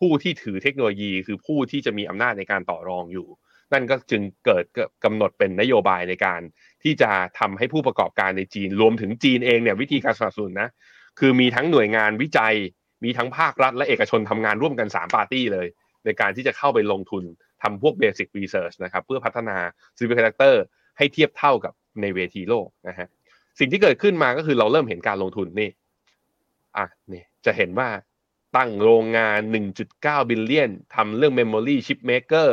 [0.00, 3.28] ผู้ที่ถือเทคโนโลยีคือผู้ที่จะมีอำนาจในการต่อรองอยู่
[3.72, 4.64] นั่นก็จึงเกิด
[5.04, 6.40] กำหนดเป็นนโยบายในการ
[6.82, 10.70] ที่จะทำให้ผู้ประกอบการในจีนรวมถึงจีนเองเนี่ยวิธีการสนับสนุนนะ
[11.18, 12.54] คือมีทั้งหน่วยงานวิจัย
[13.04, 15.66] มีทั้งภาครัฐและเอกชนทำงานร่วมกัน 3 ปาร์ตี้เลย
[16.04, 17.24] ในการที่จะเข้าไปลงทุน
[17.62, 19.56] ทำพวกเบสิ c รีเสิร์ชนะครับเพื่อพัฒนา
[19.96, 20.62] semiconductor
[20.98, 23.08] ให้เทียบเท่ากับในเวทีโลกนะฮะ
[23.58, 25.70] สิ่งที่เกิดขึ้นมาก็คือเราเริ่มเห็นการลงทุนนี่
[26.76, 27.88] อะนี่จะเห็นว่า
[28.56, 29.40] ตั้งโรงงาน
[29.84, 32.48] 1.9 billion ทำเรื่อง Memory Chip Maker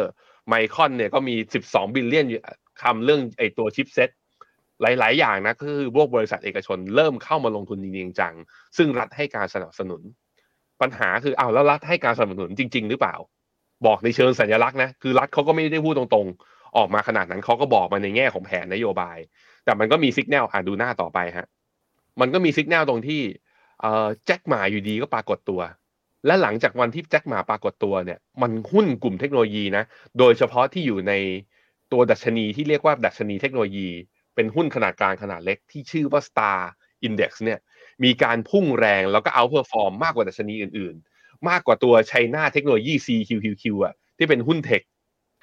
[0.48, 1.36] Micron เนี่ยก็มี
[1.66, 2.26] 12 billion
[2.84, 4.10] ทำเรื่องไอตัวชิปเซ็ต
[4.82, 8.34] หลาย ๆ อย่างนะก็คือพวกบริษัทเอกชนเริ่มเข้ามาลงทุนจริงๆจัง
[8.78, 10.02] ซึ่งรัฐให้การสนับสนุน
[10.82, 13.16] ปัญหาคือเอาแล้วรัฐให้การสนับสนุนจริง ๆ หรือเปล่า
[13.86, 19.18] บอกในเชิงสัญลักษณ์นะคือรัฐเขาก็ไม่ได้พูดตรงๆ ออกมาขนาดนั้นเขาก็บอกมาในแง่ของแผนนโยบาย
[19.66, 21.48] แต่มันก็มีสัญญาณอ่านดูหน้าต่อไปฮะ
[22.20, 23.22] มันก็มีสัญญาณตรงที่
[23.82, 25.62] เอ่อแจ็คหมาอยู่ดีก็ปรากฏตัว
[26.26, 29.84] และหลังจากวันที่แจ็คหมาปรากฏตัวเนี่ย มันหุ้นกลุ่มเทคโนโลยีนะ
[30.20, 31.14] โดยเฉพาะที่อยู่ใน
[31.92, 33.90] ตัวดัชนีที่เรียกว่าดัชนีเทคโนโลยี
[34.36, 36.60] เป็นหุ้นขนาดกลางขนาดเล็กที่ชื่อว่า Star
[37.08, 37.60] Index เนี่ย
[38.04, 44.82] มีการพุ่งแรงแล้วก็ outperform มากกว่าดัชนีอื่น ๆ มากกว่าตัว China Technology CQQQ อะที่เป็นหุ้น tech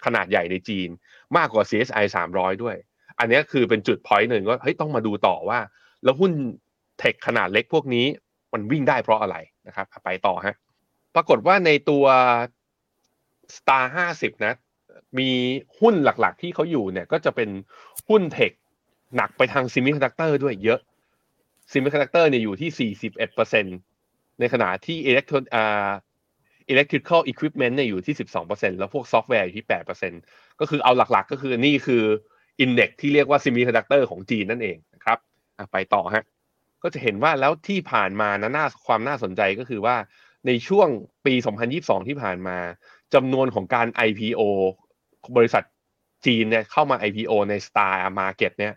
[0.05, 0.89] ขนาดใหญ่ในจีน
[1.37, 2.77] มากกว่า CSI 300 ด้วย
[3.19, 5.59] อันนี้คือเป็นจุด point หนึ่งว่าเฮ้ยต้องมาดูต่อว่า
[6.05, 6.33] แล้วหุ้น
[6.99, 8.07] tech ขนาดเล็กพวกนี้
[8.53, 9.37] มันวิ่งได้เพราะอะไร
[9.67, 10.55] นะครับ ไปต่อฮะ
[11.15, 12.05] ปรากฏว่าในตัว
[13.57, 13.85] Star
[14.15, 14.55] 50 นะ
[15.19, 15.31] มี
[15.81, 17.49] หุ้นหลักๆ ที่เขาอยู่เนี่ยก็จะเป็น
[18.09, 18.53] หุ้น tech
[19.17, 20.81] หนักไปทาง semiconductor ด้วยเยอะ
[21.73, 25.91] semiconductor เนี่ยอยู่ที่ 41%ในขณะที่อิเล็กทรอนอ่า
[26.73, 28.15] electrical equipment เนี่ยอยู่ที่
[28.47, 29.67] 12%แล้วพวกซอฟต์แวร์อยู่ที่
[30.13, 32.03] 8%ก็คือเอาหลักๆ ก็คือนี่คือ
[32.65, 35.19] index ที่เรียกว่า semiconductor ของจีนนั่นเองนะครับ
[35.73, 36.25] ไปต่อฮะ
[36.83, 39.97] ก็จะเห็นว่าแล้วที่ผ่านมานะน่าความน่าสนใจก็คือว่า
[40.47, 40.89] ในช่วง
[41.27, 41.35] ปี
[41.71, 42.59] 2022 ที่ผ่านมา
[43.15, 44.41] จำนวนของการ IPO
[45.37, 45.65] บริษัท
[46.27, 48.75] จีนเนี่ยเข้ามา IPO ใน Star Market เนี่ย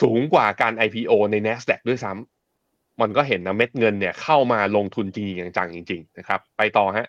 [0.00, 7.08] สูงกว่าการ IPO ใน NASDAQ ด้วยซ้ำมันก็เห็นนะเม็ดเงินเนี่ยเข้ามาลงทุนจริงๆจังๆจริงๆนะครับ ไปต่อฮะ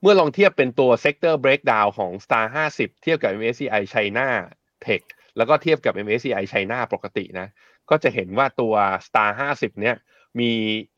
[0.00, 4.26] เมื่อลองเทียบเป็นตัว sector breakdown ของ Star 50 เทียบกับ MSCI China
[4.86, 5.02] Tech
[5.36, 7.48] แล้วก็เทียบกับ MSCI China ปกตินะ
[7.90, 8.74] ก็จะเห็นว่าตัว
[9.06, 9.96] Star 50 เนี่ย
[10.40, 10.50] มี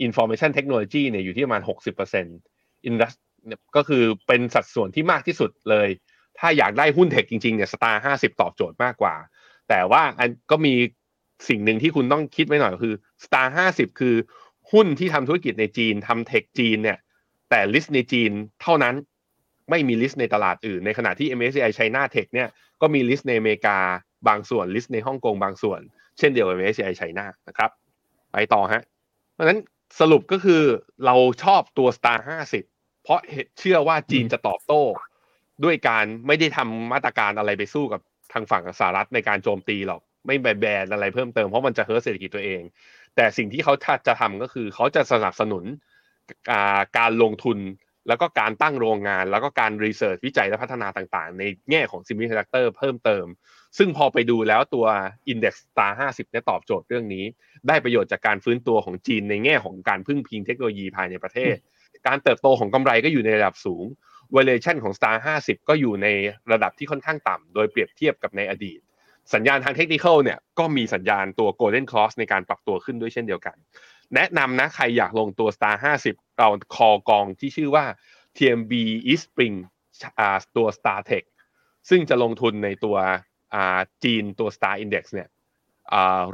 [0.06, 1.62] information technology เนี่ยอยู่ที่ประมาณ
[2.26, 3.14] 60% Indus
[3.76, 5.88] ก็คือเป็นสัดส่วนที่มากที่สุดเลย
[6.38, 9.14] ถ้าอยากได้หุ้น tech จริงๆเนี่ย Star 50 ตอบโจทย์มากกว่า
[9.68, 10.74] แต่ว่าอันก็มี
[11.49, 14.14] สิ่งหนึ่งที่คุณต้องคิดไว้หน่อยคือ Star 50 คือ
[14.72, 16.99] หุ้นที่ทำธุรกิจในจีนทำ tech จีนเนี่ย
[17.51, 18.30] แต่ list ในจีน
[18.62, 18.95] เท่านั้น
[19.70, 22.49] ไม่มี list ในตลาดอื่น ในขณะที่ MSCI China Tech เนี่ย
[22.80, 23.78] ก็มี list ในอเมริกา
[24.28, 25.80] บางส่วน list ในฮ่องกงบางส่วน
[26.18, 27.70] เช่นเดียวกับ MSCI China นะครับ
[28.32, 28.82] ไปต่อฮะ
[29.34, 29.61] เพราะฉะนั้น
[30.01, 30.62] สรุปก็คือ
[31.05, 31.14] เรา
[31.45, 32.18] ชอบตัว Star
[32.61, 33.20] 50 เพราะ
[33.59, 34.82] เชื่อว่าจีนจะตอบโต้
[35.64, 38.01] ด้วยการไม่ได้ทำมาตรการอะไรไปสู้กับ
[38.32, 42.62] ทางฝั่งสหรัฐในการโจมตีหรอก ไม่แบนอะไรเพิ่มเติมเพราะมันจะ hurt เศรษฐกิจตัวเอง
[43.16, 43.74] แต่สิ่งที่เขา
[44.06, 45.64] จะทำก็คือเขาจะสนับสนุน
[46.98, 47.58] การลงทุน
[48.08, 53.26] แล้วก็การตั้งโรงงาน แล้วก็การ research วิจัยและพัฒนาต่างๆ ในแง่ของ semiconductor เพิ่มเติม
[53.78, 54.86] ซึ่งพอไปดูแล้วตัว
[55.32, 57.24] Index Star 50เนี่ยตอบโจทย์เรื่องนี้
[57.68, 61.56] ได้ประโยชน์จากการฟื้นตัวของจีนในแง่ของการพึ่งพิงเทคโนโลยีภายในประเทศ
[62.06, 63.84] การเติบโตของกำไรก็อยู่ในระดับสูง
[64.34, 66.06] valuation ของ Star 50 ก็อยู่ใน
[66.52, 68.80] ระดับที่ค่อนข้างต่ำ โดยเปรียบเทียบกับในอดีต
[69.34, 73.56] สัญญาณทางเทคนิคเนี่ยก็มีสัญญาณตัว Golden Cross ในการปรับตัวขึ้นด้วยเช่นเดียวกัน
[74.14, 75.76] แนะนำนะใครอยากลงตัว Star
[76.06, 77.84] 50 เราคอกองที่ชื่อว่า
[78.36, 78.72] TMB
[79.12, 79.56] East Spring
[80.56, 81.24] ตัว Star Tech
[81.90, 82.96] ซึ่งจะลงทุนในตัว
[84.04, 85.28] จีนตัว Star Index เนี่ย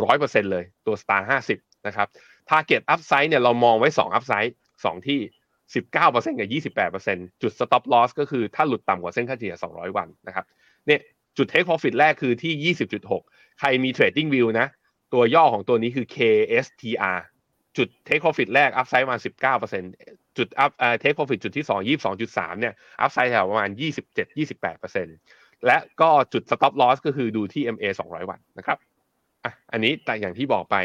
[0.05, 1.23] ร้อยเปอร์เซ็นเลยตัว Star
[1.55, 2.09] 50นะครับ
[2.51, 5.21] Target Upside เนี่ยเรามองไว้ 2 Upside 2 ที่
[5.75, 6.49] 19%กับ
[7.03, 10.45] 28%จุด Stop Loss ก็คือถ้าหลุดต่ำกว่าเส้นค่าเฉลี่ย200 วันนะครับ
[10.87, 11.01] เนี่ย
[11.37, 12.75] จุด Take Profit แรกคือที่
[13.13, 14.67] 20.6 ใครมี Trading View นะ
[15.13, 17.21] ตัวย่อของตัวนี้คือ KSTR
[17.77, 19.21] จุด Take Profit แรก Upside ประมาณ
[19.83, 21.75] 19%จุด Up เอ่อ Take Profit จุดที่ 2
[22.11, 22.75] 22.3 เนี่ย
[23.05, 23.71] Upside แถวประมาณ
[24.49, 28.79] 27-28%และก็จุด Stop Loss ก็คือดูที่ MA 200 วันนะครับ
[29.45, 30.77] อะอันนี้แต่อย่างที่บอกไป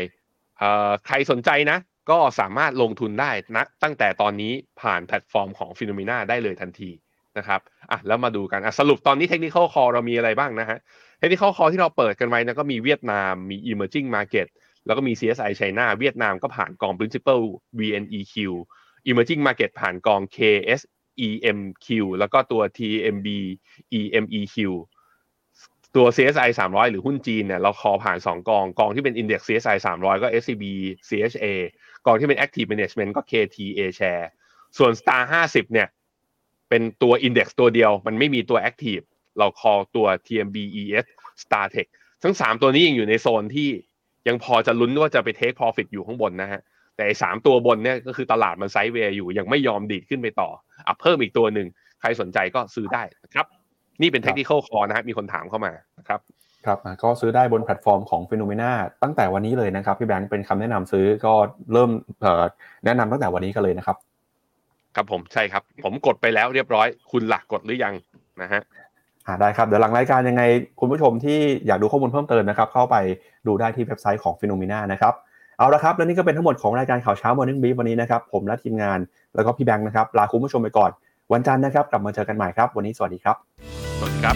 [0.58, 1.78] เอ่อใครสนใจนะ
[2.12, 6.92] ก็สามารถลงทุนได้นะตั้งแต่ตอนนี้ผ่านแพลตฟอร์มของ p h e n o m e n a ได้เลยทันที
[7.38, 7.62] นะครับ
[7.92, 10.78] อะแล้วมาดูกันอะสรุปตอนนี้ Technical Call เรามีอะไรบ้างนะฮะ
[11.22, 14.48] Technical Call ที่เราเปิดกันไว้นะก็มีเวียดนามมี Emerging Market
[14.86, 17.42] แล้วก็มี CSI China เวียดนามก็ผ่านกอง Principal
[17.80, 18.36] VNEQ
[19.10, 21.88] Emerging Market ผ่านกอง KSEMQ
[22.20, 23.28] แล้วก็ตัว TMB
[24.00, 24.58] EMEQ
[25.96, 30.64] ตัว CSI 300 หรือหุ้นจีนเนี่ยเราคอผ่าน 2 กอง กองที่เป็น Index CSI 300 ก็ SCB
[31.10, 31.46] CHA
[32.06, 34.26] กองที่เป็น Active Management ก็ KTA Share
[34.78, 35.88] ส่วน Star 50 เนี่ย
[36.70, 39.06] เป็นตัว Index ตัวเดียว มันไม่มีตัว Active
[39.40, 41.06] เราคอตัว TMB ES
[41.44, 41.88] Star Tech
[42.24, 43.70] ทั้ง 3 ตัวนี้ยังอยู่ในโซนที่
[44.28, 46.62] ยังพอจะลุ้นว่าจะไป Take Profit อยู่ข้างบนนะฮะ
[46.96, 50.50] แต่สามตัวบนเนี่ยก็คือตลาดมัน sideway อยู่ยังไม่ยอมดีดขึ้นไปต่อ
[50.88, 51.68] อะเพิ่มอีกตัวหนึ่ง
[52.02, 53.46] ใครสนใจก็ซื้อได้นะครับ
[54.02, 56.20] นี่เป็น technical นะฮะมีคนถามเข้ามานะครับ
[56.66, 58.72] ครับก็ซื้อได้บนแพลตฟอร์มของ Finnomena
[59.04, 61.34] ตั้งแต่วันนี้เลยนะครับ พี่แบงค์เป็นคำแนะนำซื้อก็
[61.74, 61.90] เริ่ม
[62.86, 63.98] แนะนำตั้งแต่วันนี้กันเลยนะครับ
[64.96, 67.94] ครับผมใช่ครับ ผมกดไปแล้วเรียบร้อย คุณหลักกดหรือยัง
[68.42, 68.62] นะฮะ
[69.42, 70.44] ได้ครับ เดี๋ยวหลังรายการยังไง
[70.80, 72.96] คุณผู้ชมที่อยากดูข้อมูลเพิ่มเติมนะครับ เข้าไป
[73.48, 75.14] ดูได้ที่เว็บไซต์ของฟิโนเมนานะครับ
[75.58, 79.00] เอาละครับ และนี่ก็เป็นทั้งหมดของรายการข่าวเช้า Morning Brief วันนี้นะครับ ผมและทีมงาน
[79.36, 80.92] แล้วก็พี่แบงค์นะครับ ลาคุณผู้ชมไปก่อน
[81.34, 83.36] วันจันทร์นะครับ กลับมาเจอกันใหม่ครับ วันนี้สวัสดีครับ
[83.98, 84.36] สวัสดีครับ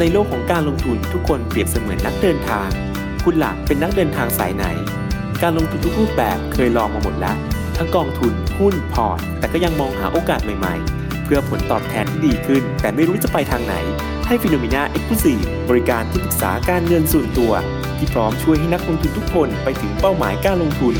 [0.00, 2.68] ในโลกของการลงทุนทุกคนเปรียบเสมือนนักเดินทาง
[3.24, 4.64] คุณหลักเป็นนักเดินทางสายไหน
[5.42, 7.36] การลงทุนทุกรูปแบบเคยลองมาหมดแล้ว
[7.78, 13.74] ทั้งกองทุนหุ้นพอร์ต แต่ก็ยังมองหาโอกาสใหม่ ๆ เพื่อผลตอบแทนที่ดีขึ้น แต่ไม่รู้จะไปทางไหน
[14.26, 15.38] ให้ Finnomena Exclusive
[15.68, 17.52] บริการที่ปรึกษาการเงินส่วนตัว
[17.98, 20.94] ที่พร้อมช่วยให้นักลงทุนทุกคนไปถึงเป้าหมายการลงทุน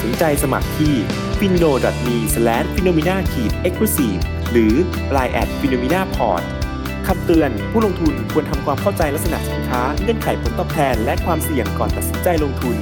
[0.00, 0.94] สนใจสมัครที่
[1.38, 1.72] f i n o
[2.06, 2.16] m e
[2.74, 3.20] f i n o m i n a e
[3.72, 4.20] x c l u s i v e
[4.50, 4.74] หรือ
[5.16, 6.42] line at f i n o m i n a p o r t
[7.06, 12.76] คำเตือนผู้ลงทุนควรทำความเข้าใจลักษณะสินค้าเงื่อนไขผลตอบแทน และความเสี่ยงก่อนตัดสินใจลงทุน